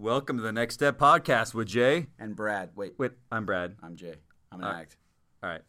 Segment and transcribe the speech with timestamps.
[0.00, 2.06] Welcome to the Next Step Podcast with Jay.
[2.18, 2.70] And Brad.
[2.74, 3.76] Wait, Wait, I'm Brad.
[3.82, 4.14] I'm Jay.
[4.50, 4.96] I'm an Uh, act.
[5.42, 5.60] All right.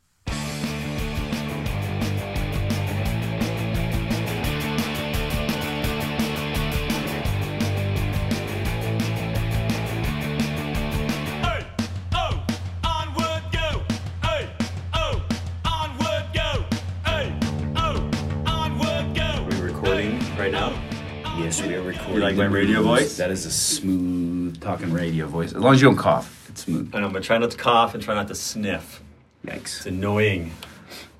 [21.52, 22.14] Yes, we are recording.
[22.14, 23.18] You like my radio voice?
[23.18, 25.50] That is a smooth talking radio voice.
[25.52, 26.96] As long as you don't cough, it's smooth.
[26.96, 29.04] I know, but try not to cough and try not to sniff.
[29.46, 29.64] Yikes.
[29.64, 30.54] It's annoying.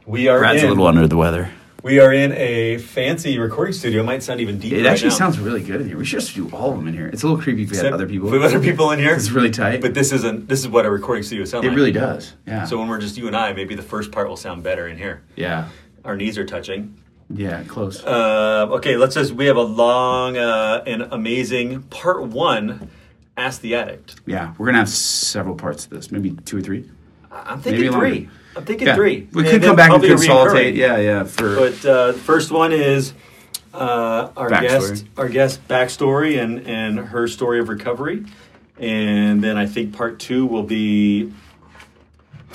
[0.06, 1.52] We are Brad's in, a little under the weather.
[1.84, 4.04] We are in a fancy recording studio.
[4.04, 4.78] It might sound even deeper.
[4.78, 5.16] It right actually now.
[5.16, 5.98] sounds really good in here.
[5.98, 7.08] We should just do all of them in here.
[7.08, 8.30] It's a little creepy if we had other people.
[8.30, 9.14] We have other people in here.
[9.14, 9.82] It's really tight.
[9.82, 10.48] But this isn't.
[10.48, 11.74] This is what a recording studio sounds like.
[11.74, 12.36] it really does.
[12.48, 12.64] Yeah.
[12.64, 14.98] So when we're just you and I, maybe the first part will sound better in
[14.98, 15.24] here.
[15.36, 15.68] yeah.
[16.06, 17.01] Our knees are touching.
[17.34, 18.04] Yeah, close.
[18.04, 19.32] Uh, okay, let's just.
[19.34, 22.90] We have a long uh, and amazing part one.
[23.38, 24.20] Ask the addict.
[24.26, 26.12] yeah, we're gonna have several parts to this.
[26.12, 26.90] Maybe two or three.
[27.32, 28.08] I'm Maybe thinking longer.
[28.10, 28.30] three.
[28.58, 28.96] I'm thinking Yeah.
[28.96, 29.28] three.
[29.32, 30.76] We And could come back and consolidate.
[30.76, 31.24] Yeah, yeah.
[31.24, 33.14] For But uh, the first one is
[33.74, 34.62] uh, our Backstory.
[34.90, 38.26] guest, our guest backstory and and her story of recovery,
[38.78, 41.32] and then I think part two will be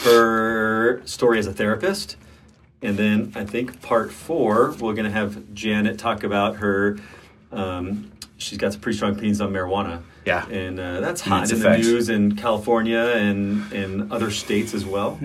[0.04, 2.16] her story as a therapist,
[2.86, 6.98] and then I think part four we're going to have Janet talk about her.
[7.50, 10.02] Um, she's got some pretty strong opinions on marijuana.
[10.24, 10.46] Yeah.
[10.48, 11.86] and uh, that's hot its in effects.
[11.86, 15.18] the news in California and in other states as well.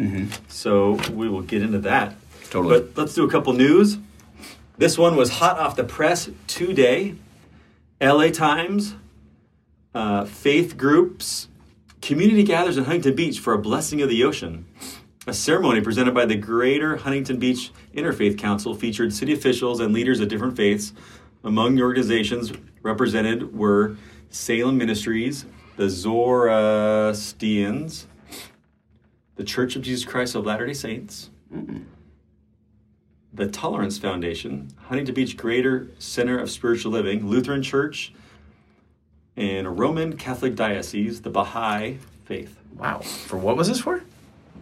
[0.47, 2.15] So we will get into that.
[2.49, 2.79] Totally.
[2.81, 3.97] But let's do a couple news.
[4.77, 7.15] This one was hot off the press today.
[8.01, 8.95] LA Times,
[9.93, 11.47] uh, faith groups,
[12.01, 14.65] community gathers in Huntington Beach for a blessing of the ocean.
[15.27, 20.19] A ceremony presented by the Greater Huntington Beach Interfaith Council featured city officials and leaders
[20.19, 20.93] of different faiths.
[21.43, 23.97] Among the organizations represented were
[24.31, 28.07] Salem Ministries, the Zoroastrians,
[29.35, 31.29] the Church of Jesus Christ of Latter day Saints,
[33.31, 38.11] the Tolerance Foundation, Huntington Beach Greater Center of Spiritual Living, Lutheran Church,
[39.37, 42.57] and Roman Catholic Diocese, the Baha'i Faith.
[42.75, 43.01] wow.
[43.01, 44.01] For what was this for?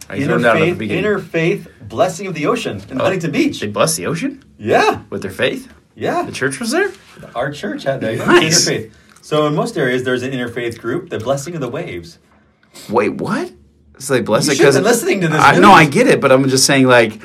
[0.08, 1.04] I zoned out at the beginning.
[1.04, 3.60] interfaith Blessing of the Ocean in Huntington Beach.
[3.60, 5.72] They bless the ocean Yeah, with their faith.
[5.94, 6.22] yeah.
[6.22, 6.90] The church was there.
[7.34, 8.18] Our church had that.
[8.18, 8.68] Nice.
[8.68, 8.92] Interfaith.
[9.22, 12.18] So in most areas, there's an interfaith group, the Blessing of the Waves.
[12.88, 13.52] Wait, what?
[13.94, 15.60] It's like bless You it because been listening to this I, news.
[15.60, 17.20] no, I get it, but I'm just saying like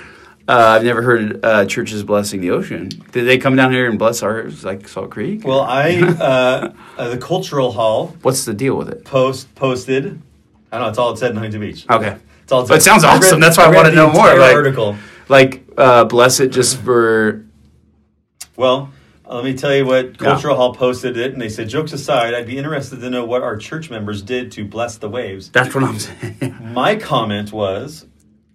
[0.47, 2.89] uh, I've never heard uh, churches blessing the ocean.
[3.11, 5.45] Did they come down here and bless ours like Salt Creek?
[5.45, 9.05] Well, I uh, uh, the Cultural Hall What's the deal with it?
[9.05, 10.21] post posted.
[10.71, 10.89] I don't know.
[10.89, 11.85] It's all it said in Huntington Beach.
[11.89, 13.39] Okay, It's all it But it sounds I read- awesome.
[13.39, 14.95] That's why I read wanna know more, entire like- article.
[15.29, 17.43] like uh, bless it just for
[18.55, 18.91] Well,
[19.27, 22.35] uh, let me tell you what Cultural Hall posted it, and they said, "Jokes aside,
[22.35, 25.73] I'd be interested to know what our church members did to bless the waves." that's
[25.73, 26.55] what I'm saying.
[26.73, 28.05] My comment was,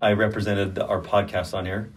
[0.00, 1.90] I represented the- our podcast on here.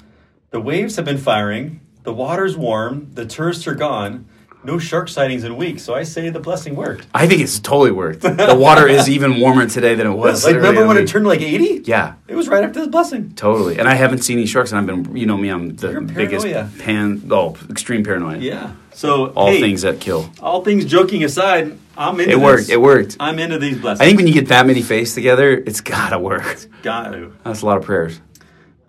[0.49, 1.79] The waves have been firing.
[2.01, 3.09] The water's warm.
[3.13, 4.25] The tourists are gone.
[4.65, 5.83] No shark sightings in weeks.
[5.83, 7.05] So I say the blessing worked.
[7.13, 8.21] I think it's totally worked.
[8.21, 10.45] The water is even warmer today than it was.
[10.45, 11.81] Like, remember when it turned like 80?
[11.85, 13.33] Yeah, It was right after the blessing.
[13.35, 13.77] totally.
[13.77, 16.45] And I haven't seen any sharks, and I've been, you know me, I'm the biggest
[16.79, 18.37] pan, oh, extreme paranoia.
[18.37, 18.71] Yeah.
[18.93, 20.29] So All hey, things that kill.
[20.39, 22.61] all things joking aside, I'm into It worked.
[22.67, 22.69] this.
[22.69, 23.17] It worked.
[23.19, 24.01] I'm into these blessings.
[24.01, 26.67] I think when you get that many faiths together, it's gotta work.
[26.83, 27.33] got to.
[27.43, 28.19] That's a lot of prayers.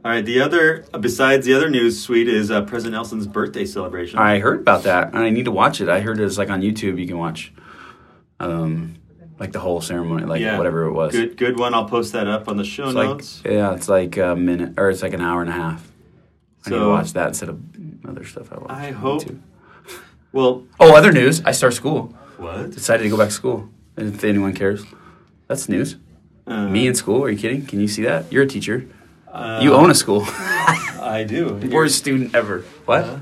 [0.05, 0.25] All right.
[0.25, 4.19] The other, besides the other news suite, is uh, President Nelson's birthday celebration.
[4.19, 5.89] I heard about that, and I need to watch it.
[5.89, 7.01] I heard it's like on YouTube.
[7.01, 7.53] You can watch,
[8.39, 8.97] um,
[9.39, 10.59] like the whole ceremony, like yeah.
[10.59, 11.13] whatever it was.
[11.13, 11.73] Good, good one.
[11.75, 13.43] I'll post that up on the show It's like notes.
[13.47, 15.91] yeah, it's like a minute or it's like an hour and a half.
[16.67, 17.61] I need to So- watch that instead of
[18.07, 18.71] other stuff I watch.
[18.71, 19.41] I on hope- YouTube.
[20.33, 21.43] well, Oh, other news!
[21.47, 22.15] I start school.
[22.37, 22.71] what?
[22.73, 23.71] Decided to go back to school.
[23.97, 24.85] If anyone cares,
[25.49, 25.97] that's news.
[26.47, 27.23] Uh, Me in school?
[27.25, 27.65] Are you kidding?
[27.65, 28.31] Can you see that?
[28.31, 28.87] You're a teacher.
[29.35, 30.23] Uh, you own a school.
[30.27, 31.55] I do.
[31.73, 32.61] Worst student ever.
[32.87, 33.05] What?
[33.05, 33.19] Uh,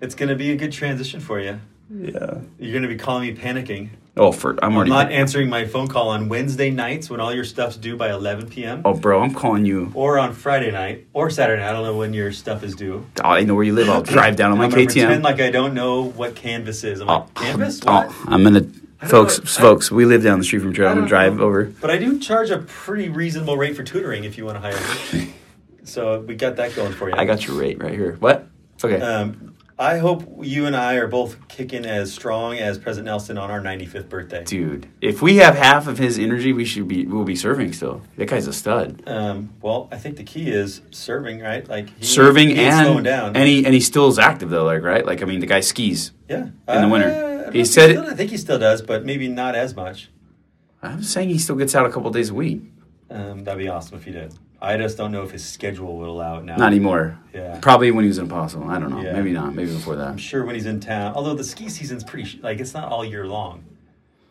[0.00, 1.58] It's going to be a good transition for you.
[1.90, 2.38] yeah.
[2.58, 3.88] You're going to be calling me panicking.
[4.16, 7.42] Oh, for I'm I'm not answering my phone call on Wednesday nights when all your
[7.42, 8.82] stuff's due by 11 p.m.
[8.84, 9.90] oh, bro, I'm calling you.
[9.94, 11.70] Or on Friday night or Saturday night.
[11.70, 13.04] I don't know when your stuff is due.
[13.24, 13.88] Oh, I know where you live.
[13.90, 14.84] I'll drive down on my I'm KTM.
[14.86, 17.00] pretend like I don't know what Canvas is.
[17.00, 17.80] I'm like, Oh, Canvas?
[17.88, 18.66] oh, I'm gonna,
[19.02, 19.44] folks, know.
[19.46, 19.90] folks.
[19.90, 20.88] We live down the street from Trail.
[20.88, 21.44] I I'm gonna drive know.
[21.44, 21.64] over.
[21.64, 24.78] But I do charge a pretty reasonable rate for tutoring if you want to hire
[25.12, 25.34] me.
[25.84, 27.14] so we got that going for you.
[27.16, 28.16] I got your rate right here.
[28.20, 28.46] What?
[28.82, 29.00] Okay.
[29.00, 33.50] Um, I hope you and I are both kicking as strong as President Nelson on
[33.50, 34.44] our 95th birthday.
[34.44, 37.06] Dude, if we have half of his energy, we should be.
[37.06, 38.02] We'll be serving still.
[38.16, 39.02] That guy's a stud.
[39.06, 41.68] Um, well, I think the key is serving, right?
[41.68, 43.34] Like he, serving he and slowing down.
[43.36, 44.64] and he and he still is active though.
[44.64, 45.04] Like right.
[45.04, 46.12] Like I mean, the guy skis.
[46.28, 47.08] yeah, in the winter.
[47.08, 50.08] Uh, don't He said still- I think he still does, but maybe not as much.
[50.82, 52.62] I'm saying he still gets out a couple days a week.
[53.10, 54.34] Um, that'd be awesome if he did.
[54.60, 56.56] I just don't know if his schedule would allow it now.
[56.56, 57.18] Not anymore.
[57.34, 57.58] Yeah.
[57.60, 58.64] Probably when he was an apostle.
[58.64, 59.02] I don't know.
[59.02, 59.12] Yeah.
[59.12, 59.54] Maybe not.
[59.54, 60.08] Maybe before that.
[60.08, 61.14] I'm sure when he's in town.
[61.14, 63.64] Although the ski season's pretty like it's not all year long.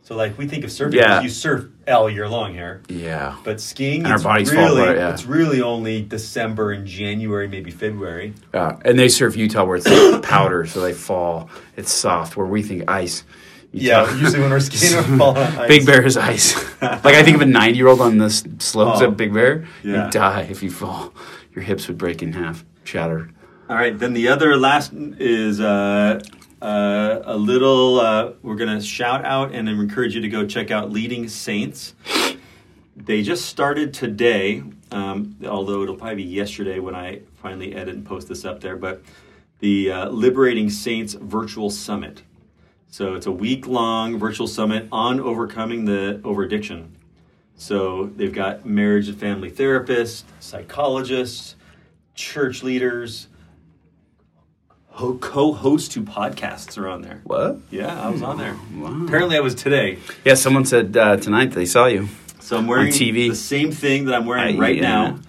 [0.02, 1.22] So like we think of surfing, Yeah.
[1.22, 2.82] you surf all year long here.
[2.90, 3.38] Yeah.
[3.44, 5.14] But skiing, And our it's really, yeah.
[5.14, 8.34] it's really only December and January, maybe February.
[8.54, 11.50] Uh, and they surf Utah where it's like powder, so they fall.
[11.78, 12.36] It's soft.
[12.36, 13.24] Where we think ice.
[13.74, 15.68] Utah- usually when we're skiing, we're falling on ice.
[15.68, 16.56] Big Bear is ice.
[16.82, 19.08] like I think of a nine-year-old on the slopes Oh.
[19.08, 19.66] of Big Bear.
[19.84, 20.06] Yeah.
[20.06, 21.14] You die if you fall.
[21.56, 23.30] Your hips would break in half, shatter.
[23.70, 26.22] All right, then the other last is uh,
[26.62, 28.00] uh, a little.
[28.00, 31.96] Uh, we're gonna shout out and encourage you to go check out Leading Saints.
[32.96, 34.62] They just started today,
[34.92, 38.76] um, although it'll probably be yesterday when I finally edit and post this up there.
[38.78, 39.02] But
[39.60, 42.22] the uh, Leading Saints Virtual Summit.
[42.94, 46.96] So it's a week long virtual summit on overcoming the over addiction.
[47.56, 51.56] So they've got marriage and family therapists, psychologists,
[52.14, 53.30] church leaders,
[54.90, 57.22] ho- co-hosts two podcasts are on there.
[57.24, 57.58] What?
[57.72, 58.56] Yeah, I was on there.
[58.76, 59.06] Wow.
[59.08, 59.98] Apparently, I was today.
[60.24, 62.10] Yeah, someone said uh, tonight they saw you.
[62.42, 63.30] So I'm wearing TV.
[63.30, 64.82] the same thing that I'm wearing I- right yeah.
[64.84, 65.20] now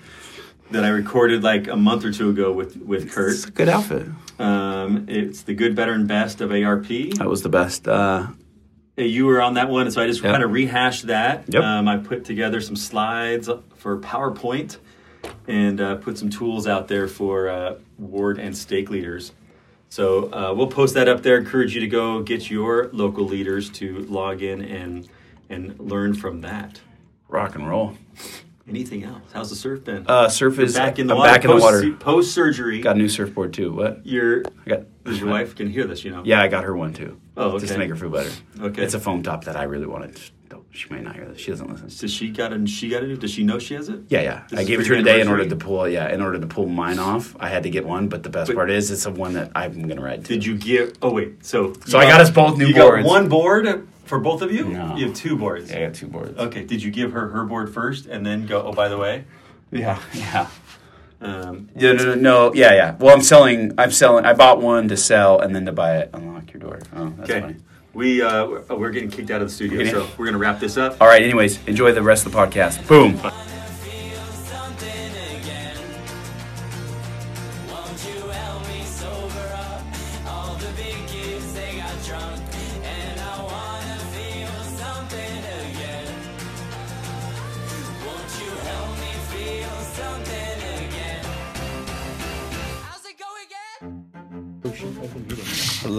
[0.71, 3.49] that I recorded like a month or two ago with with It's Kurt.
[3.49, 4.07] a good outfit.
[4.39, 6.89] Um, it's the good, better, and best of ARP.
[7.19, 7.87] That was the best.
[7.89, 8.29] Uh,
[8.97, 10.33] You were on that one, so I just Yep.
[10.33, 11.45] kind of rehashed that.
[11.49, 11.63] Yep.
[11.63, 14.77] Um, I put together some slides for PowerPoint
[15.49, 19.33] and uh, put some tools out there for uh, ward and stake leaders.
[19.89, 21.37] So uh, we'll post that up there.
[21.39, 25.09] Encourage you to go get your local leaders to log in and
[25.51, 26.81] and learn from that.
[27.29, 27.97] rock and roll.
[28.67, 29.21] Anything else?
[29.33, 30.07] How's the surf been?
[30.09, 31.33] Uh, surf You're is back in the I'm water.
[31.33, 31.93] back in the water.
[31.93, 32.81] Post surgery.
[32.81, 33.73] Got a new surfboard too.
[33.73, 34.07] What?
[34.07, 35.05] Your I got.
[35.05, 36.03] does your wife can hear this?
[36.03, 36.23] You know.
[36.25, 37.21] Yeah, I got her one too.
[37.37, 37.59] Oh, okay.
[37.61, 38.31] Just to make her feel better.
[38.61, 38.83] Okay.
[38.83, 40.19] It's a foam top that I really wanted.
[40.71, 41.39] She may not hear this.
[41.39, 41.87] She doesn't listen.
[41.87, 43.17] Does she got a she got new?
[43.17, 44.01] Does she know she has it?
[44.09, 44.43] Yeah, yeah.
[44.51, 45.87] This I gave it to her today in order to pull.
[45.89, 48.09] Yeah, in order to pull mine off, I had to get one.
[48.09, 50.25] But the best But- part is, it's the one that I'm gonna ride.
[50.25, 50.33] To.
[50.33, 50.99] Did you get?
[51.01, 53.05] Oh wait, so So I got us both new you boards.
[53.05, 54.65] got one board for both of you.
[54.69, 54.97] No.
[54.97, 55.71] You have two boards.
[55.71, 56.39] Yeah, I got two boards.
[56.39, 56.65] Okay.
[56.65, 58.63] Did you give her her board first and then go?
[58.63, 59.25] Oh, by the way,
[59.71, 60.49] Yeah, yeah.
[61.21, 62.97] um, Yeah, no, no, no, yeah, yeah.
[62.99, 63.73] Well, I'm selling.
[63.79, 64.25] I'm selling.
[64.25, 66.11] I bought one to sell and then to buy it.
[66.13, 66.81] Unlock your door.
[66.95, 67.41] Oh, that's okay.
[67.41, 67.57] funny.
[67.95, 69.91] We uh, we're- we're getting kicked out of the studio, Okay.
[69.93, 70.97] so we're gonna wrap this up.
[71.01, 71.23] All right.
[71.23, 72.87] Anyways, enjoy the rest of the podcast.
[72.89, 73.21] Boom.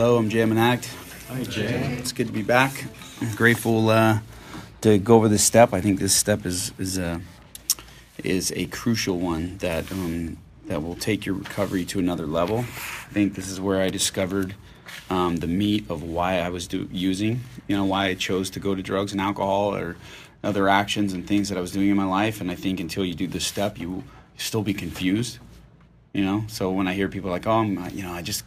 [0.05, 0.87] Hello, I'm Jam and Act.
[1.29, 1.97] Hi, Jay.
[1.97, 2.85] It's good to be back.
[3.21, 4.19] I'm grateful uh,
[4.81, 5.73] to go over this step.
[5.73, 7.21] I think this step is is a
[8.23, 10.37] is a crucial one that um,
[10.67, 12.59] that will take your recovery to another level.
[12.59, 14.53] I think this is where I discovered
[15.09, 17.41] um, the meat of why I was do- using.
[17.67, 19.95] You know, why I chose to go to drugs and alcohol or
[20.43, 22.41] other actions and things that I was doing in my life.
[22.41, 24.03] And I think until you do this step, you will
[24.37, 25.39] still be confused
[26.13, 28.45] you know so when i hear people like oh I'm, uh, you know i just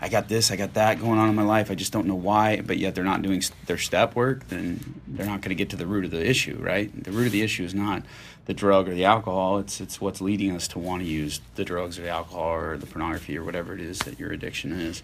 [0.00, 2.14] i got this i got that going on in my life i just don't know
[2.14, 5.70] why but yet they're not doing their step work then they're not going to get
[5.70, 7.04] to the root of the issue right?
[7.04, 8.02] The root of the issue is not
[8.46, 11.64] the drug or the alcohol it's it's what's leading us to want to use the
[11.64, 15.02] drugs or the alcohol or the pornography or whatever it is that your addiction is.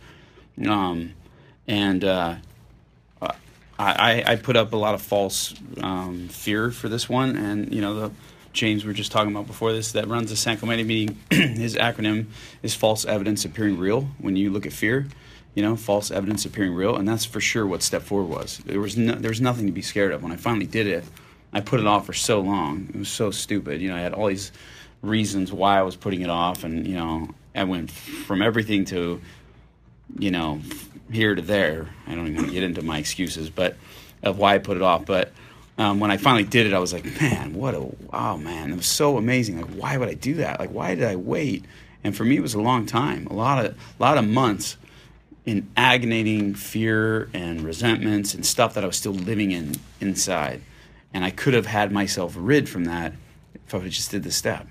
[0.67, 1.15] Um,
[1.67, 2.37] and uh,
[3.79, 7.81] I, I, put up a lot of false um, fear for this one, and you
[7.81, 8.11] know the
[8.53, 11.19] James we were just talking about before this that runs the San Clemente meeting.
[11.31, 12.27] his acronym
[12.63, 14.09] is false evidence appearing real.
[14.19, 15.07] When you look at fear,
[15.55, 18.59] you know false evidence appearing real, and that's for sure what step four was.
[18.59, 20.23] There was no, there was nothing to be scared of.
[20.23, 21.05] When I finally did it,
[21.53, 22.89] I put it off for so long.
[22.95, 23.81] It was so stupid.
[23.81, 24.53] You know, I had all these
[25.03, 29.21] reasons why I was putting it off, and you know, I went from everything to
[30.19, 30.61] you know,
[31.11, 31.89] here to there.
[32.07, 33.77] I don't even get into my excuses, but
[34.23, 35.07] of why I put it off.
[35.07, 35.33] But
[35.79, 38.73] um, when I finally did it, I was like, man, what a wow, man!
[38.73, 39.61] It was so amazing.
[39.61, 40.61] Like, why would I do that?
[40.61, 41.65] Like, why did I wait?
[42.05, 44.77] And for me, it was a long time, a lot of, a lot of months
[45.45, 50.63] in aggravating fear and resentments and stuff that I was still living in inside.
[51.15, 53.13] And I could have had myself rid from that
[53.67, 54.67] if I just did the step.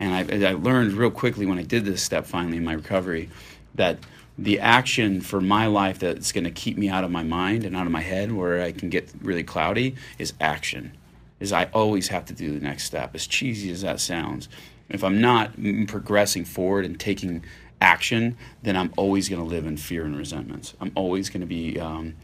[0.00, 3.30] And I, I learned real quickly when I did this step finally in my recovery
[3.74, 3.98] that
[4.36, 7.76] the action for my life that's going to keep me out of my mind and
[7.76, 10.96] out of my head where I can get really cloudy is action.
[11.40, 13.14] Is I always have to do the next step.
[13.14, 14.48] As cheesy as that sounds,
[14.88, 15.52] if I'm not
[15.86, 17.44] progressing forward and taking
[17.80, 20.74] action, then I'm always going to live in fear and resentments.
[20.80, 22.14] I'm always going to be um,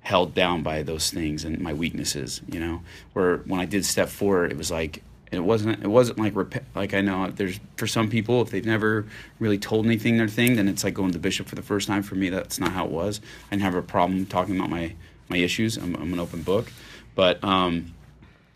[0.00, 2.40] held down by those things and my weaknesses.
[2.50, 2.82] You know,
[3.12, 6.34] where when I did step four, it was like it wasn't it wasn't like
[6.74, 9.06] like I know there's for some people if they've never
[9.38, 11.86] really told anything their thing then it's like going to the bishop for the first
[11.86, 12.02] time.
[12.02, 13.20] For me that's not how it was.
[13.46, 14.94] I didn't have a problem talking about my
[15.28, 15.76] my issues.
[15.76, 16.72] I'm, I'm an open book.
[17.14, 17.94] But um,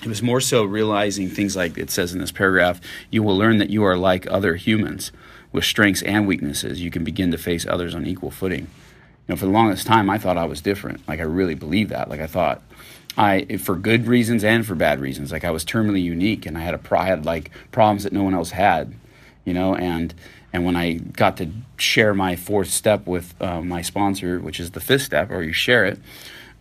[0.02, 3.58] it was more so realizing things like it says in this paragraph you will learn
[3.58, 5.12] that you are like other humans
[5.52, 6.80] with strengths and weaknesses.
[6.80, 8.62] You can begin to face others on equal footing.
[8.62, 11.06] You know for the longest time I thought I was different.
[11.06, 12.08] Like I really believed that.
[12.08, 12.62] Like I thought
[13.16, 15.32] I for good reasons and for bad reasons.
[15.32, 18.94] Like I was terminally unique, and I had like problems that no one else had,
[19.44, 19.74] you know.
[19.74, 20.14] And
[20.52, 24.70] and when I got to share my fourth step with uh, my sponsor, which is
[24.70, 25.98] the fifth step, or you share it,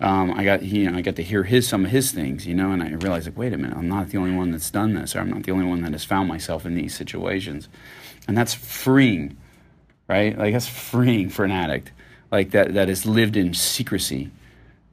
[0.02, 2.54] um, I got you know I got to hear his some of his things, you
[2.54, 4.94] know, and I realized like, wait a minute, I'm not the only one that's done
[4.94, 7.70] this, or I'm not the only one that has found myself in these situations,
[8.28, 9.38] and that's freeing,
[10.10, 10.38] right?
[10.38, 11.92] Like that's freeing for an addict,
[12.30, 14.32] like that that has lived in secrecy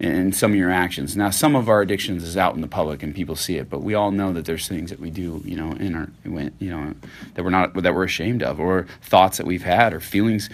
[0.00, 1.17] in some of your actions.
[1.17, 3.83] Now, some of our addictions is out in the public and people see it, but
[3.83, 6.95] we all know that there's things that we do, you know, in our, you know,
[7.35, 10.49] that we're not that we're ashamed of, or thoughts that we've had, or feelings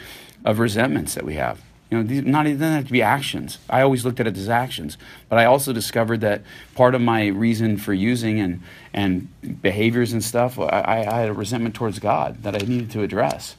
[0.44, 1.60] of resentments that we have.
[1.90, 3.58] You know, these not even have to be actions.
[3.68, 4.96] I always looked at it as actions,
[5.28, 6.42] but I also discovered that
[6.74, 8.62] part of my reason for using and
[8.94, 9.28] and
[9.60, 13.56] behaviors and stuff, I, I had a resentment towards God that I needed to address.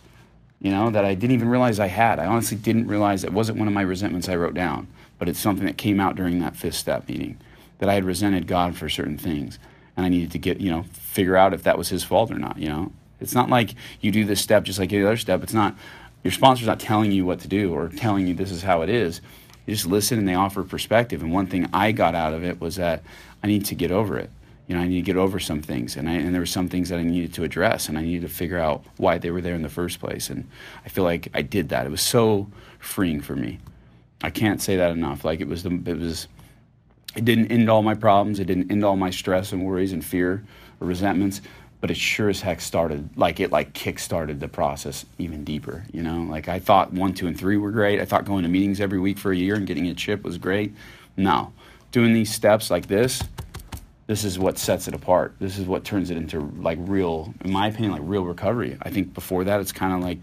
[0.61, 2.17] You know, that I didn't even realize I had.
[2.17, 5.39] I honestly didn't realize it wasn't one of my resentments I wrote down but it's
[5.39, 7.37] something that came out during that fifth step meeting
[7.79, 9.59] that I had resented God for certain things,
[9.95, 12.39] and I needed to get you know figure out if that was His fault or
[12.39, 12.57] not.
[12.57, 15.43] You know, it's not like you do this step just like any other step.
[15.43, 15.75] It's not
[16.23, 18.89] your sponsor's not telling you what to do or telling you this is how it
[18.89, 19.21] is.
[19.65, 21.21] You just listen and they offer perspective.
[21.21, 23.03] And one thing I got out of it was that
[23.43, 24.29] I need to get over it.
[24.67, 26.69] You know, I need to get over some things, and, I, and there were some
[26.69, 29.41] things that I needed to address, and I needed to figure out why they were
[29.41, 30.31] there in the first place.
[30.31, 30.49] And
[30.83, 31.85] I feel like I did that.
[31.85, 32.47] It was so
[32.79, 33.59] freeing for me.
[34.25, 35.23] I can't say that enough.
[35.23, 36.27] Like it was the it was
[37.15, 38.39] it didn't end all my problems.
[38.39, 40.43] It didn't end all my stress and worries and fear
[40.81, 41.41] or resentments.
[41.79, 45.85] But it sure as heck started like it like kick started the process even deeper.
[45.93, 48.01] You know, like I thought one, two, and three were great.
[48.01, 50.39] I thought going to meetings every week for a year and getting a chip was
[50.39, 50.73] great.
[51.15, 51.53] No,
[51.91, 53.21] doing these steps like this,
[54.07, 55.35] this is what sets it apart.
[55.39, 58.75] This is what turns it into like real, in my opinion, like real recovery.
[58.81, 60.17] I think before that, it's kind of like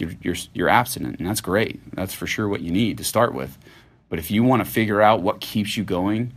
[0.00, 1.80] you're, you're, you're abstinent, and that's great.
[1.94, 3.56] That's for sure what you need to start with.
[4.08, 6.32] But if you want to figure out what keeps you going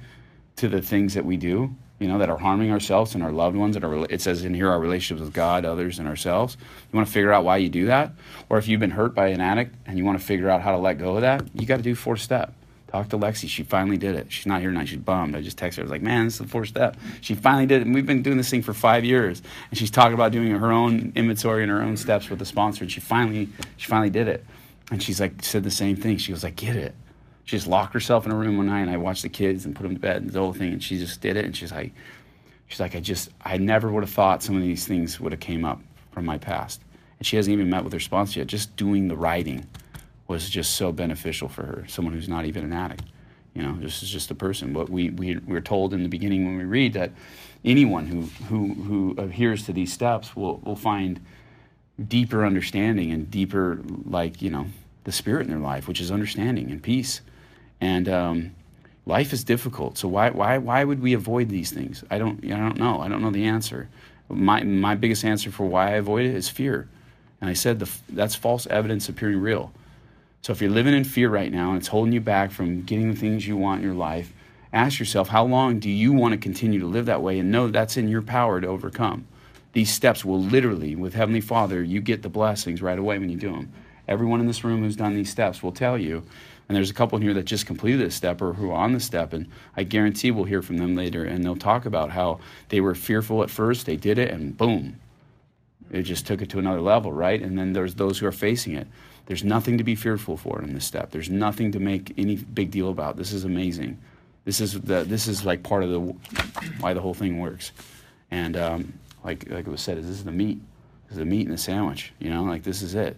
[0.58, 3.56] to the things that we do, you know, that are harming ourselves and our loved
[3.56, 6.58] ones, and our, it says in here our relationships with God, others, and ourselves.
[6.92, 8.12] You want to figure out why you do that,
[8.50, 10.72] or if you've been hurt by an addict and you want to figure out how
[10.72, 12.54] to let go of that, you got to do four step.
[12.94, 13.50] Talk to Lexi.
[13.50, 14.32] She finally did it.
[14.32, 14.88] She's not here tonight.
[14.88, 15.36] She's bummed.
[15.36, 15.82] I just texted her.
[15.82, 16.96] I was like, man, this is the fourth step.
[17.22, 17.88] She finally did it.
[17.88, 19.42] And we've been doing this thing for five years.
[19.72, 22.84] And she's talking about doing her own inventory and her own steps with the sponsor.
[22.84, 24.46] And she finally, she finally did it.
[24.92, 26.18] And she's like, said the same thing.
[26.18, 26.94] She was like, get it.
[27.46, 29.76] She just locked herself in a room one night and I watched the kids and
[29.76, 30.74] put them to bed and the whole thing.
[30.74, 31.46] And she just did it.
[31.46, 31.94] And she's like,
[32.68, 35.42] she's like, I just, I never would have thought some of these things would have
[35.42, 35.82] came up
[36.12, 36.80] from my past.
[37.18, 38.48] And she hasn't even met with her sponsor yet.
[38.50, 39.66] Just doing the writing
[40.28, 43.04] was just so beneficial for her, someone who's not even an addict.
[43.54, 44.74] You know, this is just a person.
[44.74, 47.12] But we, we, we're told in the beginning when we read that
[47.64, 51.20] anyone who, who, who adheres to these steps will, will find
[52.08, 54.66] deeper understanding and deeper, like, you know,
[55.04, 57.22] the spirit in their life, which is understanding and peace.
[57.80, 58.56] And um,
[59.06, 59.98] life is difficult.
[59.98, 62.04] So why, why, why would we avoid these things?
[62.10, 63.02] I don't, I don't know.
[63.02, 63.90] I don't know the answer.
[64.30, 66.88] My, my biggest answer for why I avoid it is fear.
[67.40, 69.72] And I said the, that's false evidence appearing real.
[70.44, 73.10] So if you're living in fear right now and it's holding you back from getting
[73.10, 74.34] the things you want in your life,
[74.74, 77.70] ask yourself, how long do you want to continue to live that way and know
[77.70, 79.26] that's in your power to overcome?
[79.72, 83.38] These steps will literally, with Heavenly Father, you get the blessings right away when you
[83.38, 83.72] do them.
[84.06, 86.24] Everyone in this room who's done these steps will tell you,
[86.68, 89.00] and there's a couple here that just completed this step or who are on the
[89.00, 89.48] step, and
[89.78, 93.44] I guarantee we'll hear from them later, and they'll talk about how they were fearful
[93.44, 95.00] at first, they did it, and boom,
[95.90, 97.42] it just took it to another level, right?
[97.42, 98.88] And then there's those who are facing it.
[99.26, 101.12] There's nothing to be fearful for in this step.
[101.12, 103.16] There's nothing to make any big deal about.
[103.16, 103.98] This is amazing.
[104.46, 106.00] This is the this is like part of the
[106.80, 107.72] why the whole thing works.
[108.32, 110.60] And um, like like it was said, this is the meat.
[111.06, 112.12] This is the meat in the sandwich.
[112.20, 113.16] You know, like this is it.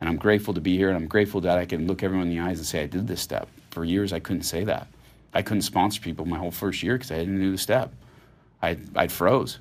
[0.00, 2.34] And I'm grateful to be here, and I'm grateful that I can look everyone in
[2.34, 3.48] the eyes and say I did this step.
[3.70, 4.88] For years, I couldn't say that.
[5.34, 7.92] I couldn't sponsor people my whole first year because I didn't do the step.
[8.62, 9.58] I I froze.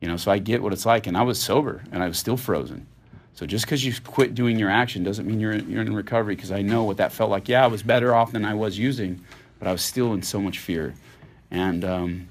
[0.00, 2.18] You know, so I get what it's like, and I was sober, and I was
[2.18, 2.86] still frozen.
[3.34, 6.36] So just because you quit doing your action doesn't mean you're you're in recovery.
[6.36, 7.48] Because I know what that felt like.
[7.48, 9.20] Yeah, I was better off than I was using,
[9.58, 10.94] but I was still in so much fear,
[11.50, 12.28] and um,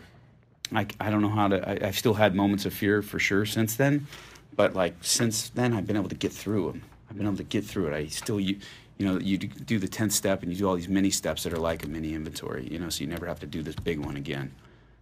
[0.73, 1.69] I I don't know how to.
[1.69, 4.07] I, I've still had moments of fear for sure since then,
[4.55, 6.83] but like since then I've been able to get through them.
[7.09, 7.93] I've been able to get through it.
[7.93, 8.57] I still you,
[8.97, 11.53] you know, you do the tenth step and you do all these mini steps that
[11.53, 12.67] are like a mini inventory.
[12.69, 14.51] You know, so you never have to do this big one again.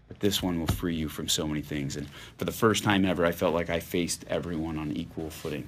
[0.08, 1.96] But this one will free you from so many things.
[1.96, 5.68] And for the first time ever, I felt like I faced everyone on equal footing,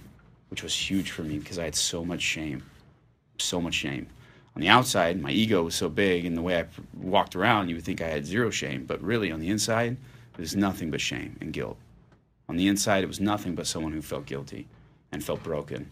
[0.52, 2.62] which was huge for me because I had so much shame,
[3.40, 4.08] so much shame.
[4.56, 7.76] On the outside, my ego was so big, and the way I walked around, you
[7.76, 8.84] would think I had zero shame.
[8.86, 9.96] But really, on the inside,
[10.34, 11.78] it was nothing but shame and guilt.
[12.50, 14.68] On the inside, it was nothing but someone who felt guilty
[15.14, 15.90] and felt broken.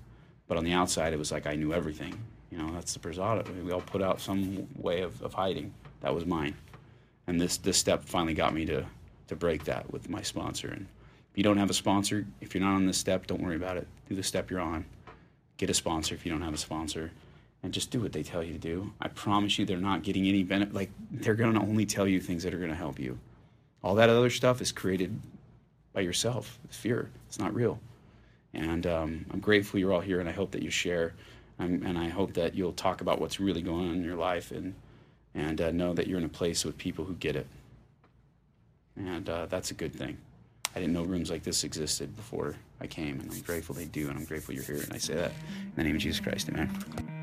[0.48, 2.20] But on the outside, it was like I knew everything.
[2.52, 3.44] You know, that's the persona.
[3.64, 5.74] We all put out some way of, of hiding.
[6.02, 6.56] That was mine.
[7.28, 8.86] And this, this step finally got me to,
[9.28, 10.68] to break that with my sponsor.
[10.68, 10.88] And
[11.32, 13.78] if you don't have a sponsor, if you're not on this step, don't worry about
[13.78, 13.88] it.
[14.10, 14.86] Do the step you're on.
[15.58, 17.12] Get a sponsor if you don't have a sponsor.
[17.62, 18.94] And just do what they tell you to do.
[19.00, 20.74] I promise you, they're not getting any benefit.
[20.74, 23.20] Like, they're going to only tell you things that are going to help you.
[23.84, 25.20] All that other stuff is created
[25.94, 26.58] by yourself.
[26.66, 27.10] It's fear.
[27.28, 27.80] It's not real.
[28.54, 31.14] And um, I'm grateful you're all here, and I hope that you share,
[31.60, 34.74] and I hope that you'll talk about what's really going on in your life, and
[35.36, 37.46] and uh, know that you're in a place with people who get it.
[38.96, 40.18] And uh, that's a good thing.
[40.76, 44.08] I didn't know rooms like this existed before I came, and I'm grateful they do,
[44.10, 44.82] and I'm grateful you're here.
[44.82, 47.19] And I say that in the name of Jesus Christ, Amen.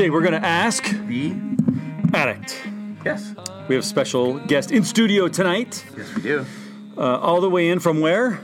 [0.00, 1.34] Jay, we're going to ask The
[2.14, 2.58] Addict.
[3.04, 3.34] yes,
[3.68, 6.46] We have special guest in studio tonight, yes we do.
[6.96, 8.40] uh, all the way in from where?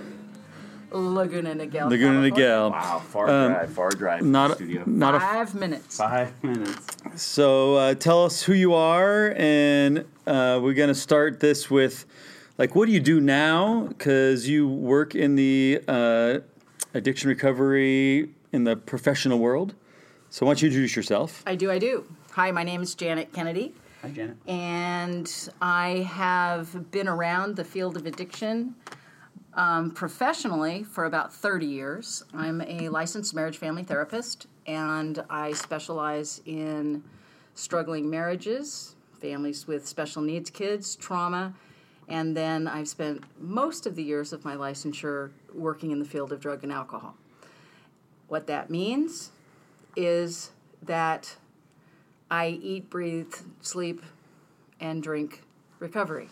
[0.90, 1.88] Laguna Niguel.
[1.88, 2.30] Laguna California.
[2.30, 2.70] Niguel.
[2.72, 4.18] Wow, far Um, drive, far drive.
[4.18, 4.82] from Not the a, studio.
[4.84, 5.20] not a.
[5.20, 5.96] Five minutes.
[5.96, 6.86] Five minutes.
[7.14, 12.04] So uh, tell us who you are, and uh, we're going to start this with,
[12.58, 13.86] like, what do you do now?
[13.88, 16.40] Because you work in the uh,
[16.92, 19.74] addiction recovery in the professional world.
[20.36, 21.42] So why don't you introduce yourself?
[21.46, 22.04] I do, I do.
[22.32, 23.72] Hi, my name is Janet Kennedy,
[24.02, 24.36] Hi, Janet.
[24.46, 28.74] and I have been around the field of addiction
[29.54, 32.22] um, professionally for about 30 years.
[32.34, 37.02] I'm a licensed marriage family therapist, and I specialize in
[37.54, 41.54] struggling marriages, families with special needs kids, trauma,
[42.08, 46.30] and then I've spent most of the years of my licensure working in the field
[46.30, 47.14] of drug and alcohol.
[48.28, 49.30] What that means
[49.96, 50.50] is
[50.82, 51.36] that
[52.30, 53.32] I eat, breathe,
[53.62, 54.02] sleep,
[54.80, 55.42] and drink
[55.78, 56.28] recovery.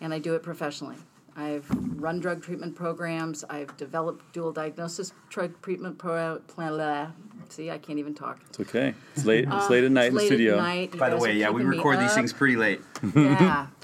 [0.00, 0.96] And I do it professionally.
[1.36, 1.66] I've
[2.00, 3.42] run drug treatment programs.
[3.50, 6.72] I've developed dual diagnosis drug treatment pro- plan.
[6.72, 7.08] blah.
[7.48, 8.40] See, I can't even talk.
[8.48, 8.94] It's okay.
[9.16, 9.46] It's late.
[9.50, 10.54] It's late at night in the Uh, studio.
[10.54, 10.98] At night.
[10.98, 12.14] By the way, yeah, we record these up.
[12.14, 12.80] things pretty late.
[13.14, 13.66] yeah.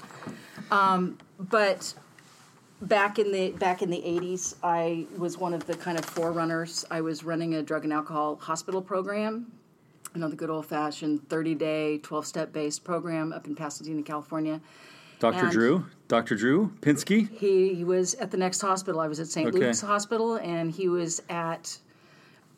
[0.71, 1.93] Um, but
[2.81, 6.85] back in the back in the 80s, I was one of the kind of forerunners.
[6.91, 9.51] I was running a drug and alcohol hospital program.
[10.13, 14.03] You know, the good old fashioned 30 day, 12 step based program up in Pasadena,
[14.03, 14.59] California.
[15.19, 15.37] Dr.
[15.37, 16.35] And- Drew, Dr.
[16.35, 17.29] Drew Pinsky.
[17.29, 18.99] He, he was at the next hospital.
[18.99, 19.47] I was at St.
[19.47, 19.59] Okay.
[19.59, 21.77] Luke's Hospital, and he was at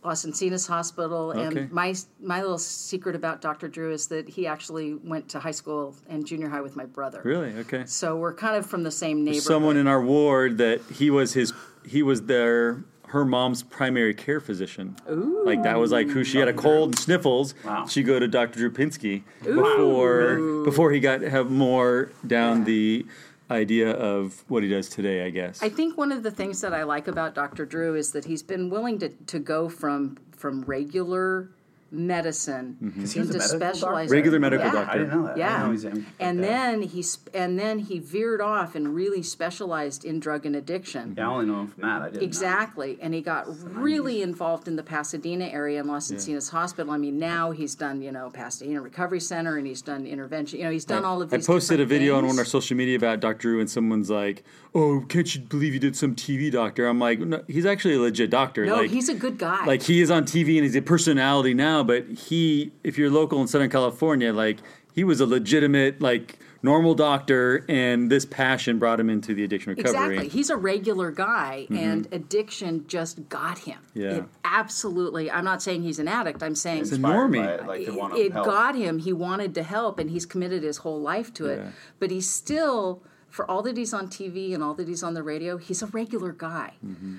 [0.04, 1.32] Las Encinas Hospital.
[1.32, 1.62] Okay.
[1.62, 3.68] And my my little secret about Dr.
[3.68, 7.22] Drew is that he actually went to high school and junior high with my brother.
[7.24, 7.54] Really?
[7.60, 7.86] Okay.
[7.86, 9.44] So we're kind of from the same neighborhood.
[9.44, 11.54] Someone in our ward that he was his.
[11.86, 14.96] He was their her mom's primary care physician.
[15.08, 15.44] Ooh.
[15.46, 17.54] Like that was like who she had a cold and sniffles.
[17.64, 17.86] Wow.
[17.86, 18.58] She go to Dr.
[18.58, 23.06] Drew Pinsky before before he got have more down the
[23.54, 25.26] idea of what he does today.
[25.26, 25.64] I guess.
[25.64, 27.66] I think one of the things that I like about Dr.
[27.66, 31.52] Drew is that he's been willing to, to go from from regular
[31.94, 34.14] medicine he was a into medical specialized Mm-hmm.
[34.14, 34.72] Regular medical Yeah.
[34.74, 34.92] doctor.
[34.92, 35.38] I didn't know that.
[35.38, 36.42] Yeah, know he's and that.
[36.42, 41.16] then he sp- and then he veered off and really specialized in drug and addiction.
[41.18, 42.02] Yeah, I only know him from that.
[42.02, 42.22] I didn't.
[42.22, 42.26] know.
[42.26, 46.92] Exactly, and he got really involved in the Pasadena area and Las Encinas Hospital.
[46.92, 50.60] I mean, now he's done you know Pasadena Recovery Center, and he's done intervention.
[50.60, 51.48] You know, he's done all of this.
[51.48, 53.38] I posted a different video on one of our social media about Dr.
[53.44, 57.20] Drew, and someone's like, "Oh, can't you believe you did some TV doctor?" I'm like,
[57.20, 58.66] no, "He's actually a legit doctor.
[58.66, 59.66] No, like, he's a good guy.
[59.66, 63.42] like he is on TV and he's a personality now, but he, if you're local
[63.42, 64.60] in Southern California, like
[64.94, 69.72] he was a legitimate, like normal doctor, and this passion brought him into the addiction
[69.72, 69.94] recovery.
[69.94, 70.12] Mm-hmm.
[70.12, 70.30] Exactly.
[70.30, 73.80] He's a regular guy, and addiction just got him.
[73.94, 74.10] Yeah.
[74.10, 75.30] It absolutely.
[75.30, 76.42] I'm not saying he's an addict.
[76.42, 77.46] I'm saying a normie.
[77.46, 79.00] it, like, it, it got him.
[79.00, 81.60] He wanted to help, and he's committed his whole life to it.
[81.60, 81.72] Yeah.
[82.00, 85.24] But he still for all that he's on TV and all that he's on the
[85.24, 86.74] radio, he's a regular guy.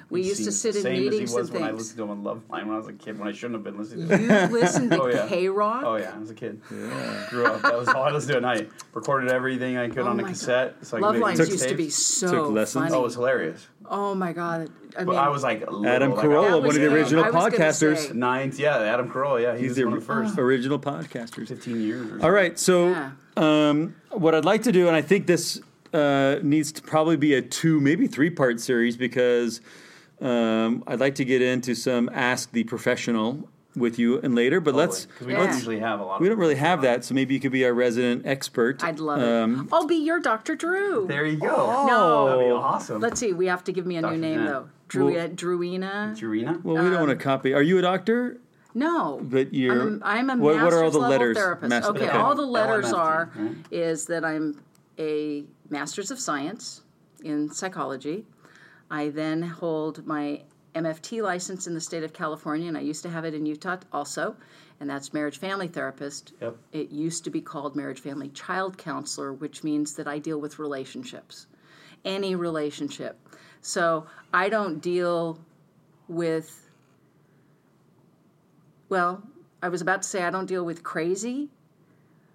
[0.09, 1.69] We He used to seems sit the in same meetings as he was and when
[1.69, 3.65] I listened to him on Loveline when I was a kid when I shouldn't have
[3.65, 4.51] been listening to him.
[4.53, 5.27] You listened to Oh, yeah.
[5.27, 5.83] KROQ?
[5.83, 6.61] Oh yeah, I was a kid.
[6.71, 7.27] Yeah.
[7.31, 7.63] Grew up.
[7.63, 8.71] That was all I listened to at night.
[8.93, 10.29] Recorded everything I could Oh on a my God.
[10.29, 10.77] cassette.
[10.87, 11.51] So I could Love make Lines mixtapes.
[11.51, 12.85] used to be so Took lessons?
[12.85, 12.95] funny.
[12.95, 13.67] Oh, it was hilarious.
[13.91, 14.71] Oh my god!
[14.97, 17.25] I mean, But I was like little, Adam Carolla, That one was of the original
[17.25, 17.97] I was gonna podcasters.
[18.09, 18.13] say.
[18.15, 20.39] Ninth, yeah, Adam Carolla, yeah, he He's was the one of the first.
[20.39, 21.49] original podcasters.
[21.49, 22.23] Fifteen years.
[22.23, 23.11] Or All right, so Yeah.
[23.37, 25.61] um, what I'd like to do, and I think this
[25.95, 29.61] uh, needs to probably be a two, maybe three part series because
[30.21, 34.75] um, I'd like to get into some Ask the Professional with you and later, but
[34.75, 35.07] let's.
[35.07, 35.47] because we Yeah.
[35.47, 36.21] don't usually have a lot.
[36.21, 38.83] We of don't really have that, so maybe you could be our resident expert.
[38.85, 39.69] I'd love Um, it.
[39.73, 40.55] I'll be your Dr.
[40.55, 41.07] Drew.
[41.09, 41.85] There you go.
[41.87, 42.27] No.
[42.29, 43.01] that'd be awesome.
[43.01, 43.33] Let's see.
[43.33, 44.15] We have to give me a Dr.
[44.15, 44.47] new name Jen.
[44.47, 44.69] though.
[44.89, 46.17] Drew, Drewina.
[46.17, 46.63] Jurina.
[46.63, 47.53] Well, we don't want to copy.
[47.53, 48.39] Are you a doctor?
[48.75, 49.21] No.
[49.23, 49.81] But you're.
[49.81, 51.37] I'm, I'm a what, master's what are all the letters?
[51.37, 51.71] therapist.
[51.71, 52.17] Master- okay, okay.
[52.17, 53.57] all the letters are right?
[53.73, 54.61] is that I'm
[54.99, 56.83] a master's of science
[57.23, 58.27] in psychology.
[58.91, 60.43] I then hold my
[60.75, 63.79] MFT license in the state of California, and I used to have it in Utah
[63.93, 64.37] also,
[64.81, 66.33] and that's marriage family therapist.
[66.41, 66.57] Yep.
[66.73, 70.59] It used to be called marriage family child counselor, which means that I deal with
[70.59, 71.47] relationships,
[72.05, 73.19] any relationship.
[73.63, 75.39] So I don't deal
[76.09, 76.61] with
[78.89, 79.23] well,
[79.63, 81.49] I was about to say I don't deal with crazy.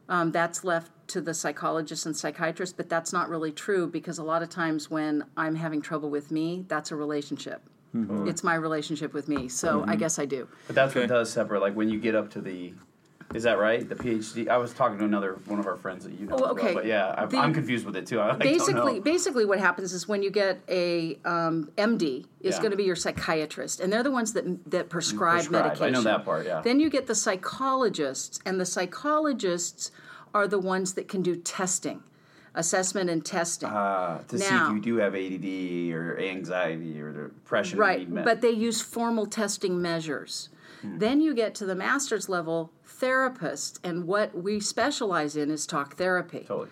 [0.09, 4.23] Um, that's left to the psychologists and psychiatrists, but that's not really true because a
[4.23, 7.61] lot of times when I'm having trouble with me, that's a relationship.
[8.27, 9.47] It's my relationship with me.
[9.49, 10.47] So I guess I do.
[10.67, 10.99] But that's Okay.
[11.01, 11.61] what does separate.
[11.61, 12.73] Like when you get up to the,
[13.33, 13.87] is that right?
[13.87, 14.47] The PhD.
[14.47, 16.35] I was talking to another one of our friends that you know.
[16.35, 16.73] Oh, well, okay.
[16.73, 18.19] but yeah, I, I'm confused with it too.
[18.21, 19.01] I like, basically, know.
[19.01, 22.59] basically, what happens is when you get a um, MD, is Yeah.
[22.59, 25.63] going to be your psychiatrist, and they're the ones that that prescribe, Prescribe.
[25.63, 25.85] medication.
[25.85, 26.45] I know that part.
[26.45, 26.61] Yeah.
[26.61, 29.91] Then you get the psychologists, and the psychologists
[30.33, 32.03] are the ones that can do testing,
[32.59, 33.69] assessment and testing.
[33.69, 37.79] uh, to see if you do have ADD or anxiety or depression.
[37.79, 40.49] right, but they use formal testing measures.
[40.81, 40.97] Hmm.
[40.99, 45.95] Then you get to the master's level therapist, and what we specialize in is talk
[45.95, 46.45] therapy.
[46.47, 46.69] totally.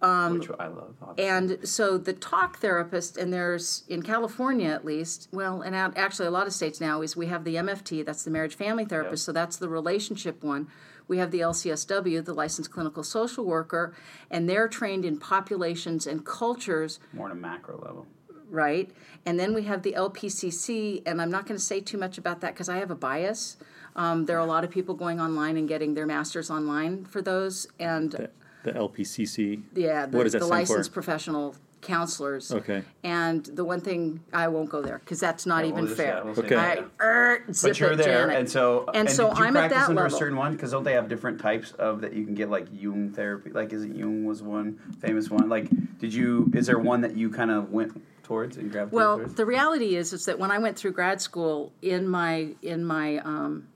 [0.00, 0.94] Which I love.
[1.00, 1.30] Obviously.
[1.30, 5.96] Um, And so the talk therapist, and there's in California at least, well, and out,
[5.96, 8.84] actually a lot of states now, is we have the MFT, that's the marriage family
[8.84, 9.26] therapist, Yep.
[9.26, 10.66] so that's the relationship one.
[11.08, 13.94] We have the LCSW, the licensed clinical social worker,
[14.30, 18.06] and they're trained in populations and cultures more on a macro level.
[18.50, 18.90] right?
[19.26, 22.40] And then we have the LPCC, and I'm not going to say too much about
[22.40, 23.56] that because I have a bias.
[23.94, 27.20] Um, there are a lot of people going online and getting their masters online for
[27.20, 28.30] those, and The,
[28.64, 29.62] the LPCC.
[29.74, 30.94] yeah, the, what does that the licensed for?
[30.94, 32.50] professional counselors.
[32.50, 32.82] Okay.
[33.04, 36.06] And the one thing I won't go there because that's not Yeah, even we'll fair.
[36.16, 36.56] yeah, we'll Okay.
[36.56, 38.36] I, er, zip But you're it, there, Janet.
[38.38, 40.16] and so and so I'm at practice that under level.
[40.16, 42.66] a certain one because don't they have different types of that you can get like
[42.72, 43.50] Jung therapy?
[43.50, 45.48] Like, is it Jung was one famous one?
[45.48, 45.68] Like,
[45.98, 46.50] did you?
[46.54, 49.34] Is there one that you kind of went towards and gravitated Well, towards?
[49.34, 53.18] the reality is, is that when I went through grad school in my in my
[53.18, 53.66] um,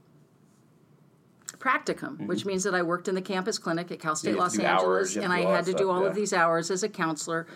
[1.66, 4.38] practicum, which means that I worked in the campus clinic at Cal State Mm-hmm.
[4.40, 6.08] Los hours, Angeles, and I had to do all yeah.
[6.08, 7.46] of these hours as a counselor.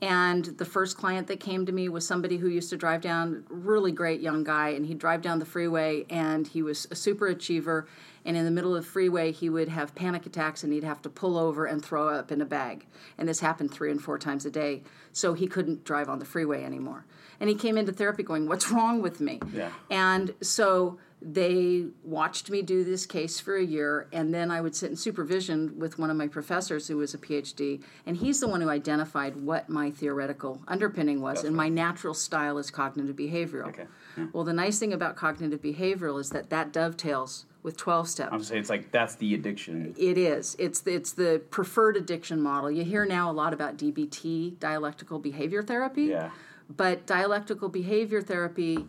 [0.00, 3.44] And the first client that came to me was somebody who used to drive down,
[3.48, 7.26] really great young guy, and he'd drive down the freeway, and he was a super
[7.26, 7.88] achiever.
[8.24, 11.00] And in the middle of the freeway, he would have panic attacks, and he'd have
[11.02, 12.86] to pull over and throw up in a bag.
[13.16, 16.26] And this happened three and four times a day, so he couldn't drive on the
[16.26, 17.06] freeway anymore.
[17.40, 19.70] And he came into therapy going, "What's wrong with me?" Yeah.
[19.90, 24.76] And so they watched me do this case for a year, and then I would
[24.76, 28.46] sit in supervision with one of my professors who was a PhD, and he's the
[28.46, 33.68] one who identified what my theoretical underpinning was, and my natural style is cognitive behavioral.
[33.68, 33.86] Okay.
[34.32, 38.32] Well, the nice thing about cognitive behavioral is that that dovetails with 12 steps.
[38.32, 39.94] I'm saying it's like that's the addiction.
[39.98, 40.54] It is.
[40.58, 42.70] It's the, it's the preferred addiction model.
[42.70, 46.04] You hear now a lot about DBT, dialectical behavior therapy.
[46.04, 46.30] Yeah.
[46.74, 48.86] But dialectical behavior therapy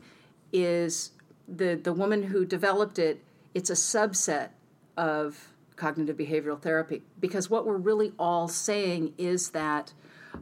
[0.51, 1.11] is
[1.55, 3.23] the the woman who developed it.
[3.53, 4.49] It's a subset
[4.97, 9.93] of cognitive behavioral therapy because what we're really all saying is that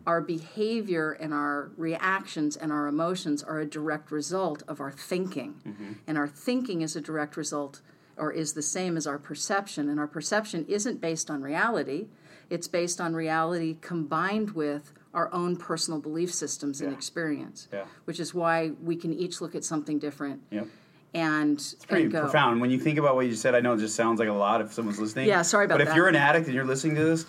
[0.05, 5.61] our behavior and our reactions and our emotions are a direct result of our thinking.
[5.65, 5.93] Mm-hmm.
[6.07, 7.81] And our thinking is a direct result
[8.17, 9.89] or is the same as our perception.
[9.89, 12.07] And our perception isn't based on reality,
[12.49, 17.85] it's based on reality combined with our own personal belief systems and experience, Yeah.
[18.05, 20.67] which is why we can each look at something different Yep.
[21.13, 22.61] And, Pretty and profound.
[22.61, 24.61] When you think about what you said, I know it just sounds like a lot
[24.61, 25.27] if someone's listening.
[25.27, 27.25] Yeah, sorry about But if you're an addict and you're listening to this,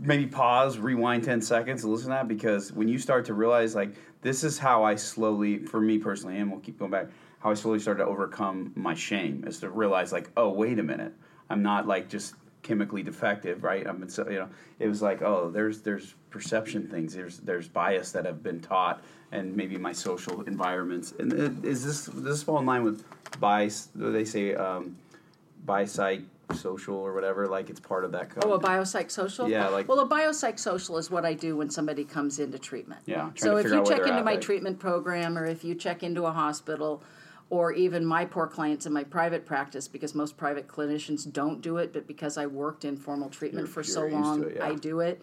[0.00, 3.74] maybe pause, rewind 10 seconds and listen to that because when you start to realize,
[3.74, 7.08] like, this is how I slowly, for me personally, and we'll keep going back,
[7.40, 10.82] how I slowly started to overcome my shame is to realize, like, oh, wait a
[10.82, 11.12] minute.
[11.50, 13.86] I'm not like just chemically defective, right?
[13.86, 14.48] I've been so you know,
[14.80, 19.04] it was like, oh, there's there's perception things, there's there's bias that have been taught,
[19.30, 21.12] and maybe my social environments.
[21.20, 23.04] And it- is this does this fall in line with
[23.38, 23.90] bias?
[23.94, 24.96] They say um,
[25.64, 26.24] biopsych
[26.54, 28.28] social or whatever, like it's part of that.
[28.30, 28.44] Code.
[28.46, 29.48] Oh, a biopsychosocial?
[29.48, 33.00] Yeah, like- Well, a biopsychosocial is what I do when somebody comes into treatment.
[33.06, 36.32] Yeah, So if you check into my treatment program or if you check into a
[36.32, 37.02] hospital
[37.54, 41.76] or even my poor clients in my private practice because most private clinicians don't do
[41.76, 44.66] it, but because I worked in formal treatment You're- for so long, it, yeah.
[44.66, 45.22] I do it.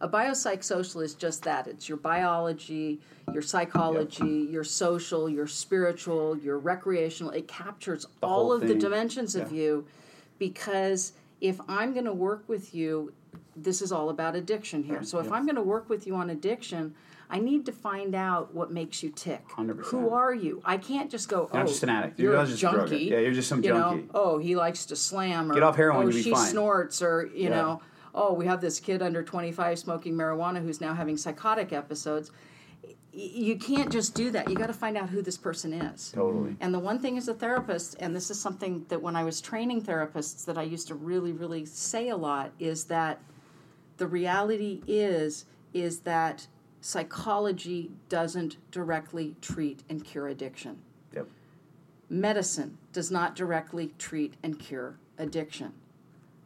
[0.00, 1.66] A biopsychosocial is just that.
[1.66, 3.00] It's your biology,
[3.32, 7.32] your psychology, your social, your spiritual, your recreational.
[7.32, 8.78] It captures all whole of the thing.
[8.78, 9.84] dimensions of you
[10.38, 13.12] because if I'm going to work with you,
[13.56, 15.02] this is all about addiction here.
[15.02, 15.32] So if yeah.
[15.32, 16.94] I'm going to work with you on addiction,
[17.32, 19.48] I need to find out what makes you tick.
[19.48, 19.86] 100%.
[19.86, 20.60] Who are you?
[20.66, 22.18] I can't just go, oh, Not just an addict.
[22.20, 22.96] You're You're a junkie.
[23.06, 24.02] Yeah, you're just some you junkie.
[24.02, 25.50] Know, oh, he likes to slam.
[25.50, 26.46] Or, Get off heroin, Oh, you'll be she fine.
[26.50, 27.48] snorts, or you Yeah.
[27.48, 27.82] know,
[28.14, 32.30] oh, we have this kid under 25 smoking marijuana who's now having psychotic episodes.
[32.84, 34.50] Y- You can't just do that.
[34.50, 36.12] You got to find out who this person is.
[36.12, 36.54] Totally.
[36.60, 39.40] And the one thing as a therapist, and this is something that when I was
[39.40, 43.20] training therapists that I used to really, really say a lot, is that
[43.96, 46.46] the reality is is that
[46.82, 50.78] psychology doesn't directly treat and cure addiction.
[51.14, 51.28] Yep.
[52.10, 55.72] Medicine does not directly treat and cure addiction.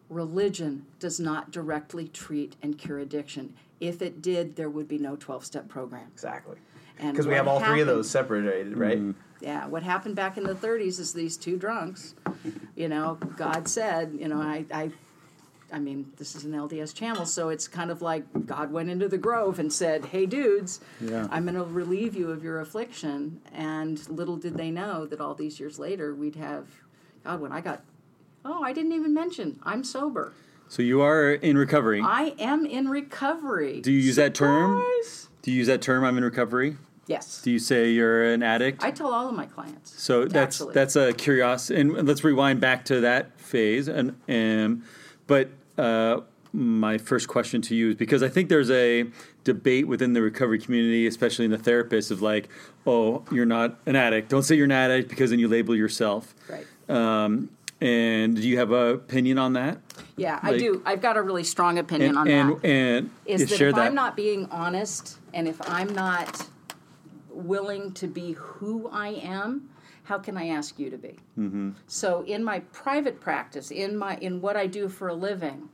[0.09, 3.55] Religion does not directly treat and cure addiction.
[3.81, 6.07] If it did, there would be no 12 step program.
[6.12, 6.59] Exactly.
[6.99, 8.99] And Because we have all three of those separated, right?
[8.99, 9.44] Mm-hmm.
[9.44, 12.14] yeah, what happened back in the 30s is these two drunks,
[12.77, 14.90] you know, God said, you know, I, I,
[15.72, 19.09] I mean, this is an LDS channel, so it's kind of like God went into
[19.09, 21.26] the grove and said, "Hey, dudes, Yeah.
[21.31, 25.35] I'm going to relieve you of your affliction." And little did they know that all
[25.35, 26.68] these years later, we'd have,
[27.24, 27.83] God, when I got,
[28.44, 30.33] oh, I didn't even mention, I'm sober.
[30.68, 32.00] So you are in recovery.
[32.02, 33.81] I am in recovery.
[33.81, 34.83] Do you use that term?
[35.42, 36.05] Do you use that term?
[36.05, 36.76] I'm in recovery.
[37.07, 37.40] Yes.
[37.42, 38.83] Do you say you're an addict?
[38.83, 40.00] I tell all of my clients.
[40.02, 40.74] So that's actually.
[40.74, 43.87] that's a curiosity, and let's rewind back to that phase.
[43.87, 44.83] And um,
[45.27, 46.21] but uh,
[46.53, 49.07] my first question to you is because I think there's a
[49.45, 52.49] debate within the recovery community, especially in the therapists, of like,
[52.87, 54.29] oh, you're not an addict.
[54.29, 56.35] Don't say you're an addict because then you label yourself.
[56.49, 56.67] Right.
[56.89, 59.79] Um, and do you have an opinion on that?
[60.17, 60.83] Yeah, I do.
[60.87, 62.65] I've got a really strong opinion And on and that.
[62.65, 63.81] and is yeah, that if that.
[63.83, 66.47] I'm not being honest and if I'm not
[67.29, 69.69] willing to be who I am,
[70.07, 71.19] how can I ask you to be?
[71.38, 71.71] Mm-hmm.
[71.87, 75.69] So in my private practice, in my in what I do for a living,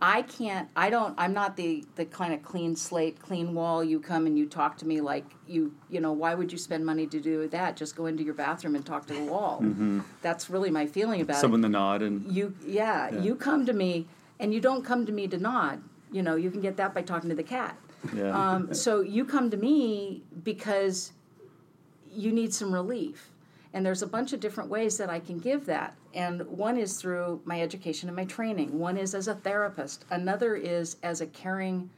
[0.00, 0.68] I can't.
[0.76, 1.14] I don't.
[1.16, 3.82] I'm not the the kind of clean slate, clean wall.
[3.82, 5.74] You come and you talk to me like you.
[5.88, 7.76] You know, why would you spend money to do that?
[7.76, 9.64] Just go into your bathroom and talk to the wall.
[10.22, 13.72] That's really my feeling about it someone to nod and you yeah, you come to
[13.72, 14.06] me
[14.38, 15.82] and you don't come to me to nod
[16.12, 17.76] you know you can get that by talking to the cat
[18.14, 18.30] yeah.
[18.30, 21.12] um, so you come to me because
[22.12, 23.31] you need some relief
[23.74, 25.96] and there's a bunch of different ways that i can give that.
[26.14, 28.78] And one is through my education and my training.
[28.78, 30.04] One is as a therapist.
[30.10, 31.88] Another is as a caring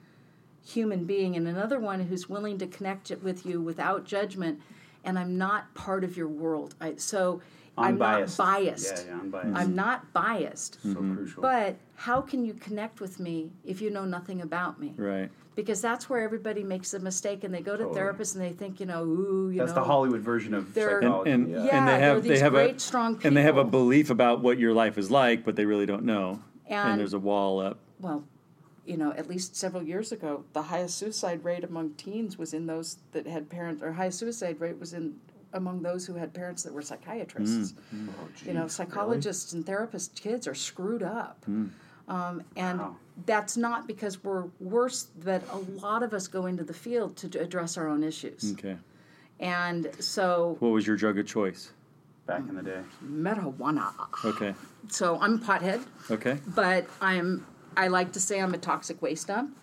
[0.65, 1.37] human being.
[1.37, 4.61] And another one who's willing to connect it with you without judgment.
[5.05, 6.75] And i'm not part of your world.
[6.81, 7.43] I, so
[7.77, 9.07] i'm not biased.
[9.07, 9.57] Yeah, yeah, unbiased.
[9.57, 10.79] i'm not biased.
[10.83, 11.43] So crucial.
[11.43, 14.95] but how can you connect with me if you know nothing about me?
[14.97, 15.31] right.
[15.55, 18.01] Because that's where everybody makes a mistake and they go to Totally.
[18.01, 19.65] therapists and they think, you know, ooh, you know.
[19.65, 19.83] That's know.
[19.83, 21.31] the Hollywood version of They're- psychology.
[21.31, 21.57] and, yeah.
[21.79, 24.41] and they have are they have great, a strong and they have a belief about
[24.41, 26.41] what your life is like, but they really don't know.
[26.67, 27.79] And, And- there's a wall up.
[28.01, 28.25] Well,
[28.85, 32.67] you know, at least several years ago, the highest suicide rate among teens was in
[32.67, 35.15] those that had parents, or highest suicide rate was in
[35.55, 37.75] among those who had parents that were psychiatrists.
[37.95, 38.09] Mm.
[38.45, 41.47] you know, psychologists and therapists, kids are screwed up.
[42.09, 42.97] Um, and Wow.
[43.27, 47.41] that's not because we're worse, but a lot of us go into the field to
[47.41, 48.53] address our own issues.
[48.53, 48.77] Okay.
[49.41, 51.73] And so, What was your drug of choice?
[52.27, 52.81] Back in the day.
[53.05, 53.93] marijuana.
[54.25, 54.55] Okay.
[54.89, 56.39] So I'm a pothead, Okay.
[56.47, 57.47] but I'm.
[57.77, 59.57] I like to say I'm a toxic waste dump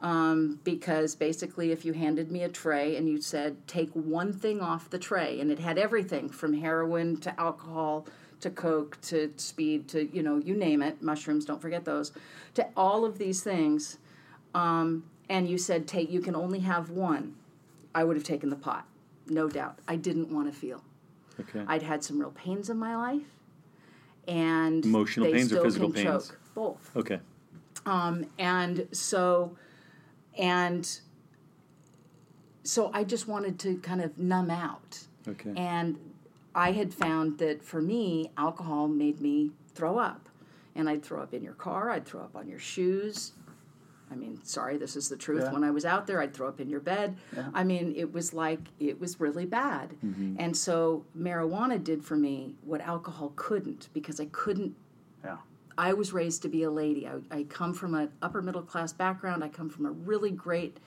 [0.00, 4.60] um, because basically, if you handed me a tray and you said take one thing
[4.60, 8.06] off the tray, and it had everything from heroin to alcohol
[8.42, 12.12] to coke to speed to you know you name it, mushrooms, don't forget those,
[12.54, 13.98] to all of these things,
[14.54, 17.34] um, and you said take you can only have one,
[17.94, 18.86] I would have taken the pot,
[19.26, 19.78] no doubt.
[19.88, 20.82] I didn't want to feel.
[21.40, 21.64] Okay.
[21.66, 23.26] I'd had some real pains in my life,
[24.28, 26.28] and Emotional they pains or physical can pains?
[26.28, 26.38] choke.
[26.54, 26.90] Both.
[26.96, 27.18] okay.
[27.86, 29.56] um, And so,
[30.36, 31.00] and
[32.62, 34.98] so I just wanted to kind of numb out.
[35.26, 35.52] Okay.
[35.56, 35.96] And
[36.54, 40.28] I had found that for me, alcohol made me throw up.
[40.74, 41.90] and I'd throw up in your car.
[41.90, 43.32] I'd throw up on your shoes.
[44.10, 45.42] I mean, sorry, this is the truth.
[45.44, 45.52] Yeah.
[45.52, 47.16] When I was out there, I'd throw up in your bed.
[47.54, 49.90] I mean, it was like it was really bad.
[50.04, 50.36] Mm-hmm.
[50.38, 54.74] And so marijuana did for me what alcohol couldn't because I couldn't
[55.24, 55.36] Yeah.
[55.78, 57.06] I was raised to be a lady.
[57.06, 59.42] I, I come from an upper middle class background.
[59.44, 60.78] I come from a really great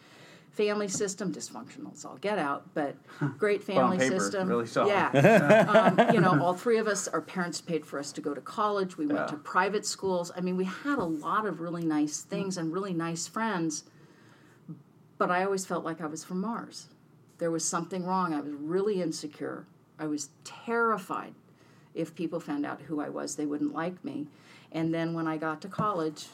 [0.56, 2.96] family system, dysfunctional as all get out, but
[3.38, 4.48] great family paper, system.
[4.48, 4.88] really solid.
[4.90, 5.94] Yeah.
[6.08, 8.40] um, you know, all three of us, our parents paid for us to go to
[8.40, 8.98] college.
[8.98, 9.26] We went Yeah.
[9.28, 10.32] to private schools.
[10.36, 13.84] I mean, we had a lot of really nice things and really nice friends,
[15.18, 16.88] but I always felt like I was from Mars.
[17.38, 18.34] There was something wrong.
[18.34, 19.66] I was really insecure.
[20.00, 21.34] I was terrified
[21.94, 24.28] if people found out who I was, they wouldn't like me.
[24.72, 26.28] And then when I got to college,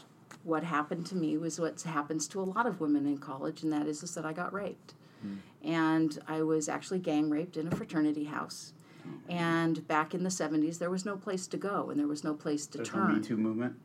[0.43, 3.71] what happened to me was what happens to a lot of women in college, and
[3.71, 4.93] that is, is that I got raped.
[5.21, 5.36] Hmm.
[5.63, 8.73] And I was actually gang raped in a fraternity house.
[9.04, 9.32] Hmm.
[9.32, 12.34] And back in the 70s, there was no place to go and there was no
[12.34, 13.15] place to There's no turn.
[13.15, 13.75] Me Too movement.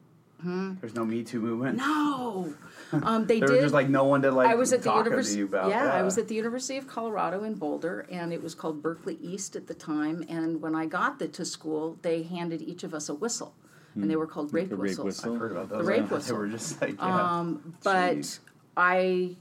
[0.43, 0.75] Hmm?
[0.81, 1.79] There's no Me Too movement.
[1.79, 2.55] No!
[2.93, 3.63] Um, they There did.
[3.63, 5.39] There's like no one to like I was at the university.
[5.39, 5.71] you about.
[5.71, 9.19] yeah, I was at the University of Colorado in Boulder, and it was called Berkeley
[9.21, 10.25] East at the time.
[10.29, 13.55] And when I got the, to school, they handed each of us a whistle,
[14.03, 15.05] and they were called rape A rape whistles.
[15.05, 15.35] whistle.
[15.35, 15.79] I've heard about those.
[15.79, 16.19] The rape yeah.
[16.27, 17.39] They were just like yeah.
[17.39, 18.39] Um, but Jeez.
[18.77, 19.37] I,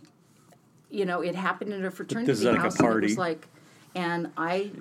[0.89, 2.79] you know, it happened in a fraternity is like a house.
[2.79, 3.47] and it was like,
[3.95, 4.71] and I,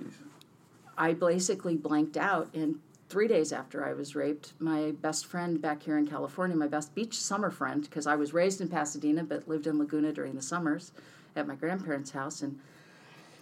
[0.96, 2.48] I basically blanked out.
[2.54, 6.68] And three days after I was raped, my best friend back here in California, my
[6.68, 10.34] best beach summer friend, because I was raised in Pasadena but lived in Laguna during
[10.34, 10.92] the summers
[11.36, 12.60] at my grandparents' house, and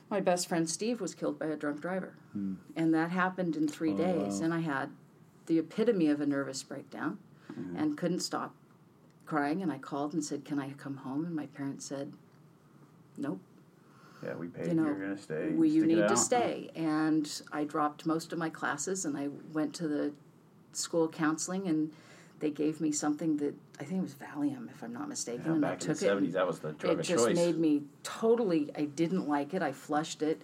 [0.08, 3.92] my best friend Steve was killed by a drunk driver, and that happened in three
[3.94, 4.40] days.
[4.40, 4.90] And I had
[5.46, 7.18] the epitome of a nervous breakdown,
[7.52, 7.76] mm-hmm.
[7.76, 8.54] and couldn't stop
[9.26, 9.62] crying.
[9.62, 12.12] And I called and said, "Can I come home?" And my parents said,
[13.16, 13.40] "Nope."
[14.22, 14.68] yeah, we paid.
[14.68, 15.48] you know, You're gonna stay.
[15.50, 16.70] we, you need to stay.
[16.76, 20.12] And I dropped most of my classes and I went to the
[20.72, 21.92] school counseling and
[22.40, 25.44] they gave me something that I think it was Valium, if I'm not mistaken.
[25.46, 26.10] Yeah, and I took the it.
[26.10, 27.36] '70s, and that was the drug it of just choice.
[27.36, 29.62] made me totally, I didn't like it.
[29.62, 30.42] I flushed it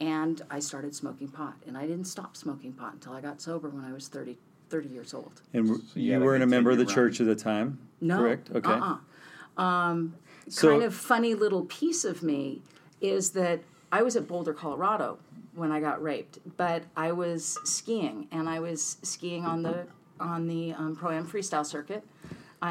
[0.00, 1.54] and I started smoking pot.
[1.66, 4.36] And I didn't stop smoking pot until I got sober when I was 30,
[4.70, 5.40] 30 years old.
[5.52, 6.94] And you you weren't a member of the run.
[6.94, 8.18] church at the time, No.
[8.18, 8.50] correct?
[8.54, 8.70] Okay.
[8.72, 9.62] Uh-uh.
[9.62, 10.14] Um,
[10.48, 12.62] So- kind of funny little piece of me
[13.00, 13.60] is that
[13.92, 15.18] I was at Boulder, Colorado
[15.54, 19.86] when I got raped, but I was skiing and I was skiing on the
[20.20, 22.04] on the um, pro am freestyle circuit,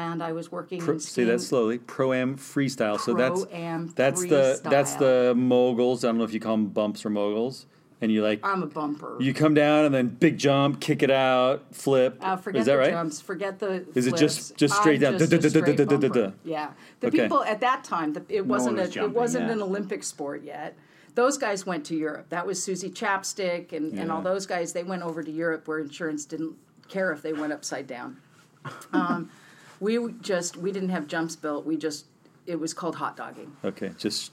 [0.02, 0.80] and I was working.
[0.80, 1.78] Pro, in say that slowly.
[1.78, 2.98] Pro am freestyle.
[2.98, 4.98] So that's Pro-am that's the that's freestyle.
[4.98, 6.04] the moguls.
[6.04, 7.66] I don't know if you call them bumps or moguls.
[8.00, 9.16] And you like I'm a bumper.
[9.18, 12.18] you come down and then big jump, kick it out, flip.
[12.20, 12.90] Uh, forget Is that the right?
[12.90, 13.20] jumps.
[13.22, 13.86] Forget the.
[13.94, 15.18] Is it just- just straight I'm down?
[15.18, 16.32] just a straight.
[16.44, 17.20] Yeah, the Okay.
[17.22, 19.52] people at that time, the, it wasn't was a, it jumping, wasn't yeah.
[19.52, 20.76] an Olympic sport yet.
[21.14, 22.28] Those guys went to Europe.
[22.28, 24.72] That was Suzy Chapstick and, and all those guys.
[24.74, 26.56] They went over to Europe where insurance didn't
[26.88, 28.18] care if they went upside down.
[28.92, 29.30] Um,
[29.84, 31.66] we just we didn't have jumps built.
[31.66, 32.06] We just
[32.46, 33.56] it was called hot dogging.
[33.64, 34.32] Okay, just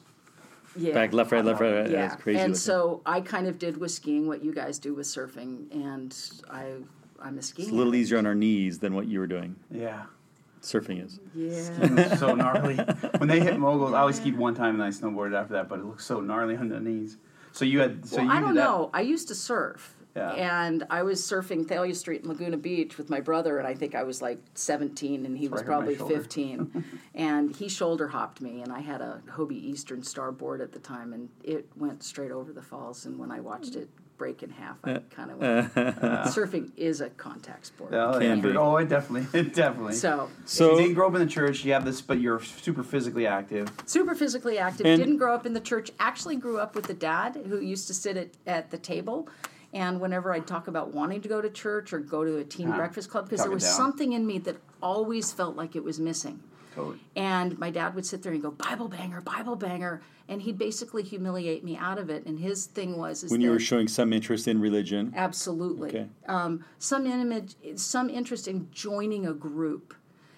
[0.75, 0.93] Yeah.
[0.93, 1.73] back left, right, left, right.
[1.81, 1.89] right.
[1.89, 2.39] Yeah, That's crazy.
[2.39, 2.55] and looking.
[2.55, 6.15] so I kind of did with skiing what you guys do with surfing, and
[6.49, 6.75] I
[7.21, 7.67] I'm a skiing.
[7.67, 9.55] it's a little easier on our knees than what you were doing.
[9.69, 10.03] Yeah.
[10.61, 11.19] Surfing is.
[11.33, 11.83] Yeah.
[11.85, 12.75] It looks so gnarly.
[13.17, 15.79] when they hit moguls, I always skied one time and I snowboarded after that, but
[15.79, 17.17] it looks so gnarly on the knees.
[17.51, 18.63] So you had, so well, you I don't that.
[18.63, 18.91] know.
[18.93, 19.95] I used to surf.
[20.15, 20.31] Yeah.
[20.31, 23.95] And I was surfing Thalia Street in Laguna Beach with my brother, and I think
[23.95, 26.99] I was like 17, and he was right on my probably 15.
[27.15, 30.79] and he shoulder hopped me, and I had a Hobie Eastern Star board at the
[30.79, 33.05] time, and it went straight over the falls.
[33.05, 35.73] And when I watched it break in half, I kind of went,
[36.27, 37.91] surfing is a contact sport.
[37.93, 38.55] Oh, Can be.
[38.55, 39.93] oh, it definitely, it definitely.
[39.93, 41.65] So, So you didn't grow up in the church.
[41.65, 43.71] You have this, but you're super physically active.
[43.87, 44.85] super physically active.
[44.85, 45.89] And- didn't grow up in the church.
[45.99, 49.27] Actually, grew up with a dad who used to sit at, at the table.
[49.73, 52.69] And whenever I'd talk about wanting to go to church or go to a teen
[52.69, 53.73] Ah, breakfast club, because there was down.
[53.73, 56.41] something in me that always felt like it was missing.
[56.75, 56.99] Totally.
[57.15, 60.01] And my dad would sit there and go, Bible banger, Bible banger.
[60.29, 62.25] And he'd basically humiliate me out of it.
[62.25, 65.11] And his thing was is when you that, were showing some interest in religion.
[65.15, 65.89] Absolutely.
[65.89, 66.07] Okay.
[66.27, 69.93] Um, some image, some interest in joining a group,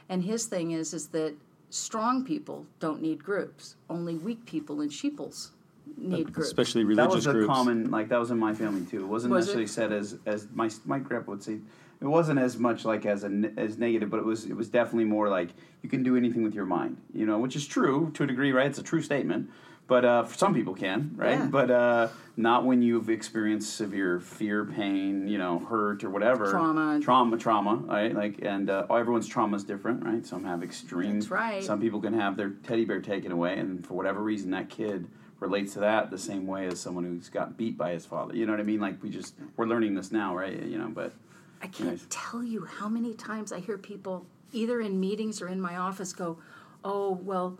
[0.09, 1.35] and his thing is is that
[1.69, 3.75] strong people don't need groups.
[3.87, 5.51] Only weak people and sheeples
[5.97, 6.47] need groups.
[6.47, 7.47] especially That religious was a groups.
[7.47, 9.03] common, like that was in my family too.
[9.03, 9.57] It wasn't Was it?
[9.57, 11.59] necessarily said as as my my grandpa would say.
[12.01, 14.67] It wasn't as much like as a ne- as negative, but it was it was
[14.67, 15.49] definitely more like
[15.83, 18.51] you can do anything with your mind, you know, which is true to a degree,
[18.51, 18.67] right?
[18.67, 19.49] It's a true statement,
[19.87, 21.39] but uh, for some people can, right?
[21.39, 21.45] Yeah.
[21.45, 26.99] But uh, not when you've experienced severe fear, pain, you know, hurt or whatever, Trauma.
[27.01, 28.13] trauma, trauma, right?
[28.13, 30.25] Like, and uh, everyone's trauma is different, right?
[30.25, 31.21] Some have extreme.
[31.21, 31.63] That's right.
[31.63, 35.07] Some people can have their teddy bear taken away, and for whatever reason, that kid
[35.43, 38.35] relates to that the same way as someone who's got beat by his father.
[38.35, 38.79] You know what I mean?
[38.79, 40.61] Like we just we're learning this now, right?
[40.63, 41.13] You know, but
[41.61, 42.05] I can't Nice.
[42.09, 46.13] tell you how many times I hear people, either in meetings or in my office,
[46.13, 46.37] go,
[46.83, 47.59] "Oh, well,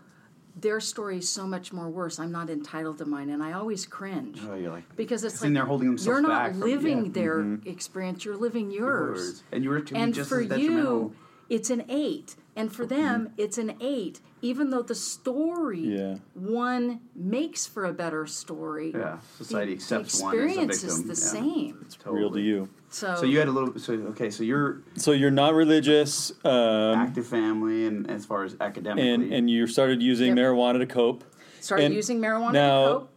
[0.56, 2.18] their story is so much more worse.
[2.18, 5.52] I'm not entitled to mine," and I always cringe Oh, you're like because it's like
[5.52, 7.12] they're holding themselves you're not from- living yeah.
[7.12, 9.42] their experience; you're living yours.
[9.52, 11.14] And you were to and for you,
[11.48, 13.02] it's an eight, and for mm-hmm.
[13.02, 14.20] them, it's an eight.
[14.42, 16.16] Even though the story Yeah.
[16.34, 20.84] one makes for a better story, Yeah, society the, accepts the one as a experience
[20.84, 21.14] is the yeah.
[21.14, 21.86] same.
[21.98, 22.20] Totally.
[22.20, 22.68] Real to you.
[22.90, 23.78] So, So you had a little.
[23.78, 24.30] So okay.
[24.30, 29.32] So you're So you're not religious, um, active family, and as far as academically, and
[29.32, 30.38] and you started using Yep.
[30.38, 31.24] marijuana to cope.
[31.60, 33.10] started and using marijuana now, to cope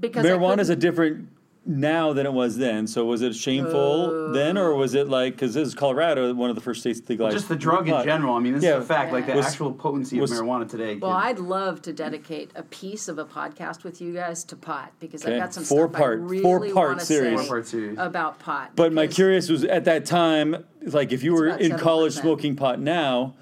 [0.00, 1.28] because Marijuana is a different
[1.64, 2.86] now than it was then.
[2.86, 4.32] So was it shameful uh.
[4.32, 7.06] then, or was it like because this is Colorado, one of the first states to
[7.08, 8.34] legalize just the drug in general.
[8.34, 8.78] I mean, this Yeah.
[8.78, 9.12] is a fact.
[9.12, 10.96] Like the Was- actual potency was- of marijuana today.
[10.96, 14.56] Well, can- I'd love to dedicate a piece of a podcast with you guys to
[14.56, 15.34] pot because Okay.
[15.34, 17.40] I've got some Four stuff part- I really four-part want series.
[17.40, 17.98] Four-part series.
[17.98, 18.70] about pot.
[18.74, 22.80] But my curious was at that time, like if you were in college smoking pot
[22.80, 23.34] now,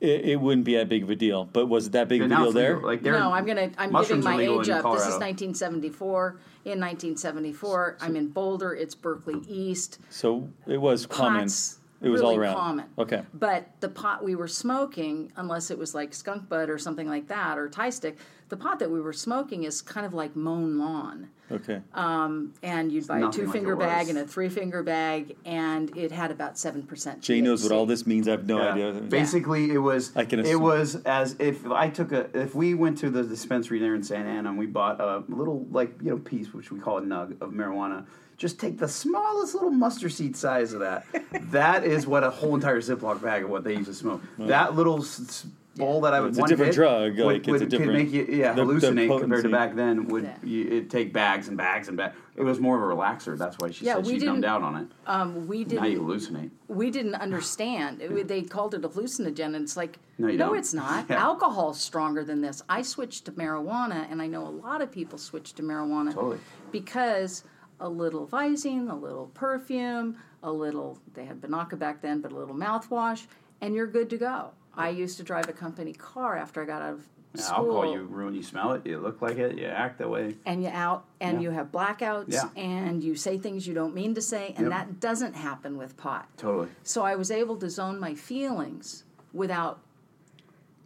[0.00, 1.44] it, it wouldn't be that big of a deal.
[1.44, 2.80] But was it that big Yeah, of a deal there?
[2.80, 3.70] Like No, I'm gonna.
[3.78, 4.84] I'm giving my age in up.
[4.94, 6.38] This is 1974.
[6.62, 8.74] In 1974, I'm in Boulder.
[8.74, 9.98] It's Berkeley East.
[10.10, 11.42] so it was common.
[11.42, 12.54] Pot's It was really all around.
[12.54, 12.86] common.
[12.98, 13.22] Okay.
[13.34, 17.28] But the pot we were smoking, unless it was like skunk bud or something like
[17.28, 18.16] that, or Thai stick,
[18.48, 21.28] the pot that we were smoking is kind of like mown lawn.
[21.52, 21.80] Okay.
[21.94, 24.82] Um, and you'd buy a nothing two like finger it bag and a three finger
[24.82, 27.20] bag, and it had about seven percent.
[27.20, 28.28] Jay knows what all this means.
[28.28, 28.72] I have no Yeah.
[28.72, 28.92] idea.
[28.92, 30.16] Basically, it was.
[30.16, 30.62] I can It assume.
[30.62, 32.30] was as if I took a.
[32.38, 35.66] If we went to the dispensary there in Santa Ana and we bought a little
[35.70, 38.06] like you know piece, which we call a nug of marijuana.
[38.40, 41.04] Just take the smallest little mustard seed size of that.
[41.50, 44.22] that is what a whole entire Ziploc bag of what they used to smoke.
[44.38, 47.26] That little s- s- bowl that I would It's a one different hit drug, would,
[47.26, 49.74] like, it's a would, could different- make you yeah the- the hallucinate compared to back
[49.74, 50.08] then.
[50.08, 50.36] Would Yeah.
[50.42, 52.16] you, it'd take bags and bags and bags.
[52.34, 53.36] It was more of a relaxer.
[53.36, 54.86] That's why she Yeah, said we she numbed didn't- out on it.
[55.06, 56.48] Um, we now you hallucinate.
[56.68, 58.00] we didn't understand.
[58.00, 60.56] It, they called it a hallucinogen, and it's like, No, you no, don't.
[60.60, 61.04] it's not.
[61.10, 61.22] Yeah.
[61.22, 62.62] Alcohol's stronger than this.
[62.70, 66.38] I switched to marijuana, and I know a lot of people switched to marijuana Totally.
[66.72, 67.44] because
[67.80, 72.36] a little Visine, a little perfume, a little, they had Binaca back then, but a
[72.36, 73.26] little mouthwash,
[73.60, 74.50] and you're good to go.
[74.76, 77.56] I used to drive a company car after I got out of Yeah, school.
[77.76, 78.34] alcohol, you ruin.
[78.34, 78.86] You smell it.
[78.86, 79.56] You look like it.
[79.58, 80.36] You act that way.
[80.46, 81.48] and you out and Yeah.
[81.48, 82.48] you have blackouts Yeah.
[82.56, 84.70] and you say things you don't mean to say and Yep.
[84.70, 86.68] that doesn't happen with pot Totally.
[86.82, 89.80] so i was able to zone my feelings without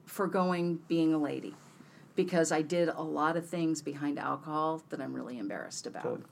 [0.07, 1.55] foregoing being a lady
[2.15, 6.25] because i did a lot of things behind alcohol that i'm really embarrassed about Totally.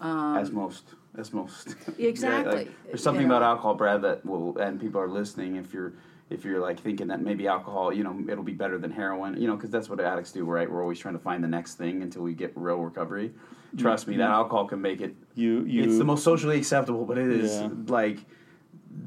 [0.00, 1.68] As most, as most.
[1.88, 2.54] Um, Exactly.
[2.56, 3.36] like, there's something You know.
[3.36, 5.56] about alcohol, Brad, that will, and people are listening.
[5.56, 5.94] If you're,
[6.30, 9.46] if you're like thinking that maybe alcohol, you know, it'll be better than heroin, you
[9.46, 10.70] know, because that's what addicts do, right?
[10.70, 13.32] We're always trying to find the next thing until we get real recovery.
[13.76, 15.14] Trust me, that alcohol can make it.
[15.34, 17.68] You you It's the most socially acceptable, but it is Yeah.
[17.88, 18.18] like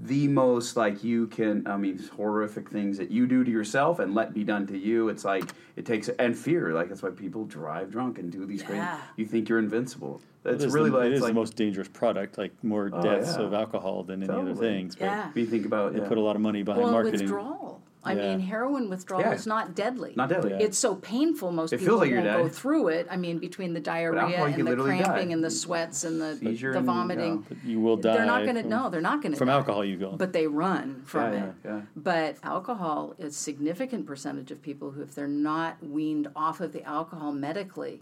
[0.03, 4.13] the most like you can i mean horrific things that you do to yourself and
[4.13, 5.43] let be done to you it's like
[5.75, 8.99] it takes and fear like that's why people drive drunk and do these crazy Yeah.
[9.15, 11.87] you think you're invincible It it's really the, like it's is like the most dangerous
[11.87, 12.37] product.
[12.37, 13.43] Like more Oh, deaths yeah.
[13.45, 14.95] of alcohol than any other things.
[14.95, 15.31] But Yeah.
[15.35, 17.21] you think about they put a lot of money behind well marketing.
[17.21, 18.21] withdrawal i Yeah.
[18.29, 19.33] mean heroin withdrawal Yeah.
[19.33, 20.59] is not deadly not deadly Yeah.
[20.65, 23.73] it's so painful most It people like you're won't go through it i mean between
[23.73, 25.33] the diarrhea and the cramping die.
[25.33, 27.57] and the sweats and the, Seizure the and, vomiting yeah.
[27.65, 28.13] you will die.
[28.15, 29.83] they're not going to from, no they're not going to from alcohol.
[29.83, 30.11] You go.
[30.17, 31.53] but they run from Yeah, it.
[31.65, 31.81] yeah, yeah.
[31.95, 36.83] But alcohol is significant percentage of people who, if they're not weaned off of the
[36.83, 38.01] alcohol medically,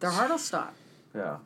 [0.00, 0.74] their heart will stop.
[1.14, 1.36] yeah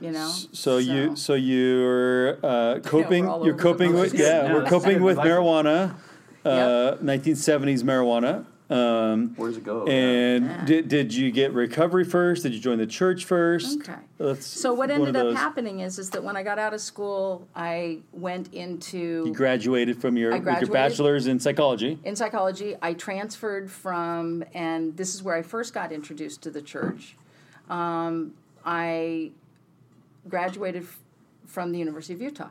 [0.00, 0.30] You know.
[0.52, 3.28] So you, so you're uh, coping.
[3.28, 5.28] all you're coping with, yeah, Yeah, we're coping with advice.
[5.30, 5.94] marijuana,
[6.44, 8.44] uh, 1970s marijuana.
[8.70, 10.64] Um, where's it go and Yeah.
[10.64, 12.42] did, did you get recovery first?
[12.42, 13.80] Did you join the church first?
[13.80, 13.98] Okay.
[14.18, 17.46] Let's, So what ended up happening is, is that when I got out of school,
[17.54, 21.98] I went into You graduated from your, I with your bachelor's in psychology.
[22.04, 22.74] in psychology.
[22.80, 27.16] I transferred from, and this is where I first got introduced to the church.
[27.68, 28.32] Um,
[28.64, 29.32] I
[30.28, 30.98] graduated f-
[31.46, 32.48] from the University of Utah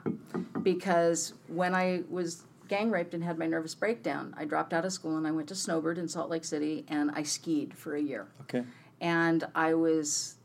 [0.62, 4.93] because when I was gang raped and had my nervous breakdown, I dropped out of
[4.93, 8.01] school and I went to Snowbird in Salt Lake City and I skied for a
[8.01, 8.28] year.
[8.43, 8.63] Okay.
[9.01, 10.36] And I was,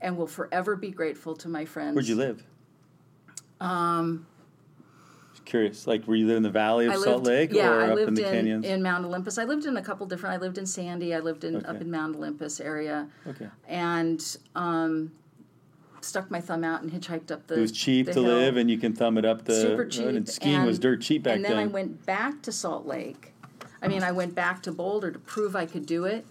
[0.00, 1.94] and will forever be grateful to my friends.
[1.94, 2.42] Where'd you live?
[3.60, 4.26] Um,
[5.44, 5.86] curious.
[5.86, 8.08] Like, were you in the valley of I Salt Lake yeah, or I up lived
[8.08, 8.64] in the canyons?
[8.64, 9.36] in Mount Olympus.
[9.36, 10.36] I lived in a couple different.
[10.36, 11.14] I lived in Sandy.
[11.14, 13.48] I lived in up in Mount Olympus area, okay.
[13.66, 15.10] and um,
[16.08, 17.58] stuck my thumb out and hitchhiked up the.
[17.58, 18.22] It was cheap to hill.
[18.24, 19.54] live, and you can thumb it up the.
[19.60, 20.06] super uh, cheap.
[20.06, 21.36] And skiing was dirt cheap back then.
[21.36, 21.68] And then then.
[21.68, 23.34] I went back to Salt Lake.
[23.80, 26.26] I mean, I went back to Boulder to prove I could do it,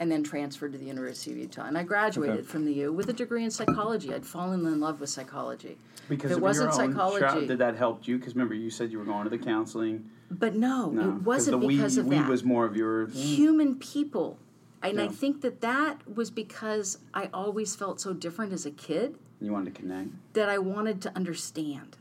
[0.00, 1.64] and then transferred to the University of Utah.
[1.66, 4.14] And I graduated from the U with a degree in psychology.
[4.14, 5.76] I'd fallen in love with psychology.
[6.08, 8.16] Because if it of wasn't your own psychology, tra- did that help you?
[8.16, 10.08] Because remember, you said you were going to the counseling.
[10.30, 12.28] but no, No, it wasn't the because we, of we that.
[12.28, 13.08] was more of your.
[13.08, 14.38] human people.
[14.82, 19.16] And I think that that was because I always felt so different as a kid
[19.40, 20.10] You wanted to connect.
[20.34, 21.96] that I wanted to understand.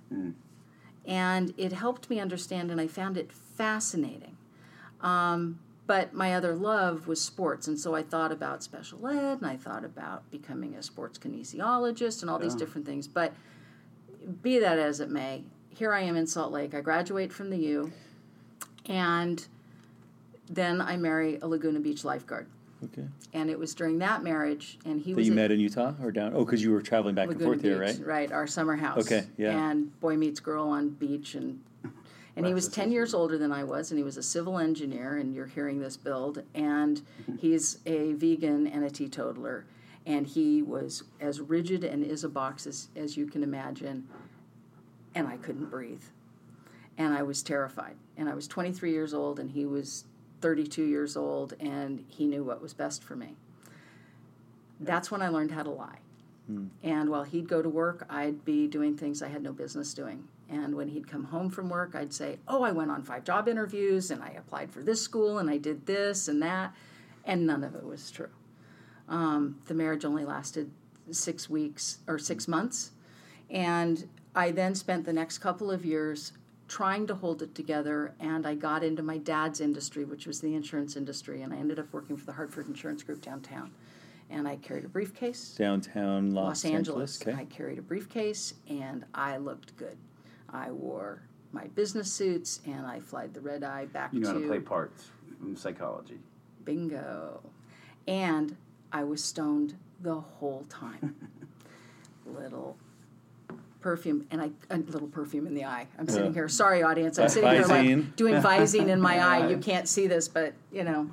[1.05, 4.36] And it helped me understand, and I found it fascinating.
[5.01, 9.45] Um, but my other love was sports, and so I thought about special ed, and
[9.45, 13.07] I thought about becoming a sports kinesiologist, and all these different things.
[13.07, 13.34] But
[14.41, 16.73] be that as it may, here I am in Salt Lake.
[16.75, 17.91] I graduate from the U,
[18.86, 19.47] and
[20.49, 22.47] then I marry a Laguna Beach lifeguard.
[22.84, 23.07] Okay.
[23.34, 26.11] And it was during that marriage, and he That was you met in Utah or
[26.11, 26.34] down?
[26.36, 28.05] Oh, because you were traveling back Laguna and forth here, right?
[28.05, 28.99] Right, our summer house.
[28.99, 29.69] Okay, yeah.
[29.69, 31.61] And boy meets girl on beach, and
[32.36, 35.17] and he was ten years older than I was, and he was a civil engineer.
[35.17, 37.01] And you're hearing this build, and
[37.39, 39.65] he's a vegan and a teetotaler,
[40.05, 44.07] and he was as rigid and is a box as, as you can imagine,
[45.15, 46.03] and I couldn't breathe,
[46.97, 50.05] and I was terrified, and I was 23 years old, and he was
[50.42, 53.36] 32 years old, and he knew what was best for me.
[54.80, 56.00] That's when I learned how to lie.
[56.82, 60.28] And while he'd go to work, I'd be doing things I had no business doing.
[60.50, 63.50] And when he'd come home from work, I'd say, Oh, I went on five job
[63.50, 66.74] interviews and I applied for this school and I did this and that.
[67.26, 68.30] And none of it was true.
[69.10, 70.72] Um, the marriage only lasted
[71.12, 72.92] six weeks or six months.
[73.50, 76.32] And I then spent the next couple of years
[76.68, 78.13] trying to hold it together.
[78.20, 81.41] And I got into my dad's industry, which was the insurance industry.
[81.41, 83.72] And I ended up working for the Hartford Insurance Group downtown.
[84.30, 85.55] And I carried a briefcase.
[85.57, 87.22] Downtown Los, Los Angeles.
[87.22, 87.34] Okay.
[87.34, 89.97] I carried a briefcase and I looked good.
[90.49, 91.22] I wore
[91.53, 94.41] my business suits and I flied the red eye back to You know to how
[94.41, 95.11] to play parts
[95.41, 96.20] in psychology.
[96.65, 97.41] bingo.
[98.07, 98.57] And
[98.91, 101.15] I was stoned the whole time.
[102.26, 102.78] little
[103.88, 105.88] perfume and I a little perfume in the eye.
[105.98, 106.34] I'm sitting Yeah.
[106.34, 106.50] here.
[106.50, 107.18] Sorry audience.
[107.18, 109.48] I'm sitting here like doing visine in my eye.
[109.50, 111.10] You can't see this, but you know,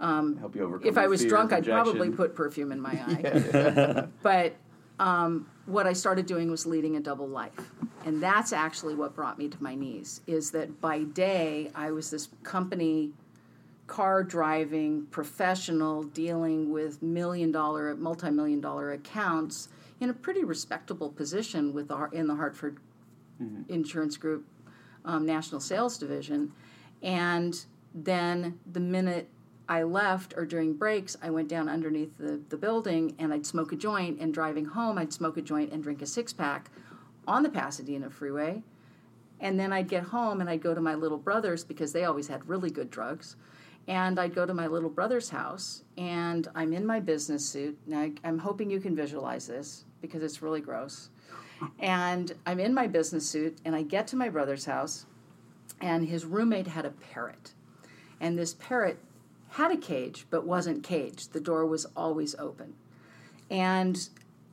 [0.00, 0.88] Help you overcome.
[0.88, 4.06] if I was drunk, I'd probably put perfume in my eye.
[4.22, 4.54] but
[4.98, 7.60] um, what I started doing was leading a double life,
[8.06, 10.22] and that's actually what brought me to my knees.
[10.26, 13.10] Is that by day I was this company
[13.86, 19.68] car driving professional dealing with million dollar, multi million dollar accounts
[20.00, 22.78] in a pretty respectable position with our in the Hartford
[23.68, 24.46] Insurance Group
[25.04, 26.52] um, National Sales Division,
[27.02, 29.28] and then the minute
[29.68, 33.72] I left or during breaks, I went down underneath the, the building and I'd smoke
[33.72, 34.18] a joint.
[34.18, 36.70] And driving home, I'd smoke a joint and drink a six pack
[37.26, 38.62] on the Pasadena freeway.
[39.40, 42.28] And then I'd get home and I'd go to my little brother's because they always
[42.28, 43.36] had really good drugs.
[43.86, 47.78] And I'd go to my little brother's house and I'm in my business suit.
[47.86, 51.10] Now, I'm hoping you can visualize this because it's really gross.
[51.78, 55.06] And I'm in my business suit and I get to my brother's house
[55.80, 57.52] and his roommate had a parrot.
[58.20, 58.98] And this parrot
[59.50, 61.32] had a cage but wasn't caged.
[61.32, 62.74] The door was always open.
[63.50, 64.08] And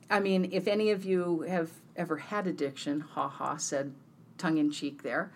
[0.09, 3.93] I mean, if any of you have ever had addiction, ha ha, said
[4.37, 5.31] tongue in cheek there,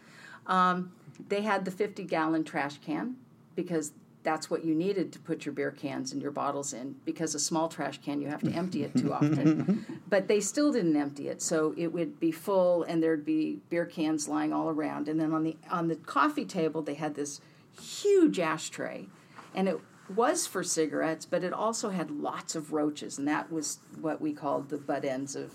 [0.48, 0.92] um,
[1.28, 3.16] they had the 50 gallon trash can
[3.56, 3.92] because
[4.24, 7.40] that's what you needed to put your beer cans and your bottles in because a
[7.40, 9.86] small trash can you have to empty it too often.
[10.10, 13.86] But they still didn't empty it so it would be full and there'd be beer
[13.86, 15.08] cans lying all around.
[15.08, 17.40] And then on the on the coffee table they had this
[17.80, 19.08] huge ashtray
[19.56, 19.80] and it
[20.14, 24.34] was for cigarettes but it also had lots of roaches and that was what we
[24.34, 25.54] called the butt ends of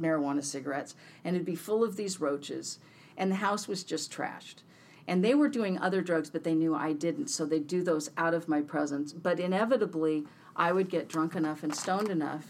[0.00, 0.94] marijuana cigarettes.
[1.24, 2.78] And it'd be full of these roaches
[3.16, 4.62] and the house was just trashed
[5.08, 8.10] and they were doing other drugs but they knew i didn't so they'd do those
[8.16, 12.46] out of my presence but inevitably i would get drunk enough and stoned enough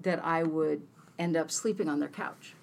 [0.00, 0.82] that i would
[1.18, 2.54] end up sleeping on their couch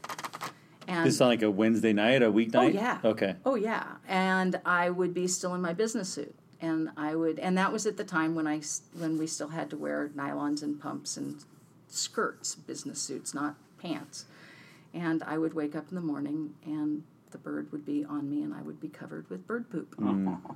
[0.90, 2.56] and This sound like a Wednesday night, a weeknight?
[2.56, 2.98] Oh yeah.
[3.06, 3.36] Okay.
[3.46, 7.56] Oh yeah, and I would be still in my business suit, and I would, and
[7.60, 8.62] that was at the time when I,
[8.98, 11.44] when we still had to wear nylons and pumps and
[11.90, 14.26] skirts, business suits, not pants.
[14.92, 18.44] And I would wake up in the morning, and the bird would be on me,
[18.44, 19.96] and I would be covered with bird poop.
[19.98, 20.26] Mm.
[20.26, 20.56] Mm.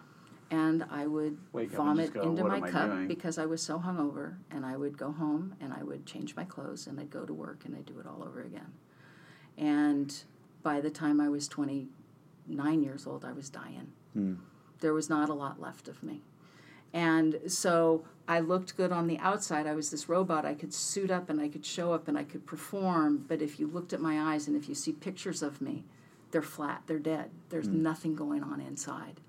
[0.51, 3.61] And I would Wake up and vomit go, into my cup doing?" because I was
[3.61, 7.09] so hungover, and I would go home and I would change my clothes and I'd
[7.09, 8.73] go to work and I'd do it all over again.
[9.57, 10.13] And
[10.61, 13.93] by the time I was 29 years old, I was dying.
[14.15, 14.37] Mm.
[14.79, 16.21] There was not a lot left of me.
[16.93, 19.65] And so I looked good on the outside.
[19.65, 20.45] I was this robot.
[20.45, 23.25] I could suit up and I could show up and I could perform.
[23.27, 25.83] But if you looked at my eyes and if you see pictures of me,
[26.33, 27.31] they're flat, they're dead.
[27.49, 27.81] There's hmm.
[27.81, 29.21] nothing going on inside.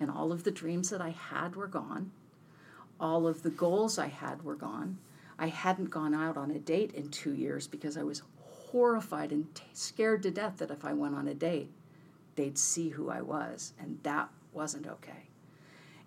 [0.00, 2.12] And all of the dreams that I had were gone
[3.02, 4.98] all of the goals I had were gone.
[5.38, 8.22] I hadn't gone out on a date in two years because I was
[8.70, 11.70] horrified and t- scared to death that if I went on a date,
[12.36, 15.26] they'd see who I was, and that wasn't okay.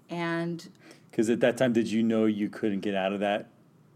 [0.10, 0.68] And
[1.12, 3.50] Because at that time, did you know you couldn't get out of that?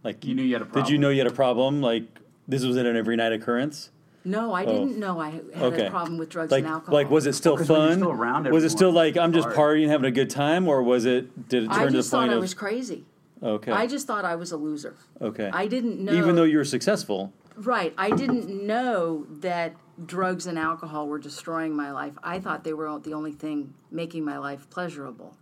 [0.04, 0.84] Like You knew you had a problem.
[0.84, 1.02] Did you problem.
[1.02, 1.82] know you had a problem?
[1.82, 3.92] Like this was an every night occurrence?
[4.30, 4.68] No, I oh.
[4.72, 5.66] didn't know I had Oh.
[5.68, 5.88] Okay.
[5.88, 6.94] a problem with drugs Like and alcohol.
[6.94, 7.98] like was it still oh, 'Cause when you're fun?
[8.00, 10.82] still around was it still like I'm just it's partying, having a good time, or
[10.84, 11.50] was it?
[11.50, 13.06] Did it turn I to just the point thought I of was crazy.
[13.42, 13.72] okay?
[13.72, 14.96] I just thought I was a loser.
[15.22, 15.50] okay.
[15.52, 16.14] I didn't know.
[16.14, 17.34] Even though you were successful.
[17.56, 17.94] Right.
[17.98, 19.76] I didn't know that
[20.06, 22.14] drugs and alcohol were destroying my life.
[22.24, 25.36] I thought they were the only thing making my life pleasurable.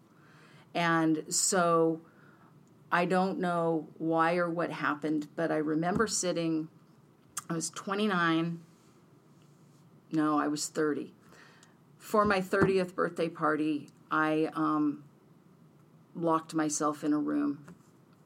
[0.73, 2.01] And so
[2.91, 6.69] I don't know why or what happened, but I remember sitting,
[7.49, 8.61] I was 29.
[10.11, 11.13] No, I was 30.
[11.97, 15.03] For my 30th birthday party, I um,
[16.15, 17.65] locked myself in a room.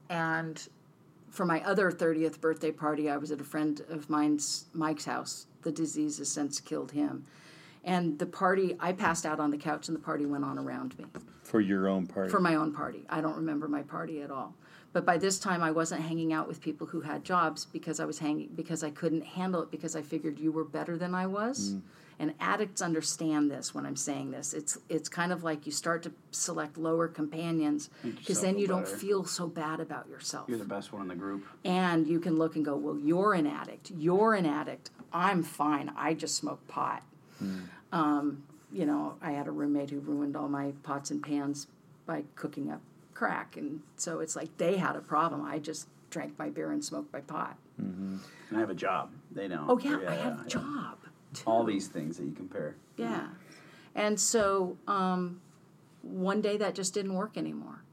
[0.10, 0.62] And
[1.30, 5.48] for my other 30th birthday party, I was at a friend of mine's, Mike's house.
[5.64, 7.24] The disease has since killed him.
[7.84, 10.98] And the party, I passed out on the couch and the party went on around
[11.00, 11.06] me
[11.44, 12.30] For your own party.
[12.30, 13.06] for my own party.
[13.10, 14.54] I don't remember my party at all.
[14.94, 18.06] But by this time, I wasn't hanging out with people who had jobs because I
[18.06, 21.28] was hanging because I couldn't handle it because I figured you were better than I
[21.28, 21.76] was.
[22.20, 24.54] And addicts understand this when I'm saying this.
[24.54, 28.88] It's it's kind of like you start to select lower companions because then you don't
[28.88, 31.46] feel so bad about yourself You're the best one in the group.
[31.66, 33.92] and you can look and go, well, you're an addict.
[33.98, 34.92] You're an addict.
[35.12, 35.92] I'm fine.
[35.98, 37.02] I just smoke pot.
[37.92, 41.68] Um, you know, I had a roommate who ruined all my pots and pans
[42.06, 42.82] by cooking up
[43.22, 45.46] crack, and so it's like they had a problem.
[45.46, 47.56] I just drank my beer and smoked my pot.
[47.78, 48.20] And
[48.52, 49.12] I have a job.
[49.30, 49.70] They don't.
[49.70, 50.44] Oh yeah, I have yeah.
[50.44, 50.98] a job.
[51.32, 51.44] Too.
[51.46, 52.78] All these things that you compare.
[52.98, 53.28] Yeah.
[53.94, 55.40] And so um,
[56.02, 57.84] one day that just didn't work anymore.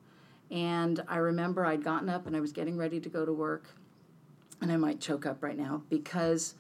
[0.51, 3.75] And I remember I'd gotten up and I was getting ready to go to work.
[4.63, 6.55] And I might choke up right now because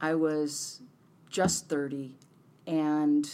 [0.00, 0.82] I was
[1.28, 2.14] just 30
[2.68, 3.28] and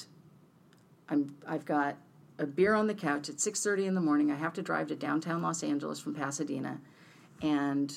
[1.11, 1.97] I'm, I've got
[2.41, 4.30] a beer on the couch at 6.30 in the morning.
[4.30, 6.80] I have to drive to downtown Los Angeles from Pasadena.
[7.43, 7.95] And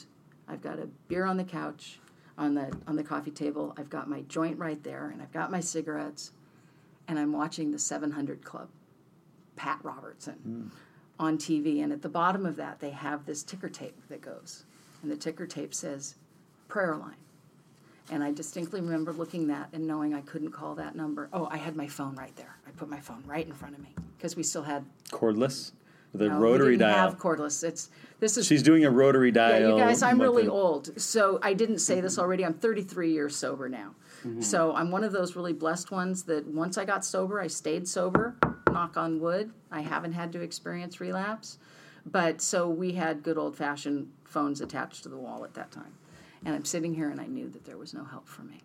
[0.48, 2.00] I've got a beer on the couch
[2.38, 3.74] on the on the coffee table.
[3.78, 6.32] I've got my joint right there, and I've got my cigarettes,
[7.08, 8.70] and I'm watching the 700 Club,
[9.56, 10.68] Pat Robertson, hmm.
[11.20, 11.84] on TV.
[11.84, 14.66] And at the bottom of that, they have this ticker tape that goes,
[15.02, 16.16] and the ticker tape says,
[16.68, 17.16] "Prayer line."
[18.12, 21.30] And I distinctly remember looking that and knowing I couldn't call that number.
[21.32, 22.58] Oh, I had my phone right there.
[22.68, 25.72] I put my phone right in front of me because we still had Cordless?
[26.14, 27.10] The no, rotary dial.
[27.10, 27.64] have cordless.
[27.64, 27.90] It's
[28.20, 29.60] this is She's doing a rotary dial.
[29.60, 31.02] yeah, you guys, I'm really old.
[31.02, 32.46] So I didn't say this already.
[32.46, 33.96] I'm 33 years sober now.
[34.24, 34.42] Mm-hmm.
[34.42, 37.88] So I'm one of those really blessed ones that once I got sober, I stayed
[37.88, 38.36] sober.
[38.72, 39.52] Knock on wood.
[39.72, 41.58] I haven't had to experience relapse.
[42.06, 45.94] But so we had good old fashioned phones attached to the wall at that time.
[46.46, 48.62] And I'm sitting here and I knew that there was no help for me.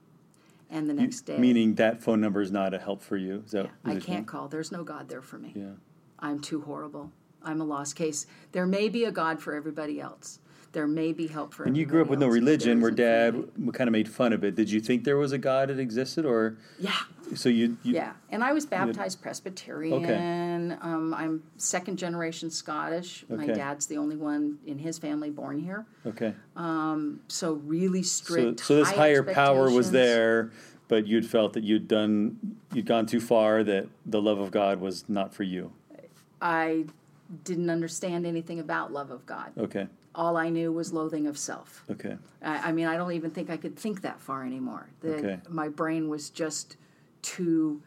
[0.70, 3.42] And the next day, Meaning that phone number is not a help for you.
[3.46, 4.48] Is that, yeah, I can't call.
[4.48, 5.52] There's no God there for me.
[5.54, 5.72] Yeah.
[6.18, 7.12] I'm too horrible.
[7.42, 8.26] I'm a lost case.
[8.52, 10.40] There may be a God for everybody else.
[10.72, 12.80] There may be help for And you grew up with no everybody else, but religion,
[12.82, 13.72] where dad isn't for me.
[13.72, 14.54] kind of made fun of it.
[14.54, 16.92] Did you think there was a God that existed, or Yeah,
[17.34, 17.78] so you?
[17.82, 18.12] you yeah.
[18.30, 20.78] And I was baptized Presbyterian.
[20.82, 23.24] Um, I'm second generation Scottish.
[23.30, 23.46] Okay.
[23.46, 25.86] My dad's the only one in his family born here.
[26.06, 26.34] Okay.
[27.28, 28.60] So really strict.
[28.60, 30.50] so this high higher power was there,
[30.88, 33.64] but you'd felt that you'd done, you'd gone too far.
[33.64, 35.72] That the love of God was not for you.
[36.40, 36.84] I
[37.44, 39.52] didn't understand anything about love of God.
[39.58, 39.88] Okay.
[40.18, 41.84] All I knew was loathing of self.
[41.88, 42.16] Okay.
[42.42, 44.88] I, I mean, I don't even think I could think that far anymore.
[45.00, 45.38] The, Okay.
[45.48, 46.76] My brain was just
[47.22, 47.80] too.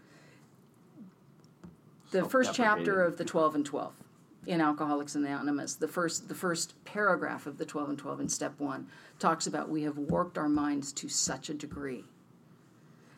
[2.11, 3.93] The first chapter of the Twelve and Twelve
[4.47, 8.57] in Alcoholics Anonymous, the first the first paragraph of the Twelve and Twelve in Step
[8.59, 8.87] One
[9.19, 12.05] talks about we have warped our minds to such a degree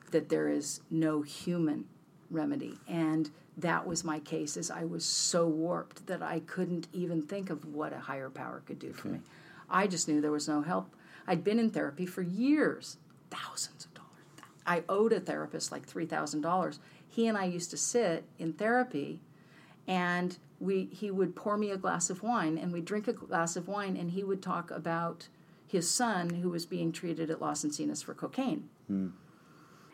[0.09, 1.85] that there is no human
[2.31, 4.57] remedy, and that was my case.
[4.57, 8.61] Is I was so warped that I couldn't even think of what a higher power
[8.65, 9.19] could do for me.
[9.69, 10.93] I just knew there was no help.
[11.27, 12.97] I'd been in therapy for years,
[13.29, 14.09] thousands of dollars.
[14.65, 16.79] I owed a therapist like three thousand dollars.
[17.07, 19.21] He and I used to sit in therapy,
[19.87, 23.55] and we he would pour me a glass of wine, and we'd drink a glass
[23.55, 25.27] of wine, and he would talk about
[25.67, 28.69] his son who was being treated at Las Encinas for cocaine.
[28.87, 29.07] Hmm.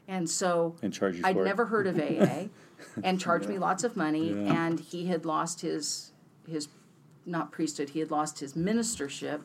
[0.10, 2.47] And so And charge you I'd never heard of AA,
[3.03, 4.32] and charged me lots of money.
[4.32, 6.12] And he had lost his
[6.47, 6.68] his
[7.26, 7.89] not priesthood.
[7.89, 9.41] He had lost his ministership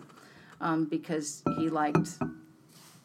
[0.61, 2.19] um, because he liked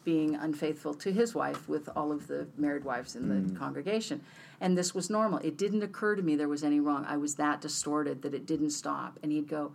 [0.04, 3.56] being unfaithful to his wife with all of the married wives in the Mm.
[3.58, 4.22] congregation.
[4.58, 5.38] And this was normal.
[5.40, 7.04] It didn't occur to me there was any wrong.
[7.04, 9.18] I was that distorted that it didn't stop.
[9.22, 9.72] And he'd go,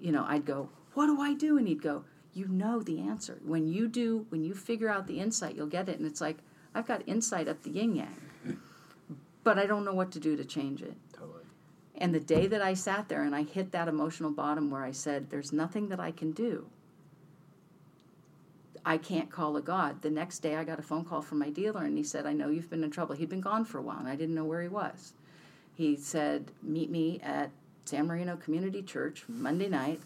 [0.00, 2.04] you know, I'd go, "What do I do?" And he'd go,
[2.34, 3.38] "You know the answer.
[3.44, 6.38] When you do, when you figure out the insight, you'll get it." And it's like
[6.76, 8.58] I've got insight up the yin yang,
[9.44, 10.94] but I don't know what to do to change it.
[11.12, 11.44] Totally.
[11.94, 14.92] And the day that I sat there and I hit that emotional bottom where I
[14.92, 16.66] said, There's nothing that I can do,
[18.84, 20.02] I can't call a God.
[20.02, 22.32] The next day I got a phone call from my dealer and he said, I
[22.32, 23.16] know you've been in trouble.
[23.16, 25.14] He'd been gone for a while and I didn't know where he was.
[25.74, 27.50] He said, Meet me at
[27.84, 30.00] San Marino Community Church Monday night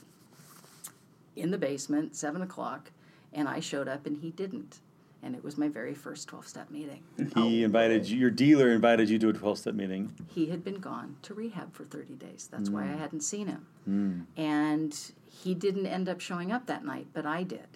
[1.37, 2.91] in the basement, 7 o'clock.
[3.35, 4.79] And I showed up and he didn't.
[5.23, 7.03] And it was my very first 12 step meeting.
[7.17, 7.67] He oh.
[7.67, 10.15] invited you, your dealer invited you to a 12 step meeting.
[10.29, 12.49] he had been gone to rehab for 30 days.
[12.51, 12.99] That's why I mm.
[12.99, 13.67] hadn't seen him.
[13.89, 14.25] Mm.
[14.43, 17.69] And he didn't end up showing up that night, but I did.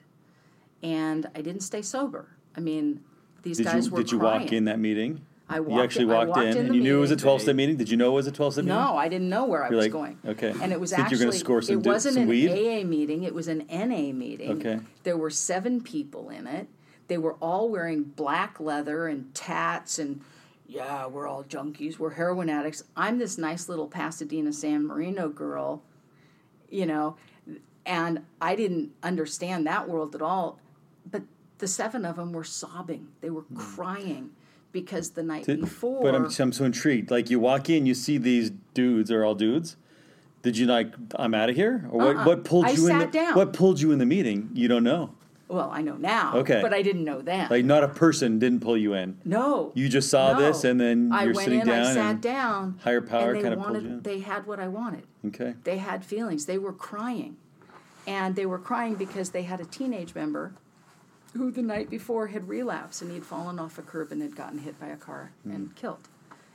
[0.82, 2.28] And I didn't stay sober.
[2.56, 3.02] I mean,
[3.42, 4.42] these Did guys you were did you crying.
[4.42, 5.20] walk in that meeting?
[5.48, 7.10] I You walked actually in- I walked, walked in, in and you knew it was
[7.10, 7.76] a 12 step meeting?
[7.76, 8.78] Did you know it was a 12 step meeting?
[8.78, 10.18] No, I didn't know where I You're was like, going.
[10.26, 10.54] okay.
[10.62, 12.50] And it was you're actually score some it wasn't an weed?
[12.50, 14.52] AA meeting, it was an NA meeting.
[14.52, 14.80] Okay.
[15.02, 16.68] There were seven people in it.
[17.08, 20.20] They were all wearing black leather and tats and
[20.66, 22.82] yeah, we're all junkies, we're heroin addicts.
[22.96, 25.82] I'm this nice little Pasadena San Marino girl,
[26.70, 27.16] you know,
[27.84, 30.58] and I didn't understand that world at all.
[31.10, 31.22] But
[31.58, 33.08] the seven of them were sobbing.
[33.20, 33.56] They were hmm.
[33.56, 34.30] crying
[34.72, 37.10] because the night Did- before But I'm, I'm so intrigued.
[37.10, 39.76] Like you walk in, you see these dudes are all dudes.
[40.42, 40.92] Did you like?
[41.16, 41.88] I'm out of here.
[41.90, 42.16] Or what?
[42.16, 42.24] Uh-uh.
[42.26, 43.00] What pulled I you in?
[43.00, 43.34] sat The, down.
[43.34, 44.50] What pulled you in the meeting?
[44.52, 45.14] You don't know.
[45.48, 46.36] Well, I know now.
[46.38, 46.60] Okay.
[46.62, 47.48] But I didn't know then.
[47.50, 49.18] Like not a person didn't pull you in.
[49.24, 49.72] no.
[49.74, 50.40] You just saw no.
[50.40, 51.86] this, and then I you're sitting in, down.
[51.86, 52.80] I sat and, down.
[52.82, 54.02] higher power and they kinda pulled you in?
[54.02, 55.04] They had what I wanted.
[55.26, 55.54] Okay.
[55.64, 56.46] They had feelings.
[56.46, 57.36] They were crying.
[58.06, 60.54] And they were crying because they had a teenage member
[61.34, 64.58] who the night before had relapsed and he'd fallen off a curb and had gotten
[64.58, 65.50] hit by a car hmm.
[65.50, 66.08] and killed.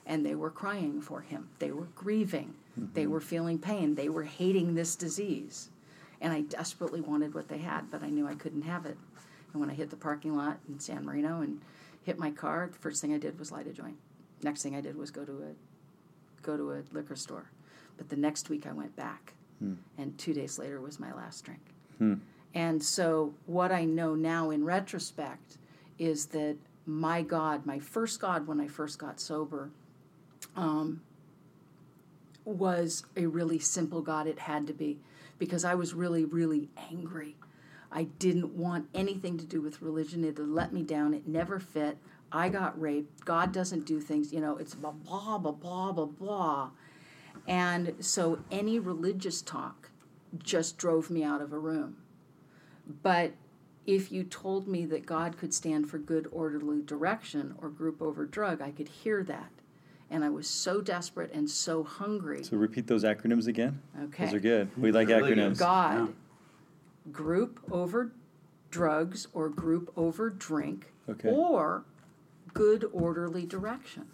[0.05, 1.49] And they were crying for him.
[1.59, 2.55] They were grieving.
[2.79, 2.93] Mm-hmm.
[2.93, 3.95] They were feeling pain.
[3.95, 5.69] They were hating this disease.
[6.21, 8.97] And I desperately wanted what they had, but I knew I couldn't have it.
[9.51, 11.61] And when I hit the parking lot in San Marino and
[12.03, 13.97] hit my car, the first thing I did was light a joint.
[14.43, 17.49] Next thing I did was go to a go to a liquor store.
[17.97, 19.33] But the next week I went back.
[19.97, 21.61] And two days later was my last drink.
[22.53, 25.57] And so, what I know now in retrospect
[25.97, 26.55] is that
[26.85, 29.69] my God, my first God when I first got sober,
[30.55, 31.01] um,
[32.45, 34.27] was a really simple God.
[34.27, 34.97] It had to be
[35.39, 37.35] because I was really, really angry.
[37.91, 40.23] I didn't want anything to do with religion.
[40.23, 41.13] It let me down.
[41.13, 41.97] It never fit.
[42.31, 43.25] I got raped.
[43.25, 46.69] God doesn't do things, you know, it's blah, blah, blah, blah, blah, blah.
[47.47, 49.89] And so any religious talk
[50.37, 51.97] just drove me out of a room.
[53.01, 53.33] But
[53.87, 58.25] if you told me that God could stand for good, orderly direction or group over
[58.25, 59.51] drug, I could hear that.
[60.11, 62.43] And I was so desperate and so hungry.
[62.43, 63.79] So repeat those acronyms again.
[64.05, 64.25] Okay.
[64.25, 64.69] Those are good.
[64.77, 65.57] We like really acronyms.
[65.59, 66.13] God,
[67.11, 68.11] group over
[68.71, 71.29] drugs or group over drink, Okay.
[71.29, 71.83] or
[72.53, 74.07] good, orderly direction.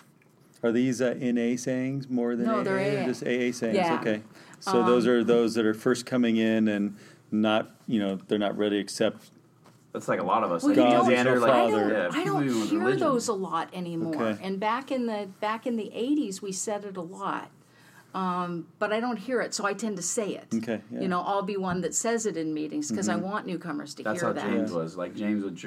[0.63, 2.63] Are these uh, NA sayings more than No, AA?
[2.63, 3.05] they're or AA.
[3.05, 3.75] Just AA sayings.
[3.75, 3.93] Yeah.
[3.93, 4.21] Um, Okay.
[4.59, 6.95] So those are those that are first coming in and
[7.31, 9.29] not, you know, they're not ready to accept.
[9.95, 10.61] That's like a lot of us.
[10.61, 12.79] Well, like you God don't- is our Alexander, like, I don't, yeah, I don't hear
[12.79, 12.99] religion.
[12.99, 14.13] those a lot anymore.
[14.23, 14.43] Okay.
[14.45, 17.49] And back in the back in the '80s, we said it a lot,
[18.13, 20.47] um, but I don't hear it, so I tend to say it.
[20.53, 20.99] Okay, yeah.
[20.99, 24.03] You know, I'll be one that says it in meetings because I want newcomers to
[24.03, 24.43] That's hear how that.
[24.49, 24.97] James was.
[24.97, 25.57] Like James would,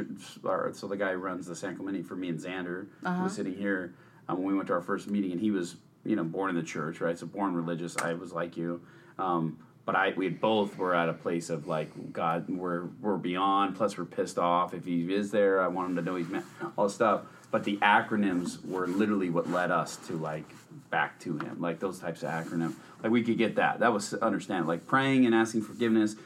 [0.76, 3.22] so the guy who runs the San Clemente for me and Xander Uh-huh.
[3.24, 3.94] was sitting here
[4.28, 6.56] um, when we went to our first meeting, and he was, you know, born in
[6.56, 7.18] the church, right?
[7.18, 7.96] So born religious.
[7.96, 8.82] I was like you,
[9.18, 9.56] um,
[9.88, 13.74] but I we both were at a place of like God, we're we're beyond.
[13.74, 15.62] Plus, we're pissed off if he is there.
[15.62, 16.44] I want him to know he's met
[16.76, 17.22] all stuff.
[17.50, 20.44] But the acronyms were literally what led us to like
[20.90, 22.74] back to him, like those types of acronym.
[23.02, 23.80] Like we could get that.
[23.80, 24.68] That was understand.
[24.68, 26.16] Like praying and asking forgiveness,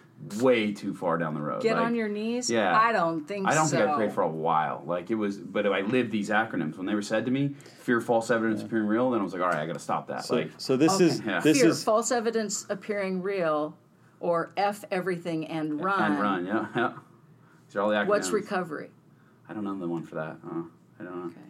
[0.41, 1.63] way too far down the road.
[1.63, 2.49] Get Like, on your knees.
[2.49, 2.79] yeah.
[2.79, 3.49] I don't think.
[3.49, 3.77] I don't so.
[3.77, 4.83] think I prayed for a while.
[4.87, 7.55] Like it was, but if I lived these acronyms when they were said to me,
[7.81, 10.07] fear, false evidence appearing real, then I was like, all right, I got to stop
[10.09, 10.25] that.
[10.25, 11.07] So, like, so this Okay.
[11.07, 11.41] is Yeah.
[11.41, 13.77] this Fear, is false evidence appearing real,
[14.21, 16.13] or F everything and run.
[16.13, 16.93] and run, yeah, yeah.
[17.67, 18.07] These are all the acronyms.
[18.09, 18.91] What's recovery?
[19.49, 20.37] I don't know the one for that.
[20.47, 20.63] Uh,
[21.01, 21.27] I don't know.
[21.27, 21.41] Okay.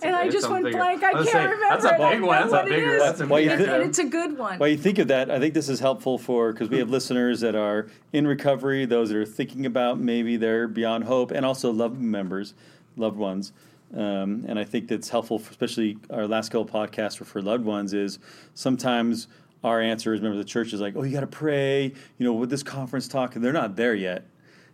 [0.00, 0.78] That's And I just went bigger.
[0.78, 1.02] blank.
[1.02, 1.66] I was can't saying, remember.
[1.82, 2.38] That's a big one.
[2.40, 2.94] That's what a it bigger.
[2.94, 3.02] is.
[3.02, 3.56] That's a bigger.
[3.56, 4.58] think- And it's a good one.
[4.58, 7.40] While you think of that, I think this is helpful for because we have listeners
[7.40, 11.70] that are in recovery, those that are thinking about maybe they're beyond hope, and also
[11.72, 12.54] loved members,
[12.96, 13.52] loved ones.
[13.96, 17.64] Um, and I think that's helpful, for especially our last couple podcasts for, for loved
[17.64, 17.92] ones.
[17.92, 18.18] Is
[18.54, 19.28] sometimes
[19.62, 21.84] our answer is, remember, the church is like, "Oh, you got to pray,"
[22.18, 24.26] you know, with this conference talk, and they're not there yet.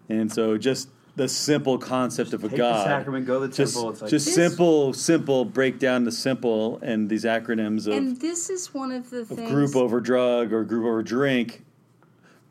[0.09, 3.55] And so, just the simple concept of a take the God, sacrament, go to the
[3.55, 3.91] just, temple.
[3.91, 8.17] It's like- just This- simple, simple break down the simple and these acronyms of and
[8.21, 9.51] this is one of the things.
[9.51, 11.65] group over drug or group over drink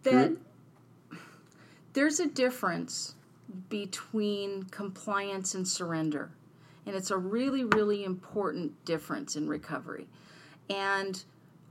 [0.03, 0.34] that
[1.93, 3.16] there's a difference
[3.70, 6.30] between compliance and surrender.
[6.86, 10.07] And it's a really, really important difference in recovery.
[10.70, 11.24] And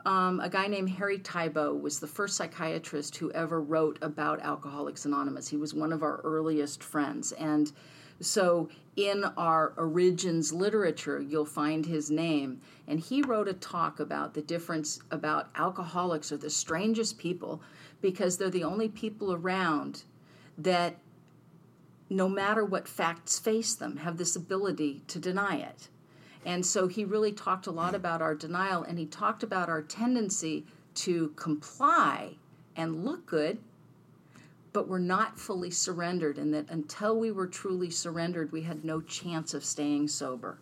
[0.05, 5.05] um, a guy named Harry Tiebout was the first psychiatrist who ever wrote about Alcoholics
[5.05, 5.49] Anonymous.
[5.49, 7.32] He was one of our earliest friends.
[7.32, 7.72] And
[8.20, 12.61] so in our origins literature, you'll find his name.
[12.86, 17.62] And he wrote a talk about the difference about alcoholics are the strangest people
[18.01, 20.05] because they're the only people around
[20.57, 20.96] that
[22.11, 25.88] no matter what facts face them, have this ability to deny it.
[26.45, 29.82] And so he really talked a lot about our denial and he talked about our
[29.82, 30.64] tendency
[30.95, 32.34] to comply
[32.76, 33.59] and look good,
[34.72, 39.01] but we're not fully surrendered, and that until we were truly surrendered, we had no
[39.01, 40.59] chance of staying sober.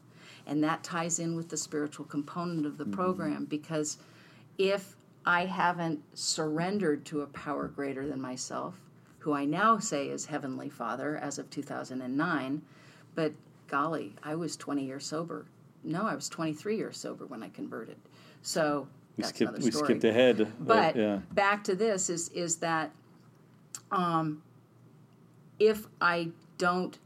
[0.46, 2.94] And that ties in with the spiritual component of the mm-hmm.
[2.94, 3.98] program because
[4.58, 8.80] if I haven't surrendered to a power greater than myself,
[9.18, 12.62] who I now say is Heavenly Father as of 2009,
[13.14, 13.32] but
[13.66, 15.46] golly, I was 20 years sober.
[15.86, 17.96] No, I was 23 years sober when I converted.
[18.42, 19.50] So We that's skipped.
[19.50, 19.86] another We story.
[19.86, 20.52] skipped ahead.
[20.60, 21.20] But yeah.
[21.32, 22.90] back to this is is that
[23.90, 24.42] um,
[25.58, 26.98] if I don't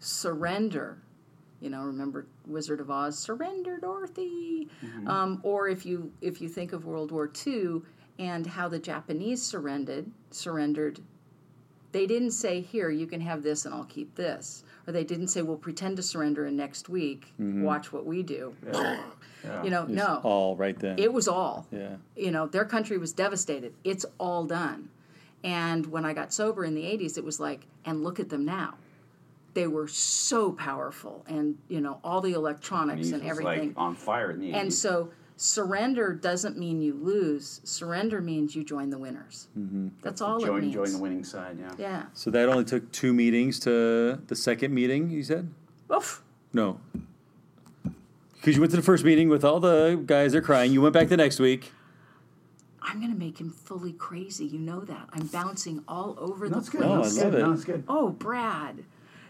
[0.00, 0.98] surrender,
[1.60, 4.68] you know, remember Wizard of Oz, surrender, Dorothy,
[5.06, 7.82] um, or if you if you think of World War II
[8.18, 11.00] and how the Japanese surrendered, surrendered,
[11.92, 15.28] they didn't say here you can have this and I'll keep this, or they didn't
[15.28, 17.62] say we'll pretend to surrender and next week mm-hmm.
[17.62, 18.54] watch what we do.
[19.64, 20.98] You know, It's no, all right then.
[21.00, 21.96] it was all yeah.
[22.16, 23.74] you know, their country was devastated.
[23.82, 24.88] It's all done.
[25.44, 28.44] And when I got sober in the 80s, it was like, and look at them
[28.44, 28.74] now.
[29.54, 33.68] They were so powerful and, you know, all the electronics and was, everything.
[33.70, 34.74] like on fire in the and 80s.
[34.74, 37.60] so surrender doesn't mean you lose.
[37.64, 39.48] Surrender means you join the winners.
[39.58, 39.88] Mm-hmm.
[40.02, 40.74] That's all join, it means.
[40.74, 41.58] join the winning side.
[41.60, 41.72] Yeah.
[41.78, 42.02] Yeah.
[42.14, 45.10] So that only took two meetings to the second meeting.
[45.10, 45.52] You said
[45.92, 46.22] Oof.
[46.52, 46.80] no.
[48.34, 50.32] Because you went to the first meeting with all the guys.
[50.32, 50.72] They're crying.
[50.72, 51.72] You went back the next week.
[52.84, 54.44] I'm going to make him fully crazy.
[54.44, 55.08] You know that.
[55.12, 56.80] I'm bouncing all over No, the it's good.
[56.80, 57.16] place.
[57.16, 57.38] No, I love it.
[57.38, 57.84] No, it's good.
[57.86, 58.82] Oh, Brad.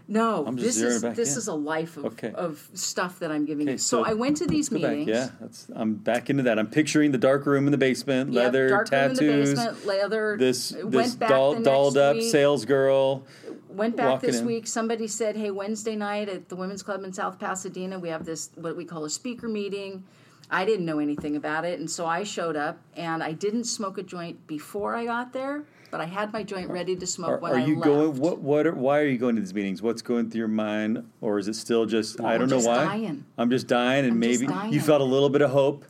[0.09, 1.39] No, I'm just this zeroing is back this in.
[1.39, 2.33] is a life of, Okay.
[2.33, 3.79] of stuff that I'm giving Okay, you.
[3.79, 4.91] So, so I went to these Go back.
[4.91, 5.09] meetings.
[5.09, 6.59] Yeah, that's, I'm back into that.
[6.59, 9.51] I'm picturing the dark room in the basement, Yep, leather dark room in the tattoos.
[9.55, 10.37] basement, leather.
[10.39, 13.25] This went this back doll, the dolled up week, sales girl.
[13.69, 14.47] Went back walking this in.
[14.47, 14.67] week.
[14.67, 18.51] Somebody said, "Hey, Wednesday night at the Women's Club in South Pasadena, we have this
[18.57, 20.05] what we call a speaker meeting."
[20.53, 23.97] I didn't know anything about it, and so I showed up, and I didn't smoke
[23.99, 27.39] a joint before I got there, but I had my joint ready to smoke Are,
[27.39, 27.85] when are I you left.
[27.87, 28.17] going?
[28.19, 28.39] What?
[28.41, 28.67] What?
[28.67, 29.81] Are, why are you going to these meetings?
[29.81, 32.85] What's going through your mind, or is it still just I don't know just why?
[32.85, 33.25] dying.
[33.39, 34.73] I'm just dying, and I'm maybe dying.
[34.75, 35.87] you felt a little bit of hope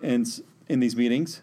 [0.00, 0.24] in
[0.68, 1.42] in these meetings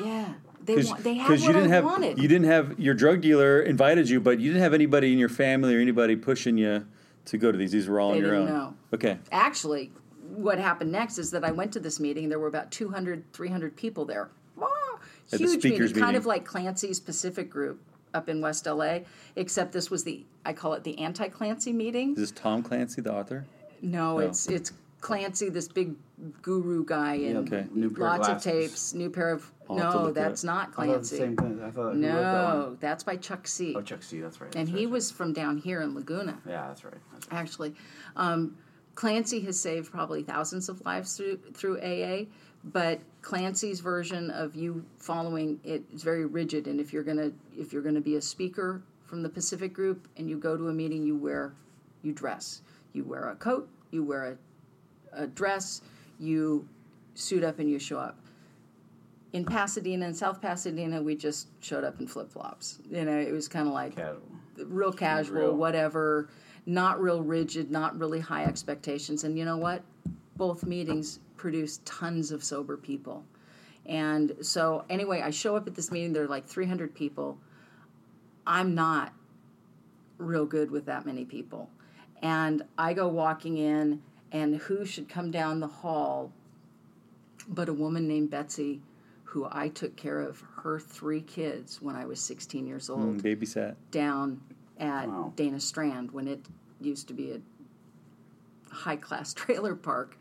[0.00, 0.32] Yeah,
[0.64, 2.18] they want, they had what you didn't I have wanted.
[2.18, 5.28] you didn't have your drug dealer invited you, but you didn't have anybody in your
[5.28, 6.86] family or anybody pushing you
[7.26, 7.72] to go to these.
[7.72, 8.46] These were all They on your own.
[8.46, 8.74] know.
[8.92, 9.18] Okay.
[9.30, 9.92] actually
[10.28, 13.76] what happened next is that i went to this meeting there were about 200 300
[13.76, 14.66] people there Ah,
[15.32, 17.80] At the huge speakers meeting, kind of like clancy's pacific group
[18.14, 19.00] up in west la
[19.36, 23.12] except this was the i call it the anti-clancy meeting Is this Tom Clancy, the
[23.12, 23.44] author?
[23.82, 25.94] no it's it's clancy this big
[26.40, 27.66] guru guy and Okay.
[27.72, 28.70] New pair of lots of glasses.
[28.70, 30.46] tapes new pair of I'll no look it that's up.
[30.46, 31.60] not I thought the clancy same thing.
[31.62, 32.14] I thought who wrote that
[32.54, 34.20] no that's by chuck c Oh, Chuck C.
[34.20, 34.54] That's right.
[34.56, 36.94] and that's he right, was from down here in laguna Yeah, that's right.
[37.12, 37.38] That's right.
[37.40, 37.74] actually.
[38.16, 38.56] Um,
[38.94, 42.26] Clancy has saved probably thousands of lives through through AA,
[42.64, 46.66] but Clancy's version of you following it is very rigid.
[46.66, 50.28] And if you're gonna if you're gonna be a speaker from the Pacific Group and
[50.28, 51.54] you go to a meeting, you wear
[52.02, 54.38] you dress, you wear a coat, you wear
[55.12, 55.82] a, a dress,
[56.18, 56.68] you
[57.14, 58.18] suit up and you show up.
[59.32, 62.78] In Pasadena and South Pasadena, we just showed up in flip flops.
[62.88, 64.22] You know, it was kind of like Casual.
[64.66, 65.56] real casual, real.
[65.56, 66.28] whatever,
[66.66, 69.24] not real rigid, not really high expectations.
[69.24, 69.82] And you know what?
[70.36, 73.24] Both meetings produced tons of sober people.
[73.86, 77.38] And so, anyway, I show up at this meeting, there are like 300 people.
[78.46, 79.12] I'm not
[80.18, 81.68] real good with that many people.
[82.22, 84.00] And I go walking in,
[84.32, 86.32] and who should come down the hall
[87.48, 88.80] but a woman named Betsy,
[89.24, 93.20] who I took care of her three kids when I was 16 years old Mm,
[93.20, 93.74] babysat.
[93.90, 94.40] down
[94.78, 95.32] at Wow.
[95.36, 96.46] Dana Strand when it
[96.80, 97.40] used to be a
[98.74, 100.18] high class trailer park.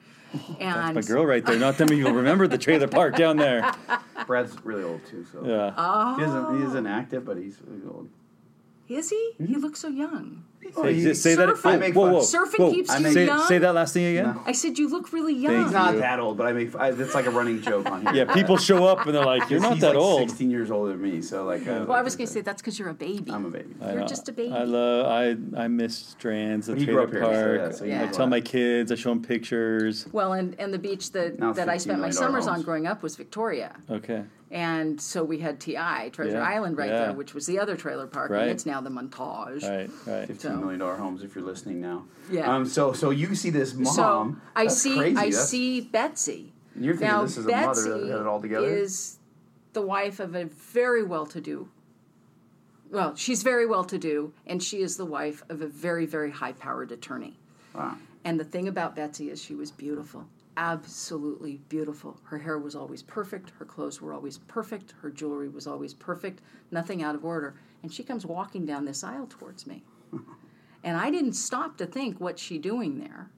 [0.59, 1.59] And My girl right there.
[1.59, 3.71] Not that many people remember the trailer park down there.
[4.25, 5.73] Brad's really old too, so Yeah.
[5.77, 8.09] oh, he isn't he isn't active, but he's really old.
[8.89, 9.31] is he?
[9.37, 9.45] Hmm?
[9.45, 10.43] He looks so young.
[10.75, 11.49] Say, he- say that.
[11.49, 11.65] Surfing.
[11.73, 12.71] I make whoa, fun- whoa, Surfing whoa.
[12.71, 13.45] keeps I you Say, young.
[13.47, 14.35] say that last thing again.
[14.35, 14.41] No.
[14.45, 15.63] I said you look really young.
[15.63, 15.99] He's not you.
[15.99, 16.75] that old, but I make.
[16.75, 18.13] I, it's like a running joke on here.
[18.25, 20.91] Yeah, people show up and they're like, "You're not that like old." 16 years older
[20.93, 21.67] than me, so like.
[21.67, 23.31] uh, Well, I was going to say that's because you're a baby.
[23.31, 23.73] I'm a baby.
[23.81, 24.07] I You're know.
[24.07, 24.53] just a baby.
[24.53, 25.05] I love.
[25.07, 27.71] I I miss Strands, the But he grew trailer here, so park.
[27.71, 28.91] yeah, so you I tell my kids.
[28.91, 30.07] I show them pictures.
[30.11, 33.03] well, and, and the beach that, Now that I spent my summers on growing up
[33.03, 33.75] was Victoria.
[33.89, 34.23] Okay.
[34.53, 37.05] And so we had TI, Treasure Yeah, Island, right yeah.
[37.05, 38.43] there, which was the other trailer park, Right.
[38.43, 39.63] and it's now the Montage.
[39.63, 39.89] Right.
[40.05, 40.27] Right.
[40.27, 41.23] Fifteen million dollar homes.
[41.23, 42.05] If you're listening now.
[42.29, 42.53] Yeah.
[42.55, 42.63] Um.
[42.67, 43.93] So so you see this mom.
[43.95, 45.17] So I That's see, Crazy.
[45.17, 46.53] I That's- see Betsy.
[46.79, 48.67] You're thinking now this is a mother that had it all together.
[48.67, 49.17] is
[49.73, 51.67] the wife of a very well-to-do.
[52.91, 57.39] Well, she's very well-to-do, and she is the wife of a very, very high-powered attorney.
[57.73, 57.97] Wow.
[58.23, 60.25] And the thing about Betsy is she was beautiful.
[60.57, 62.19] Absolutely beautiful.
[62.23, 63.51] Her hair was always perfect.
[63.57, 64.93] Her clothes were always perfect.
[65.01, 66.41] Her jewelry was always perfect.
[66.71, 67.55] Nothing out of order.
[67.81, 69.83] And she comes walking down this aisle towards me.
[70.83, 73.29] And I didn't stop to think, what's she doing there?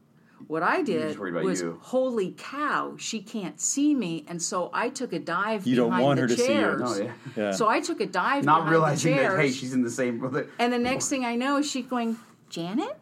[0.48, 1.80] What I did just worried about was, you.
[1.82, 4.26] holy cow, she can't see me.
[4.28, 6.82] And so I took a dive You don't behind want the her to see chairs.
[6.84, 7.14] Oh yeah.
[7.36, 7.52] Yeah.
[7.56, 9.36] So I took a dive Not behind realizing the chairs.
[9.36, 10.24] that hey, she's in the same.
[10.60, 12.18] And the next thing I know, she's going,
[12.50, 12.98] Janet?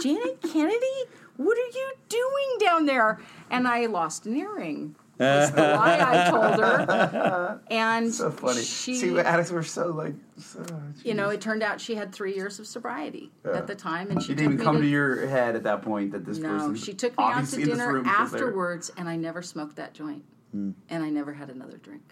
[0.00, 1.04] Janet Kennedy?
[1.36, 3.20] What are you doing down there?
[3.50, 4.96] And I lost an earring.
[5.18, 7.60] That's the lie I told her.
[7.70, 8.62] And so funny.
[8.62, 10.14] she, See, addicts were so like.
[10.36, 13.74] So, oh, you know, it turned out she had three years of sobriety at the
[13.74, 16.26] time, and she She didn't even come to, to your head at that point that
[16.26, 16.68] this person no.
[16.68, 16.84] person.
[16.84, 18.42] She took me out to obviously in this dinner room was there.
[18.42, 20.22] afterwards, and I never smoked that joint,
[20.52, 20.72] hmm.
[20.90, 22.02] and I never had another drink.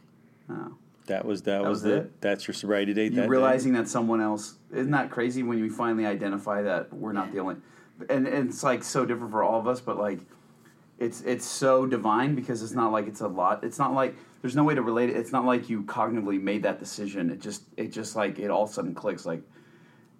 [0.48, 0.74] Oh.
[1.06, 2.20] That was that, was, was the it?
[2.22, 3.12] that's your sobriety date.
[3.12, 3.28] You that day?
[3.28, 7.40] realizing that someone else isn't that crazy when you finally identify that we're not the
[7.40, 7.56] only,
[8.08, 10.20] and, and it's like so different for all of us, but like,
[10.98, 13.64] it's it's so divine because it's not like it's a lot.
[13.64, 15.16] It's not like there's no way to relate it.
[15.16, 17.30] It's not like you cognitively made that decision.
[17.30, 19.26] It just it just like it all of a sudden clicks.
[19.26, 19.42] Like,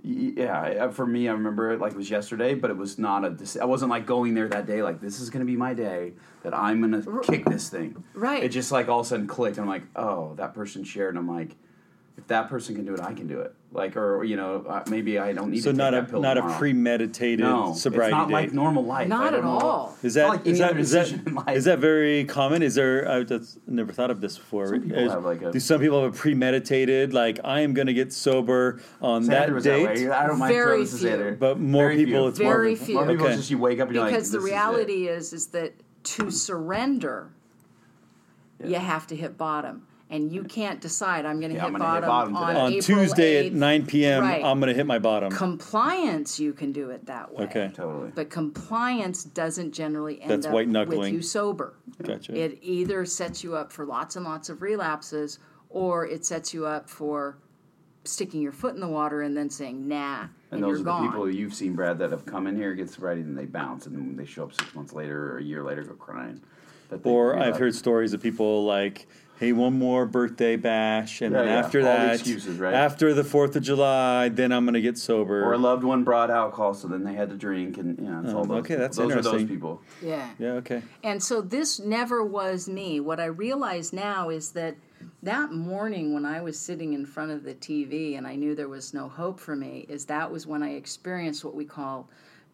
[0.03, 3.62] yeah, for me, I remember it like it was yesterday, but it was not a.
[3.62, 4.83] I wasn't like going there that day.
[4.83, 8.03] Like this is gonna be my day that I'm gonna kick this thing.
[8.14, 8.43] Right.
[8.43, 9.59] It just like all of a sudden clicked.
[9.59, 11.14] And I'm like, oh, that person shared.
[11.14, 11.55] And I'm like,
[12.17, 13.55] if that person can do it, I can do it.
[13.73, 16.21] Like, or you know, uh, maybe I don't need So to not take a pill
[16.23, 16.55] not tomorrow.
[16.55, 18.35] a premeditated no, sobriety it's not date.
[18.35, 19.09] like normal life.
[19.09, 19.97] Not at all.
[19.99, 21.57] Is It's that like is any that other is that decision in life.
[21.57, 22.62] is that very common?
[22.62, 23.11] Is there?
[23.11, 24.69] I've just never thought of this before.
[24.69, 27.75] Some people Is- have, like, a- do some people have a premeditated like I am
[27.75, 30.07] going to get sober on Xander that date?
[30.07, 30.12] that.
[30.23, 31.09] I don't mind Very throwing this few.
[31.09, 31.37] Xander.
[31.41, 32.29] But more Very people, few.
[32.29, 32.95] it's Very more, few.
[32.95, 33.37] More people Okay.
[33.37, 35.73] just you wake up and you're like, because the "This is reality is, is that
[36.05, 37.31] to surrender,
[38.65, 41.24] you have to hit bottom, and you can't decide.
[41.24, 42.61] I'm going to Yeah, hit, hit bottom bottom on, today.
[42.61, 43.46] on April Tuesday 8th.
[43.46, 44.22] at 9 p.m.
[44.22, 44.44] Right.
[44.44, 45.30] I'm going to hit my bottom.
[45.32, 47.44] Compliance, you can do it that way.
[47.44, 47.70] Okay.
[47.74, 48.12] Totally.
[48.14, 51.74] But compliance doesn't generally end That's up white with you sober.
[52.02, 52.34] Gotcha.
[52.38, 55.38] It either sets you up for lots and lots of relapses,
[55.70, 57.38] or it sets you up for
[58.05, 60.78] sticking your foot in the water and then saying nah, and, And those you're are
[60.78, 61.09] the gone.
[61.09, 63.96] people you've seen, Brad, that have come in here, get sobriety, and they bounce, and
[63.96, 66.42] then they show up six months later or a year later, go crying.
[67.02, 69.09] Or I've heard stories of people like,
[69.39, 71.59] "Hey, one more birthday bash, and Yeah, then yeah.
[71.59, 72.72] after All the that, excuses, right?
[72.74, 76.05] after the Fourth of July, then I'm going to get sober." Or a loved one
[76.05, 78.59] brought alcohol, so then they had to drink, and you know, it's all Oh, those.
[78.61, 79.49] okay, that's those are those interesting.
[79.49, 79.82] people.
[80.03, 80.30] yeah.
[80.39, 80.82] yeah, okay.
[81.03, 83.01] And so this never was me.
[83.01, 84.76] What I realize now is that
[85.22, 88.68] that morning when I was sitting in front of the TV and I knew there
[88.68, 92.09] was no hope for me, is that was when I experienced what we call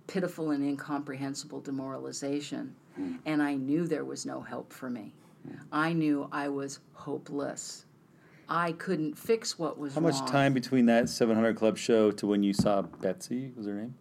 [0.08, 2.74] pitiful and incomprehensible demoralization.
[2.96, 3.16] Hmm.
[3.26, 5.12] And I knew there was no help for me.
[5.72, 7.86] I knew I was hopeless.
[8.48, 10.28] I couldn't fix what was How much wrong.
[10.28, 13.52] time between that 700 Club show to when you saw Betsy?
[13.56, 13.94] Was her name?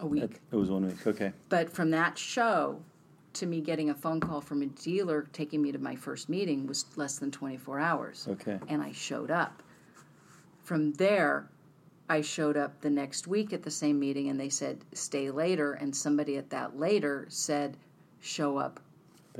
[0.00, 0.40] A week.
[0.50, 1.06] It was one week.
[1.06, 1.32] Okay.
[1.48, 2.82] But from that show
[3.34, 6.66] to me getting a phone call from a dealer taking me to my first meeting
[6.66, 8.28] was less than 24 hours.
[8.30, 8.58] Okay.
[8.68, 9.62] And I showed up.
[10.62, 11.48] From there,
[12.10, 15.72] I showed up the next week at the same meeting and they said, stay later.
[15.74, 17.78] And somebody at that later said,
[18.20, 18.80] show up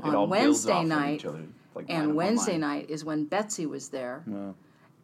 [0.01, 1.19] on Wednesday night.
[1.19, 1.43] each other,
[1.75, 4.23] like and Wednesday night is when Betsy was there.
[4.25, 4.55] Wow.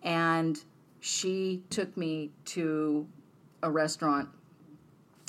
[0.04, 0.64] And
[1.00, 3.08] she took me to
[3.64, 4.30] a restaurant,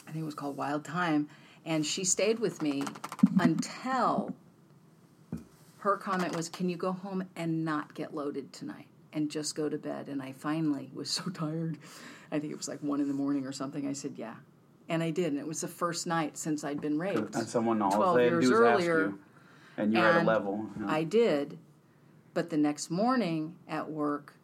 [0.06, 1.28] I think it was called Wild Time,
[1.64, 2.84] and she stayed with me
[3.38, 4.34] until
[5.78, 9.68] her comment was, Can you go home and not get loaded tonight and just go
[9.68, 10.08] to bed?
[10.08, 11.78] And I finally was so tired.
[12.32, 13.86] I think it was like one in the morning or something.
[13.88, 14.34] I said, Yeah.
[14.88, 15.26] And I did.
[15.26, 17.36] And it was the first night since I'd been raped.
[17.36, 19.18] And someone all 12 they to years earlier, you,
[19.82, 20.66] and you're at a level.
[20.76, 20.88] you know.
[20.92, 21.58] I did.
[22.32, 24.34] But the next morning at work,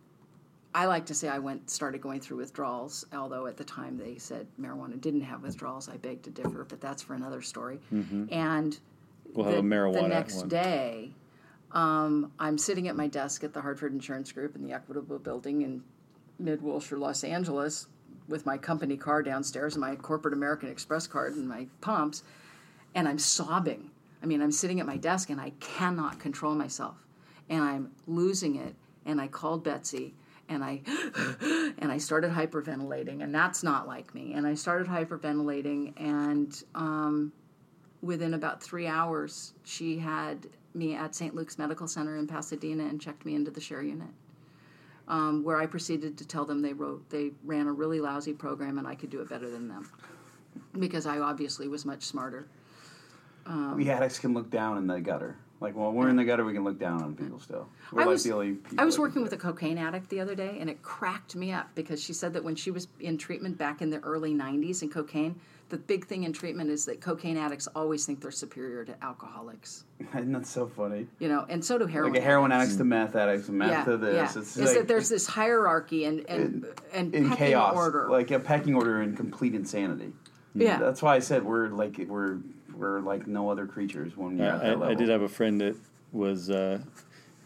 [0.75, 4.19] I like to say I went started going through withdrawals, although at the time they
[4.19, 5.89] said marijuana didn't have withdrawals.
[5.89, 7.79] I beg to differ, but that's for another story.
[8.31, 8.79] And
[9.35, 10.49] We'll the, have a marijuana the next one.
[10.49, 11.13] day,
[11.73, 15.63] um, I'm sitting at my desk at the Hartford Insurance Group in the Equitable Building
[15.63, 15.83] in
[16.39, 17.87] Mid Wilshire, Los Angeles,
[18.29, 22.23] with my company car downstairs and my corporate American Express card and my pumps,
[22.95, 23.91] and I'm sobbing.
[24.27, 26.97] I mean, I'm sitting at my desk and I cannot control myself,
[27.49, 28.75] and I'm losing it.
[29.05, 30.17] And I called Betsy,
[30.49, 30.83] and I
[31.79, 34.33] and I started hyperventilating, and that's not like me.
[34.35, 37.33] And I started hyperventilating, and um,
[38.03, 41.33] within about three hours, she had me at St.
[41.33, 44.11] Luke's Medical Center in Pasadena and checked me into the share unit.
[45.07, 48.79] Um, where I proceeded to tell them they wrote they ran a really lousy program
[48.79, 49.89] and I could do it better than them
[50.81, 52.49] because I obviously was much smarter.
[53.47, 55.37] Um, we addicts can look down in the gutter.
[55.61, 57.69] Like, well, we're in the gutter, we can look down on people still.
[57.91, 60.21] We're I like was, the only people I was working with a cocaine addict the
[60.21, 63.17] other day, and it cracked me up because she said that when she was in
[63.17, 65.41] treatment back in the early 90s in cocaine,
[65.71, 69.85] the big thing in treatment is that cocaine addicts always think they're superior to alcoholics.
[70.15, 71.07] Isn't that so funny?
[71.21, 72.13] You know, and so do heroin.
[72.13, 72.75] Like a heroin addicts.
[72.75, 74.15] addicts to meth addicts, meth Yeah, to this.
[74.15, 74.41] yeah.
[74.43, 78.09] It's is like, that there's this hierarchy and and and in pecking chaos, order.
[78.11, 80.13] like a pecking order in complete insanity.
[80.55, 80.79] Yeah.
[80.79, 82.39] that's why I said we're like we're
[82.77, 84.85] we're like no other creatures when you're at I, that I, level.
[84.89, 85.77] I did have a friend that
[86.13, 86.79] was uh,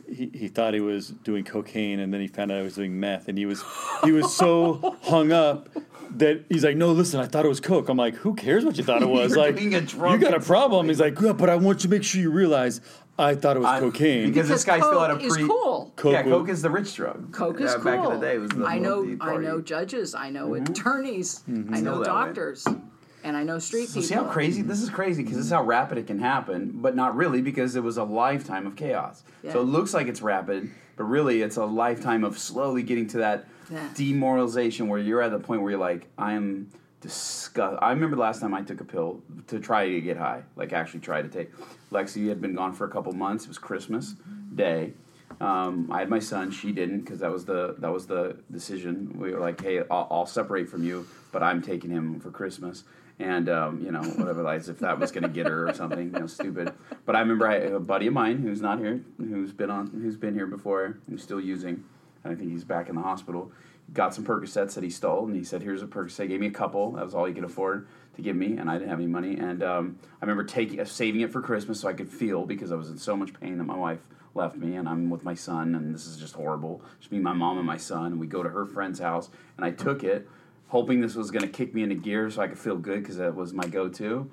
[0.09, 2.99] he, he thought he was doing cocaine and then he found out I was doing
[2.99, 3.63] meth and he was
[4.05, 5.69] he was so hung up
[6.17, 8.77] that he's like no listen I thought it was coke I'm like who cares what
[8.77, 11.21] you thought it was You're like being a you got a and- problem he's like
[11.21, 12.81] yeah but I want you to make sure you realize
[13.19, 15.47] I thought it was I- cocaine because this guy still had a Coke is pre.
[15.47, 15.93] cool.
[15.95, 17.31] Coke yeah, Coke is the rich drug.
[17.33, 17.85] Coke is yeah, cool.
[17.85, 19.17] Back in the day, it was the I know.
[19.21, 20.15] I know judges.
[20.15, 21.43] I know attorneys.
[21.47, 22.65] I know doctors.
[22.65, 22.77] way.
[23.25, 24.03] And I know street So people.
[24.09, 26.95] see how crazy this is crazy because this is how rapid it can happen, but
[26.97, 29.23] not really because it was a lifetime of chaos.
[29.43, 29.53] Yeah.
[29.53, 33.19] So it looks like it's rapid, but really it's a lifetime of slowly getting to
[33.19, 33.89] that Yeah.
[33.95, 36.69] demoralization where you're at the point where you're like, I am
[37.01, 37.79] disgust.
[37.83, 40.73] I remember the last time I took a pill to try to get high, like
[40.73, 41.51] actually try to take.
[41.91, 43.45] Lexi had been gone for a couple months.
[43.45, 44.15] It was Christmas
[44.55, 44.93] Day.
[45.41, 46.51] Um, I had my son.
[46.51, 49.15] She didn't because that was the that was the decision.
[49.19, 52.85] We were like, hey, I'll, I'll separate from you, but I'm taking him for Christmas.
[53.21, 56.13] And um, you know, whatever, like, if that was going to get her or something,
[56.13, 56.73] you know, stupid.
[57.05, 60.17] But I remember I, a buddy of mine who's not here, who's been on, who's
[60.17, 61.85] been here before, who's still using,
[62.25, 63.53] and I think he's back in the hospital.
[63.93, 66.51] Got some Percocets that he stole, and he said, "Here's a Percocet." Gave me a
[66.51, 66.93] couple.
[66.93, 69.37] That was all he could afford to give me, and I didn't have any money.
[69.37, 72.73] And um, I remember taking, uh, saving it for Christmas so I could feel because
[72.73, 73.99] I was in so much pain that my wife
[74.35, 76.81] left me, and I'm with my son, and this is just horrible.
[77.01, 79.67] Just me, my mom, and my son, and we go to her friend's house, and
[79.67, 80.29] I took it,
[80.71, 83.19] hoping this was going to kick me into gear so I could feel good because
[83.19, 84.31] that was my go-to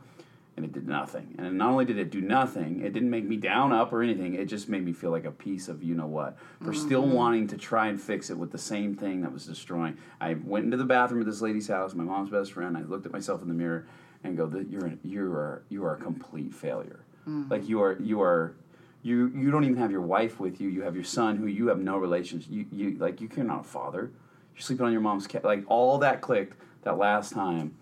[0.57, 1.35] and it did nothing.
[1.37, 4.33] And not only did it do nothing, it didn't make me down, up, or anything.
[4.33, 7.13] It just made me feel like a piece of you know what for still mm-hmm.
[7.13, 9.97] wanting to try and fix it with the same thing that was destroying.
[10.19, 12.75] I went into the bathroom at this lady's house, my mom's best friend.
[12.75, 13.87] I looked at myself in the mirror
[14.23, 17.01] and go, "That "You're you are you are a complete failure.
[17.29, 17.51] Mm-hmm.
[17.51, 18.55] Like you are you are."
[19.03, 20.67] You, you don't even have your wife with you.
[20.67, 22.51] You have your son, who you have no relationship.
[22.51, 24.11] You, you like you, a father.
[24.57, 25.45] You're sleeping on your mom's cat.
[25.45, 27.75] Like all that clicked that last time,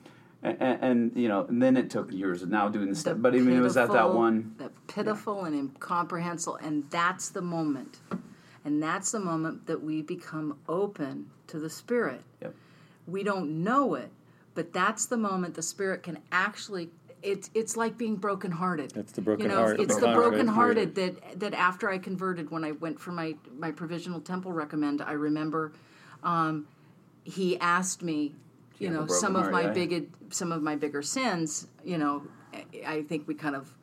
[0.44, 3.12] and, and, and you know, and then it took years of now doing this The
[3.12, 3.18] stuff.
[3.22, 4.56] But I mean, it was at that one.
[4.58, 8.00] The pitiful and incomprehensible, and that's the moment,
[8.66, 12.22] and that's the moment that we become open to the Spirit.
[12.42, 12.54] Yep.
[13.08, 14.12] We don't know it,
[14.54, 16.90] but that's the moment the Spirit can actually.
[17.24, 18.92] It's it's like being brokenhearted.
[18.92, 19.80] That's the broken you know, heart.
[19.80, 20.76] It's The the broken heart.
[20.76, 25.02] brokenhearted that that after I converted, when I went for my my provisional temple recommend,
[25.02, 25.72] I remember
[26.26, 26.68] um,
[27.24, 28.36] he asked me,
[28.80, 29.72] you a know, some of my yeah.
[29.74, 31.68] big some of my bigger sins.
[31.86, 32.24] You know,
[32.86, 33.74] I- think we kind of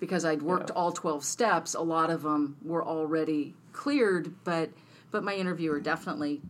[0.00, 0.76] because I'd worked Yeah.
[0.76, 4.70] all 12 steps, a lot of them were already cleared, but
[5.10, 6.42] but my interviewer definitely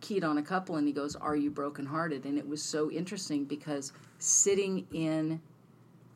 [0.00, 3.44] keyed on a couple and he goes, "Are you brokenhearted?" And it was so interesting
[3.44, 5.40] because sitting in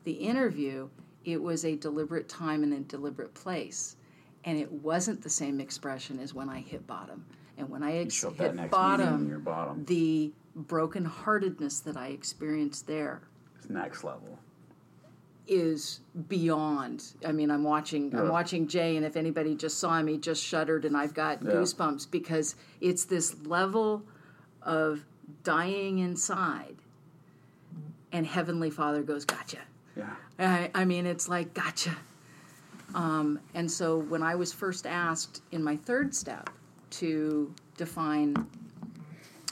[0.03, 0.89] the interview,
[1.25, 3.95] it was a deliberate time and a deliberate place.
[4.43, 7.25] And it wasn't the same expression as when I hit bottom.
[7.61, 9.85] And when I ex- show up that hit bottom, bottom.
[9.85, 13.21] the brokenheartedness that I experienced there
[13.57, 14.39] It's next level.
[15.47, 17.03] is beyond.
[17.25, 18.15] I mean, I'm watching.
[18.17, 21.51] I'm watching Jay, and if anybody just saw me, just shuddered, and I've got Yeah.
[21.51, 24.01] goosebumps because it's this level
[24.63, 25.05] of
[25.43, 26.77] dying inside,
[28.11, 29.59] and Heavenly Father goes, "Gotcha."
[29.95, 30.15] Yeah.
[30.39, 31.95] I, I mean, it's like gotcha.
[32.95, 36.49] Um, and so when I was first asked in my third step
[36.91, 38.35] to define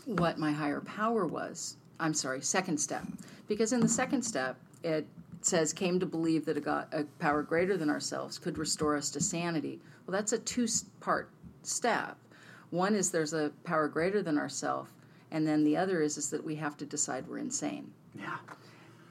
[0.05, 3.05] what my higher power was, I'm sorry, second step,
[3.47, 5.05] because in the second step it
[5.41, 9.09] says came to believe that a, God, a power greater than ourselves could restore us
[9.11, 9.79] to sanity.
[10.05, 11.29] Well, that's a two-part
[11.63, 12.17] step.
[12.71, 14.91] One is there's a power greater than ourselves,
[15.31, 17.91] and then the other is is that we have to decide we're insane.
[18.15, 18.37] Yeah.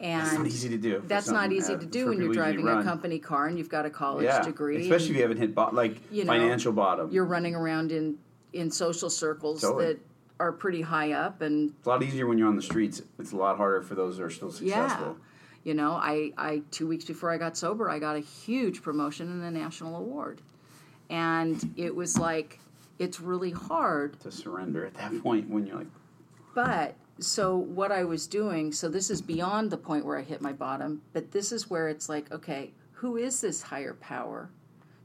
[0.00, 1.02] And That's not easy to do.
[1.06, 3.84] that's not easy uh, to do when you're driving a company car and you've got
[3.84, 4.42] a college Yeah.
[4.42, 4.82] degree.
[4.82, 7.10] Especially if you haven't hit bo- like you know, financial bottom.
[7.10, 8.16] You're running around in
[8.52, 9.86] in social circles Totally.
[9.86, 9.98] that
[10.40, 13.02] are pretty high up and It's a lot easier when you're on the streets.
[13.18, 15.16] It's a lot harder for those that are still successful.
[15.18, 15.24] yeah.
[15.64, 19.30] You know, I, I two weeks before I got sober, I got a huge promotion
[19.32, 20.40] and a national award.
[21.10, 22.60] And it was like
[23.00, 25.86] it's really hard To surrender at that point when you're like,
[26.54, 30.40] But so what I was doing, so this is beyond the point where I hit
[30.40, 34.50] my bottom, but this is where it's like, okay, who is this higher power?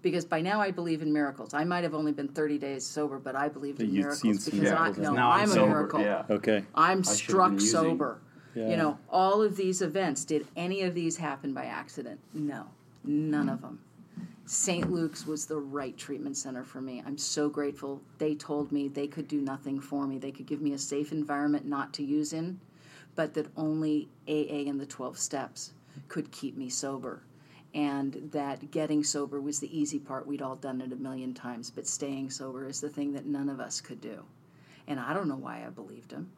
[0.01, 1.53] Because by now I believe in miracles.
[1.53, 4.37] I might have only been 30 days sober, but I believed in You'd miracles seen
[4.37, 6.01] some because I, no, now I'm, I'm, a miracle.
[6.01, 6.23] Yeah.
[6.29, 6.63] Okay.
[6.75, 8.19] I'm struck sober.
[8.53, 8.69] Yeah.
[8.69, 12.19] You know, all of these events, did any of these happen by accident?
[12.33, 12.67] No,
[13.03, 13.65] none of hmm.
[13.65, 13.79] them.
[14.45, 14.91] St.
[14.91, 17.01] Luke's was the right treatment center for me.
[17.05, 18.01] I'm so grateful.
[18.17, 20.17] They told me they could do nothing for me.
[20.17, 22.59] They could give me a safe environment not to use in,
[23.15, 25.73] but that only AA and the 12 steps
[26.09, 27.23] could keep me sober.
[27.73, 30.27] And that getting sober was the easy part.
[30.27, 33.49] We'd all done it a million times, but staying sober is the thing that none
[33.49, 34.23] of us could do.
[34.87, 36.29] And I don't know why I believed him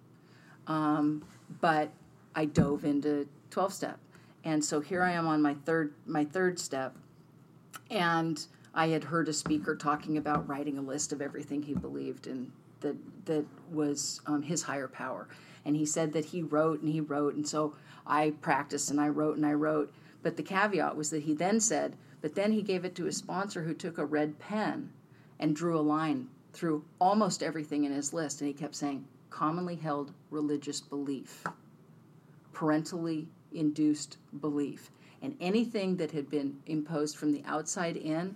[0.68, 1.24] um,
[1.62, 1.90] but
[2.34, 4.00] I dove into 12 step.
[4.44, 6.96] And so here I am on my third my third step
[7.90, 12.28] and I had heard a speaker talking about writing a list of everything he believed
[12.28, 12.96] in that
[13.26, 15.28] that was um, his higher power.
[15.64, 17.76] And he said that he wrote and he wrote and so
[18.06, 19.94] I practiced and I wrote and I wrote.
[20.22, 23.12] But the caveat was that he then said, but then he gave it to a
[23.12, 24.92] sponsor who took a red pen
[25.40, 29.76] and drew a line through almost everything in his list and he kept saying commonly
[29.76, 31.44] held religious belief
[32.56, 34.90] parentally induced belief.
[35.26, 38.36] And anything that had been imposed from the outside in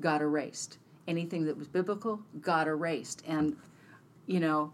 [0.00, 0.78] got erased.
[1.06, 3.22] Anything that was biblical got erased.
[3.28, 3.56] And,
[4.26, 4.72] you know,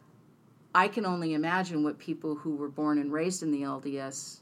[0.75, 4.39] I can only imagine what people who were born and raised in the LDS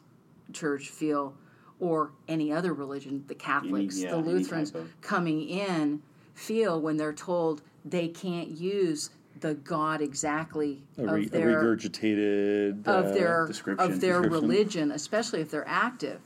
[0.52, 1.34] church feel,
[1.80, 6.02] or any other religion, the Catholics, yeah, the Lutherans, of- coming in
[6.34, 9.08] feel when they're told they can't use
[9.40, 13.90] the God exactly A, re- of a their regurgitated of uh, their description.
[13.92, 14.48] of their Description.
[14.50, 16.20] religion, especially if they're active,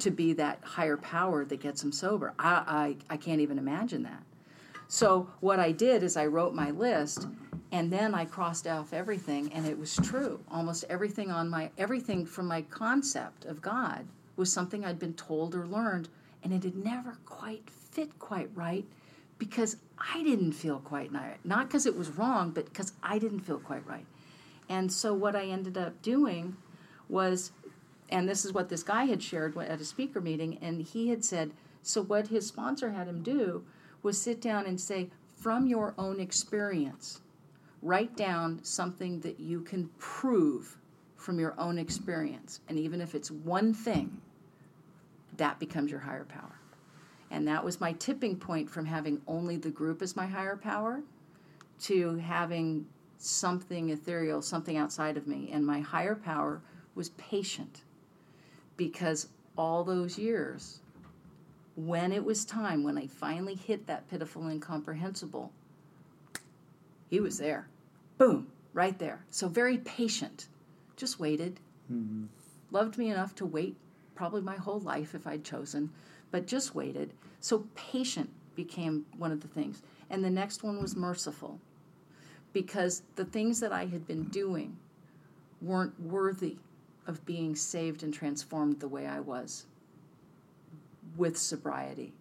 [0.00, 2.34] to be that higher power that gets them sober.
[2.38, 4.22] I, I I can't even imagine that.
[4.88, 7.28] So what I did is I wrote my list,
[7.70, 10.40] and then I crossed off everything, and it was true.
[10.50, 14.06] Almost everything on my everything from my concept of God
[14.36, 16.08] was something I'd been told or learned,
[16.42, 18.84] and it had never quite fit quite right
[19.38, 21.38] because I didn't feel quite right.
[21.44, 24.06] Not because it was wrong, but because I didn't feel quite right.
[24.68, 26.56] And so what I ended up doing
[27.08, 27.52] was,
[28.10, 31.24] and this is what this guy had shared at a speaker meeting, and he had
[31.24, 33.64] said, so what his sponsor had him do
[34.02, 37.20] was sit down and say, from your own experience,
[37.82, 40.76] write down something that you can prove
[41.16, 42.60] from your own experience.
[42.68, 44.20] And even if it's one thing,
[45.36, 46.58] that becomes your higher power.
[47.30, 51.00] And that was my tipping point from having only the group as my higher power
[51.82, 52.86] to having
[53.18, 55.50] something ethereal, something outside of me.
[55.52, 56.60] And my higher power
[56.94, 57.82] was patient
[58.80, 59.28] because
[59.58, 60.80] all those years,
[61.76, 65.52] when it was time, when I finally hit that pitiful incomprehensible,
[67.10, 67.68] he was there.
[68.16, 69.22] Boom, right there.
[69.28, 70.48] So very patient.
[70.96, 71.60] Just waited.
[71.92, 72.24] Mm-hmm.
[72.70, 73.76] Loved me enough to wait
[74.14, 75.90] probably my whole life if I'd chosen,
[76.30, 77.12] but just waited.
[77.40, 79.82] So patient became one of the things.
[80.08, 81.60] And the next one was merciful
[82.54, 84.78] because the things that I had been doing
[85.60, 86.56] weren't worthy
[87.10, 89.66] of being saved and transformed the way I was
[91.16, 92.14] with sobriety.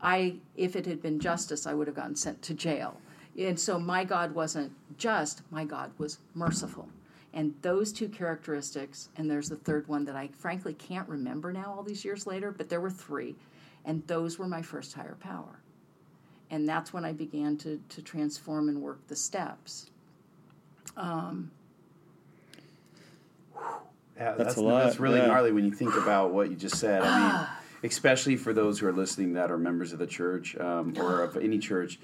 [0.00, 3.00] I, if it had been justice, I would have gotten sent to jail.
[3.36, 6.88] And so my God wasn't just, my God was merciful.
[7.34, 11.74] And those two characteristics, and there's the third one that I frankly can't remember now
[11.76, 13.34] all these years later, but there were three,
[13.84, 15.60] and those were my first higher power.
[16.50, 19.90] And that's when I began to, to transform and work the steps.
[20.96, 21.50] Um,
[24.18, 25.26] Yeah, That's that's, a lot, That's really yeah.
[25.26, 27.02] gnarly when you think about what you just said.
[27.02, 27.46] I mean,
[27.90, 31.36] especially for those who are listening that are members of the church um, or of
[31.36, 32.00] any church.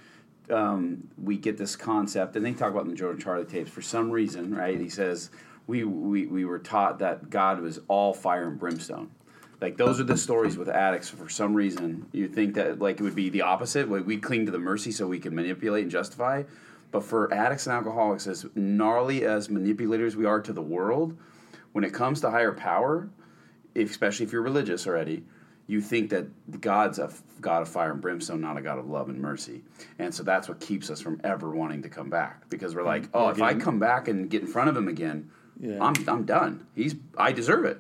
[0.51, 3.71] Um, we get this concept, and they talk about in the Joe and Charlie tapes.
[3.71, 4.79] For some reason, right?
[4.79, 5.31] He says
[5.67, 9.11] we, we we were taught that God was all fire and brimstone.
[9.61, 11.09] Like those are the stories with addicts.
[11.09, 13.91] For some reason, you think that like it would be the opposite.
[13.91, 16.43] Like we cling to the mercy so we can manipulate and justify.
[16.91, 21.17] But for addicts and alcoholics, as gnarly as manipulators we are to the world,
[21.75, 23.09] when it comes to higher power,
[23.75, 25.25] if, especially if you're religious already,
[25.67, 28.87] you think that God's a f- God of fire and brimstone, not a God of
[28.89, 29.63] love and mercy.
[29.99, 33.09] And so that's what keeps us from ever wanting to come back because we're like,
[33.13, 35.83] oh, if I come back and get in front of him again, Yeah.
[35.83, 36.65] I'm, I'm done.
[36.77, 37.79] He's I deserve it.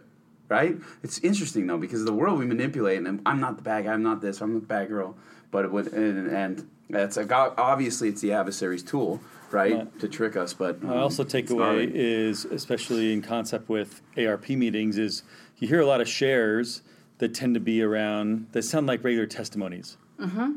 [0.49, 0.77] Right?
[1.05, 4.03] It's interesting though because the world we manipulate, and I'm not the bad guy, I'm
[4.03, 5.17] not this, I'm the bad girl.
[5.53, 9.21] But and, and That's a, obviously it's the adversary's tool,
[9.55, 10.01] right, Right.
[10.01, 10.53] to trick us.
[10.53, 14.99] But I also um, take it's away not- is, especially in concept with ARP meetings,
[14.99, 15.23] is
[15.59, 16.83] you hear a lot of shares
[17.19, 20.55] that tend to be around that sound like regular testimonies, mm-hmm.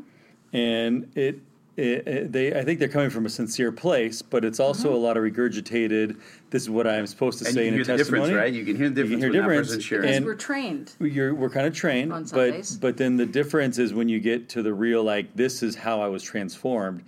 [0.52, 1.38] and it,
[1.76, 4.96] it, it- they I think they're coming from a sincere place, but it's also a
[4.98, 6.18] lot of regurgitated.
[6.50, 8.26] This is what I'm supposed to and say you in can a hear the testimony.
[8.30, 8.52] difference, right?
[8.52, 9.88] You can hear the You can difference hear when that difference.
[9.88, 10.92] Because and- we're trained.
[10.98, 14.48] You're, we're kind of trained, On but but then the difference is when you get
[14.50, 17.04] to the real like this is how I was transformed,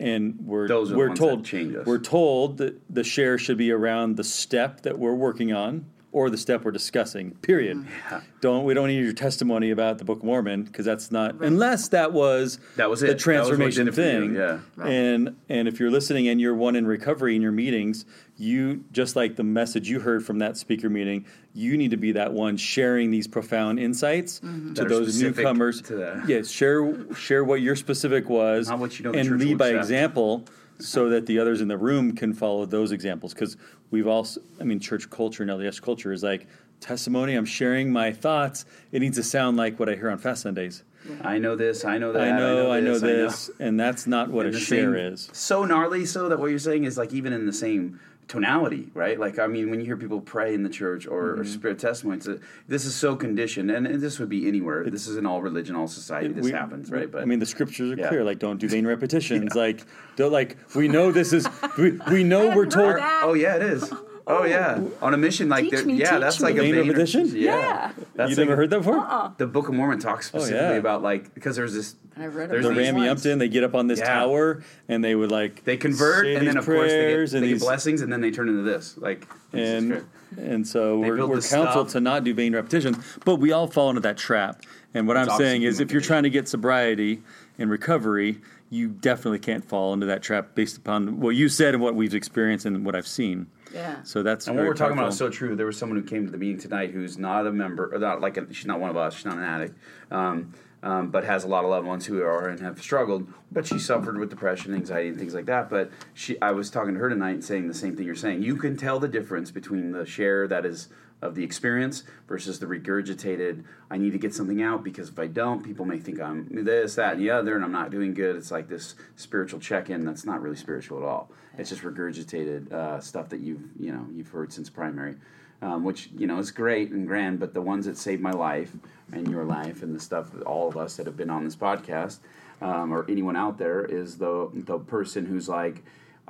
[0.00, 1.86] and we're Those are the we're ones told that change us.
[1.86, 6.30] we're told that the share should be around the step that we're working on or
[6.30, 7.32] the step we're discussing.
[7.42, 7.76] Period.
[7.76, 8.16] Mm-hmm.
[8.40, 11.88] Don't we don't need your testimony about the Book of Mormon because that's not unless
[11.88, 13.08] that was That was the it.
[13.08, 14.34] That was what transformation did it for you, thing.
[14.36, 14.86] yeah.
[14.86, 18.04] And and if you're listening and you're one in recovery in your meetings,
[18.36, 21.24] you just like the message you heard from that speaker meeting,
[21.54, 24.74] you need to be that one sharing these profound insights Mm-hmm.
[24.74, 25.80] to those newcomers.
[25.82, 26.28] to that.
[26.28, 29.58] Yes, share share what your specific was, Not what you know the and church lead
[29.58, 29.82] by accept.
[29.84, 30.44] example,
[30.80, 33.32] so that the others in the room can follow those examples.
[33.34, 33.56] Because
[33.92, 36.48] we've also, I mean, church culture and LDS culture is like
[36.80, 37.34] testimony.
[37.34, 38.64] I'm sharing my thoughts.
[38.90, 40.82] It needs to sound like what I hear on Fast Sundays.
[41.22, 41.84] I know this.
[41.84, 42.22] I know that.
[42.22, 43.46] I know, I know, this.
[43.48, 45.28] this, and that's not what And a share same- is.
[45.34, 49.18] So gnarly, so that what you're saying is like even in the same tonality, right?
[49.18, 51.40] Like I mean, when you hear people pray in the church or, Mm-hmm.
[51.40, 52.38] or spirit testimonies, uh,
[52.68, 54.84] this is so conditioned, and, and this would be anywhere.
[54.90, 56.28] this is in all religion, all society.
[56.32, 57.10] This We- happens, right?
[57.10, 58.08] But I mean, the scriptures are Yeah.
[58.08, 58.24] clear.
[58.24, 59.54] Like, don't do vain repetitions.
[59.54, 59.84] Like,
[60.16, 60.56] don't like.
[60.74, 61.46] We know this is.
[61.78, 62.86] We, we know we're told.
[62.92, 63.20] heard that.
[63.24, 63.92] oh yeah, it is.
[64.26, 66.44] Oh, oh yeah, on a mission like Teach me, yeah, teach that's me.
[66.46, 67.26] like a Vain vain repetition?
[67.34, 67.92] Yeah, Yeah.
[68.14, 68.96] that's you like never heard that before?
[68.98, 69.32] Uh-uh.
[69.36, 70.78] The Book of Mormon talks oh, specifically Oh, yeah.
[70.78, 71.94] about like because there's this.
[72.16, 73.08] I've read there's The about these- it.
[73.08, 74.06] Upton, they get up on this Yeah.
[74.20, 77.40] tower and they would like They convert, and then of course they get, prayers they
[77.40, 78.96] get these blessings, and then they turn into this.
[78.96, 80.04] Like and
[80.38, 81.92] and so They we're, we're this counseled stuff.
[81.98, 82.96] to not do vain repetition,
[83.26, 84.62] but we all fall into that trap.
[84.94, 87.20] And what It's I'm saying is, if you're trying to get sobriety
[87.58, 88.38] and recovery,
[88.70, 92.14] you definitely can't fall into that trap based upon what you said and what we've
[92.14, 93.48] experienced and what I've seen.
[93.74, 94.02] Yeah.
[94.04, 95.56] So that's And what we're talking about is so true.
[95.56, 98.20] There was someone who came to the meeting tonight who's not a member, or not
[98.20, 99.14] like a, she's not one of us.
[99.16, 99.76] She's not an addict,
[100.12, 103.26] um, um, but has a lot of loved ones who are and have struggled.
[103.50, 105.68] But she suffered with depression, anxiety, and things like that.
[105.68, 108.42] But she, I was talking to her tonight and saying the same thing you're saying.
[108.42, 110.88] You can tell the difference between the share that is
[111.24, 113.64] of the experience versus the regurgitated.
[113.90, 116.94] I need to get something out because if I don't, people may think I'm this,
[116.96, 118.36] that, and the other, and I'm not doing good.
[118.36, 121.30] It's like this spiritual check-in that's not really spiritual at all.
[121.56, 125.14] It's just regurgitated uh, stuff that you've you know you've heard since primary,
[125.62, 127.40] um, which you know is great and grand.
[127.40, 128.72] But the ones that saved my life
[129.12, 131.56] and your life and the stuff that all of us that have been on this
[131.56, 132.18] podcast
[132.60, 135.82] um, or anyone out there is the the person who's like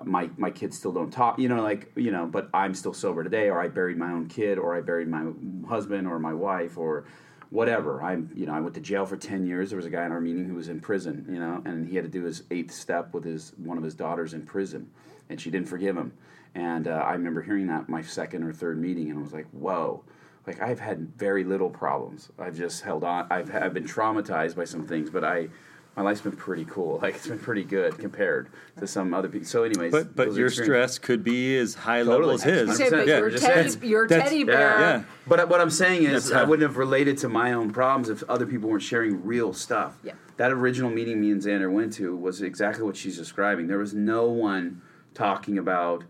[0.03, 3.23] my my kids still don't talk you know like you know but i'm still sober
[3.23, 5.25] today or i buried my own kid or i buried my
[5.69, 7.05] husband or my wife or
[7.51, 8.03] whatever.
[8.03, 9.71] I'm you know i went to jail for 10 years.
[9.71, 11.95] There was a guy in our meeting who was in prison you know and he
[11.95, 14.91] had to do his eighth step with his one of his daughters in prison
[15.31, 16.13] and she didn't forgive him.
[16.57, 19.47] And uh, i remember hearing that my second or third meeting and i was like
[19.53, 20.03] whoa.
[20.47, 22.31] Like i've had very little problems.
[22.39, 25.49] I've just held on i've, I've been traumatized by some things but i
[25.97, 26.99] my life's been pretty cool.
[27.03, 28.49] Like it's been pretty good compared
[28.79, 29.47] to some other people.
[29.47, 32.17] So, anyways, But but your stress could be as high Totally.
[32.19, 32.69] level as his.
[32.69, 34.81] You say, but Yeah, your teddy, your teddy bear.
[34.81, 35.03] yeah.
[35.27, 38.47] But what I'm saying is, I wouldn't have related to my own problems if other
[38.47, 39.99] people weren't sharing real stuff.
[40.03, 40.13] Yeah.
[40.37, 43.69] That original meeting me and Xander went to was exactly what she's describing.
[43.69, 44.83] There was no one
[45.15, 46.03] talking about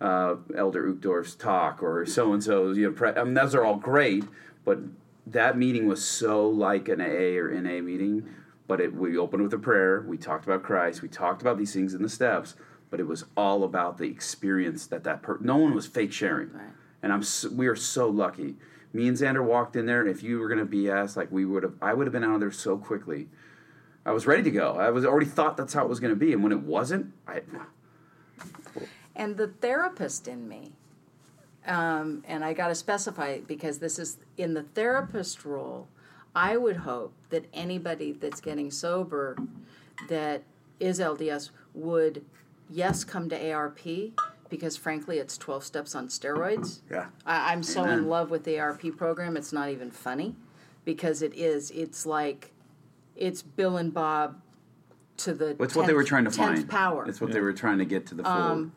[0.00, 2.76] uh, Elder Uchtdorf's talk or so and so's.
[2.78, 4.24] You know, pre- I mean, those are all great,
[4.64, 4.78] but
[5.26, 8.28] that meeting was so like an AA or NA meeting.
[8.66, 10.04] But it, we opened with a prayer.
[10.06, 11.02] We talked about Christ.
[11.02, 12.54] We talked about these things in the steps.
[12.90, 16.52] But it was all about the experience that that per- no one was fake sharing.
[16.52, 16.68] Right.
[17.02, 18.56] And I'm s we are so lucky.
[18.92, 21.44] Me and Xander walked in there, and if you were going to BS, like we
[21.44, 23.28] would have, I would have been out of there so quickly.
[24.06, 24.76] I was ready to go.
[24.78, 27.12] I was already thought that's how it was going to be, and when it wasn't,
[27.26, 27.40] I
[29.16, 30.72] and the therapist in me
[31.66, 35.88] um, and i got to specify because this is in the therapist role
[36.34, 39.36] i would hope that anybody that's getting sober
[40.08, 40.42] that
[40.80, 42.24] is lds would
[42.70, 43.78] yes come to arp
[44.48, 47.06] because frankly it's 12 steps on steroids yeah.
[47.26, 48.00] I, i'm so Amen.
[48.00, 50.34] in love with the arp program it's not even funny
[50.84, 52.52] because it is it's like
[53.16, 54.40] it's bill and bob
[55.16, 56.68] to the It's what they were trying to find.
[56.68, 58.32] power It's what they were trying to get to the full.
[58.32, 58.72] Um,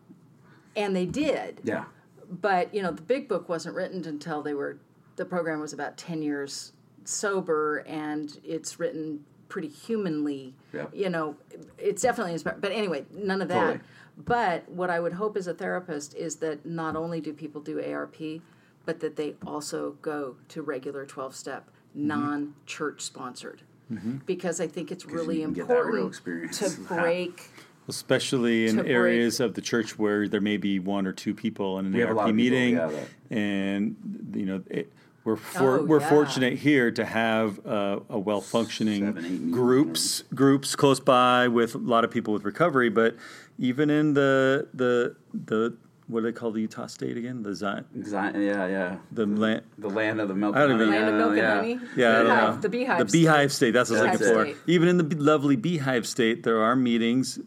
[0.76, 1.86] and they did yeah.
[2.30, 4.78] but you know the big book wasn't written until they were
[5.16, 6.74] the program was about 10 years
[7.08, 10.88] sober and it's written pretty humanly Yeah.
[10.94, 11.36] you know
[11.78, 13.80] it's definitely inspired but anyway none of that Totally.
[14.26, 17.82] but what i would hope as a therapist is that not only do people do
[17.82, 18.18] arp
[18.86, 22.08] but that they also go to regular 12 step Mm-hmm.
[22.10, 23.62] non-church sponsored
[24.26, 26.60] because I think it's really you can get that real important experience.
[26.60, 27.50] to break.
[27.88, 31.34] especially in to break- areas of the church where there may be one or two
[31.34, 32.92] people in an We have a lot ARP of people, meeting, yeah,
[33.36, 33.96] and
[34.36, 34.92] you know it,
[35.28, 36.10] we're for, Oh, we're yeah.
[36.10, 41.48] fortunate here to have uh, a well functioning Seven, eight meetings, groups groups close by
[41.50, 43.16] with a lot of people with recovery, but
[43.60, 45.76] even in the the the
[46.08, 47.44] what do they call the Utah State again?
[47.44, 48.96] The Zion, Zion, yeah, yeah.
[49.12, 49.64] the land.
[49.78, 50.56] The land of the milk.
[50.56, 51.56] I don't even- honey, Land of milk and yeah.
[51.56, 51.80] honey.
[51.98, 52.62] Yeah, I don't Beehive, know.
[52.62, 53.00] the beehive.
[53.00, 53.72] The beehive state.
[53.72, 54.60] That's what I was looking for.
[54.72, 57.40] Even in the lovely beehive state, there are meetings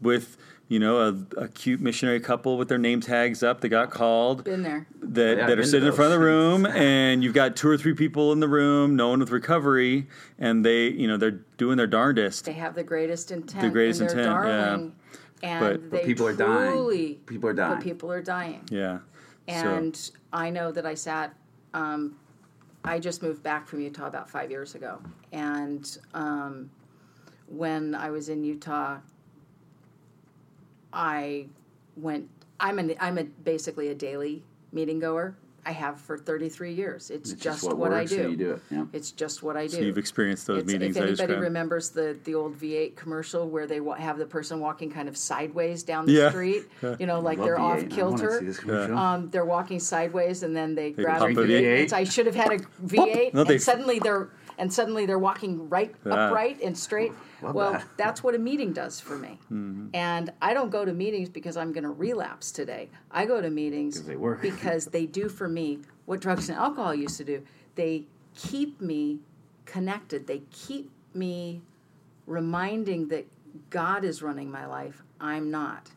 [0.00, 0.38] with
[0.68, 3.60] you know a, a cute missionary couple with their name tags up.
[3.60, 4.86] They got called Been there.
[5.00, 7.76] that, Yeah, that are sitting in front of the room, and you've got two or
[7.78, 10.06] three people in the room, no one with recovery,
[10.38, 12.44] and they you know they're doing their darndest.
[12.44, 13.62] They have the greatest intent.
[13.62, 14.94] The greatest and they're intent,
[15.42, 15.48] yeah.
[15.50, 17.14] And But- they But people are dying.
[17.26, 17.82] People are But dying.
[17.82, 18.64] people are dying.
[18.70, 18.98] Yeah.
[19.46, 21.34] And so, I know that I sat.
[21.72, 22.16] Um,
[22.84, 25.00] I just moved back from Utah about five years ago,
[25.32, 26.70] and um,
[27.46, 28.98] when I was in Utah,
[30.92, 31.46] I
[31.96, 32.28] went.
[32.60, 32.94] I'm an.
[33.00, 34.42] I'm a basically a daily
[34.72, 35.34] meeting goer.
[35.66, 37.10] I have for 33 years.
[37.10, 38.16] It's, It's just, just what, what, I do.
[38.22, 38.62] so you do it.
[38.70, 38.84] Yeah.
[38.94, 39.76] It's just what I do.
[39.76, 41.42] so you've experienced those It's- meetings if anybody described.
[41.42, 45.16] remembers the the old V8 commercial where they wa- have the person walking kind of
[45.16, 46.30] sideways down the Yeah.
[46.30, 46.64] street,
[46.98, 47.84] you know, like they're V8.
[47.84, 48.52] off kilter.
[48.54, 48.70] see.
[48.70, 51.46] Um, they're walking sideways and then they, grab a a V8.
[51.46, 51.78] V8.
[51.80, 55.68] It's, I should have had a V8, No, and suddenly they're and suddenly they're walking
[55.68, 56.28] right Yeah.
[56.28, 57.12] upright and straight.
[57.42, 57.86] Love well, that.
[57.96, 59.38] that's what a meeting does for me.
[59.52, 59.88] Mm-hmm.
[59.94, 62.88] And I don't go to meetings because I'm going to relapse today.
[63.10, 64.42] I go to meetings they work.
[64.42, 67.42] because they do for me what drugs and alcohol used to do.
[67.74, 68.04] They
[68.34, 69.20] keep me
[69.64, 70.26] connected.
[70.26, 71.60] They keep me
[72.26, 73.26] reminding that
[73.70, 75.02] God is running my life.
[75.20, 75.90] I'm not.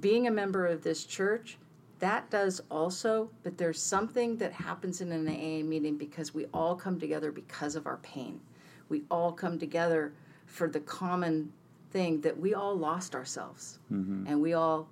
[0.00, 1.58] Being a member of this church,
[1.98, 6.74] that does also, but there's something that happens in an AA meeting because we all
[6.74, 8.40] come together because of our pain.
[8.88, 10.12] We all come together
[10.46, 11.52] for the common
[11.90, 14.88] thing that we all lost ourselves and we all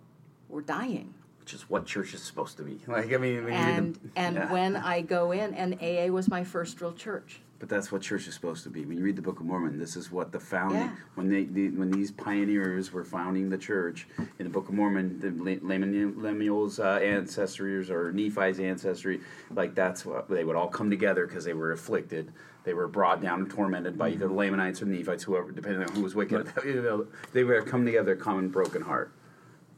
[0.49, 2.79] were dying Which is what church is supposed to be.
[2.87, 4.53] Like I mean, when you read and the- and yeah.
[4.53, 7.41] when I go in, and AA was my first real church.
[7.61, 8.85] But that's what church is supposed to be.
[8.85, 10.95] When you read the Book of Mormon, this is what the founding Yeah.
[11.15, 14.07] when they, the, when these pioneers were founding the church
[14.39, 19.21] in the Book of Mormon, the Le- Lemuel- Lemuel's uh, ancestors or Nephi's ancestry,
[19.51, 22.33] like that's what they would all come together because they were afflicted.
[22.65, 24.37] They were brought down and tormented by either the mm-hmm.
[24.37, 26.51] Lamanites or the Nephites, whoever, depending on who was wicked.
[26.65, 29.13] You they were come together, common broken heart,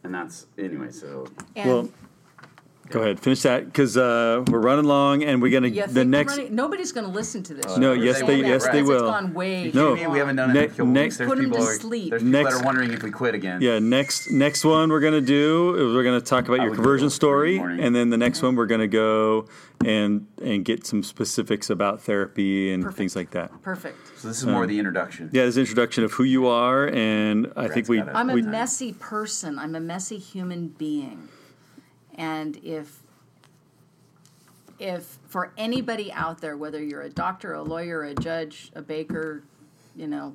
[0.04, 0.90] and that's anyway.
[0.92, 1.26] So
[1.56, 1.88] And well,
[2.90, 6.32] go ahead, finish that because uh, we're running long, and we're gonna you the next.
[6.36, 7.76] we're running, nobody's going to listen to this.
[7.76, 8.92] No, yes, they- that yes, they will.
[8.94, 9.96] It's gone way No.
[9.96, 10.48] too we haven't long.
[10.48, 11.16] done it in Ne- a couple next- weeks.
[11.18, 12.10] There's Put 'em people, to are, sleep.
[12.10, 13.60] there's people that Next- are wondering if we quit again.
[13.60, 16.76] Yeah, next next one we're gonna do is we're gonna talk about I your would
[16.76, 17.80] conversion go story, morning.
[17.80, 19.46] and then the next one we're gonna go
[19.84, 22.98] and and get some specifics about therapy and Perfect.
[22.98, 23.50] things like that.
[23.62, 23.96] Perfect.
[24.18, 25.28] So this is more the introduction.
[25.32, 27.98] Yeah, this introduction of who you are, and I think we.
[27.98, 28.14] got it.
[28.14, 29.58] I'm a we messy person.
[29.58, 31.28] I'm a messy human being.
[32.16, 33.02] And if
[34.78, 39.42] if for anybody out there, whether you're a doctor, a lawyer, a judge, a baker,
[39.94, 40.34] you know,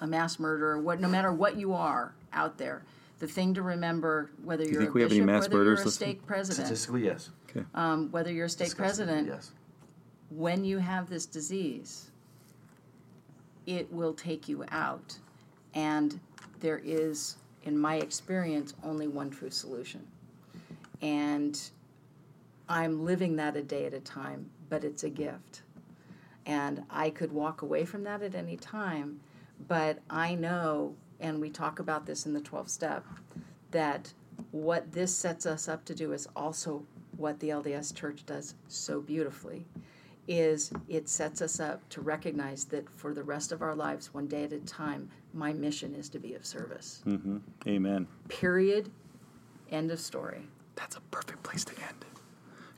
[0.00, 2.82] a mass murderer, what no matter what you are out there,
[3.20, 5.64] the thing to remember, whether you're think a we have any bishop, mass whether you're
[5.64, 6.10] murderers a listening?
[6.16, 7.30] stake president, Statistically, yes.
[7.74, 9.52] um, whether you're a state president, Yes.
[10.30, 12.10] when you have this disease,
[13.66, 15.16] it will take you out.
[15.74, 16.18] And
[16.60, 20.04] there is, in my experience, only one true solution.
[21.04, 21.60] And
[22.66, 25.60] I'm living that a day at a time, but it's a gift.
[26.46, 29.20] And I could walk away from that at any time,
[29.68, 33.04] but I know, and we talk about this in the 12 step,
[33.70, 34.14] that
[34.50, 36.82] what this sets us up to do is also
[37.18, 39.66] what the LDS Church does so beautifully
[40.26, 44.26] is it sets us up to recognize that for the rest of our lives one
[44.26, 47.36] day at a time my mission is to be of service mm-hmm.
[47.66, 48.06] Amen.
[48.28, 48.90] period
[49.70, 52.04] end of story That's a perfect place to end.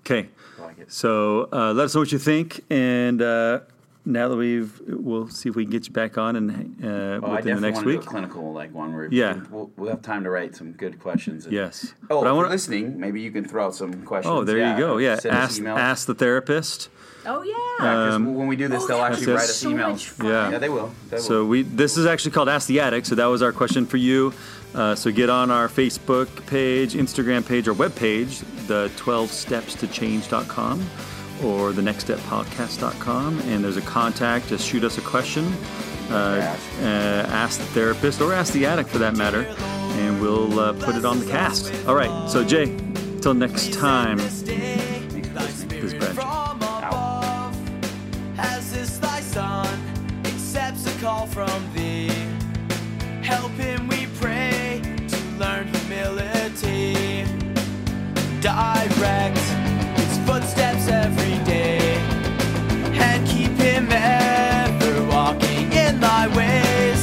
[0.01, 0.29] Okay,
[0.61, 3.61] like so uh, let us know what you think, and uh,
[4.05, 6.51] now that we've, we'll see if we can get you back on and
[6.85, 8.07] uh, Oh, I within definitely the next want to do week.
[8.07, 9.41] a clinical like one where Yeah.
[9.51, 11.45] we'll, we'll have time to write some good questions.
[11.47, 11.93] and- Yes.
[12.09, 14.33] Oh, But I if wanna- you're listening, maybe you can throw out some questions.
[14.33, 14.99] Oh, there you go.
[14.99, 16.89] Yeah, ask ask the therapist.
[17.27, 17.53] oh yeah
[17.85, 19.71] Yeah, 'cause Um, when we do this, Oh, they'll that actually was write us so
[19.71, 20.23] emails.
[20.23, 20.51] Yeah.
[20.53, 20.93] Yeah, they will.
[21.11, 21.23] They will.
[21.25, 23.09] So we this is actually called Ask the Addict.
[23.09, 24.33] So that was our question for you.
[24.75, 29.87] Uh, so get on our Facebook page, Instagram page, or webpage, the 12 steps to
[29.87, 30.85] change.com
[31.45, 33.41] or the next step podcast.com.
[33.41, 35.47] And there's a contact, just shoot us a question,
[36.11, 36.73] uh, ask.
[36.81, 37.59] Uh, ask.
[37.59, 39.43] the therapist or ask the addict for that matter,
[39.99, 41.73] and we'll uh, put it on the cast.
[41.87, 42.77] All right, so Jay,
[43.21, 44.43] till next time, this
[45.95, 46.19] branch.
[58.47, 59.39] direct
[59.99, 61.97] his footsteps every day
[62.95, 67.03] and keep him ever walking in thy ways.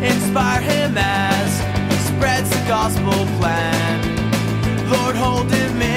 [0.00, 1.50] Inspire him as
[1.90, 3.98] he spreads the gospel plan.
[4.88, 5.89] Lord, hold him in.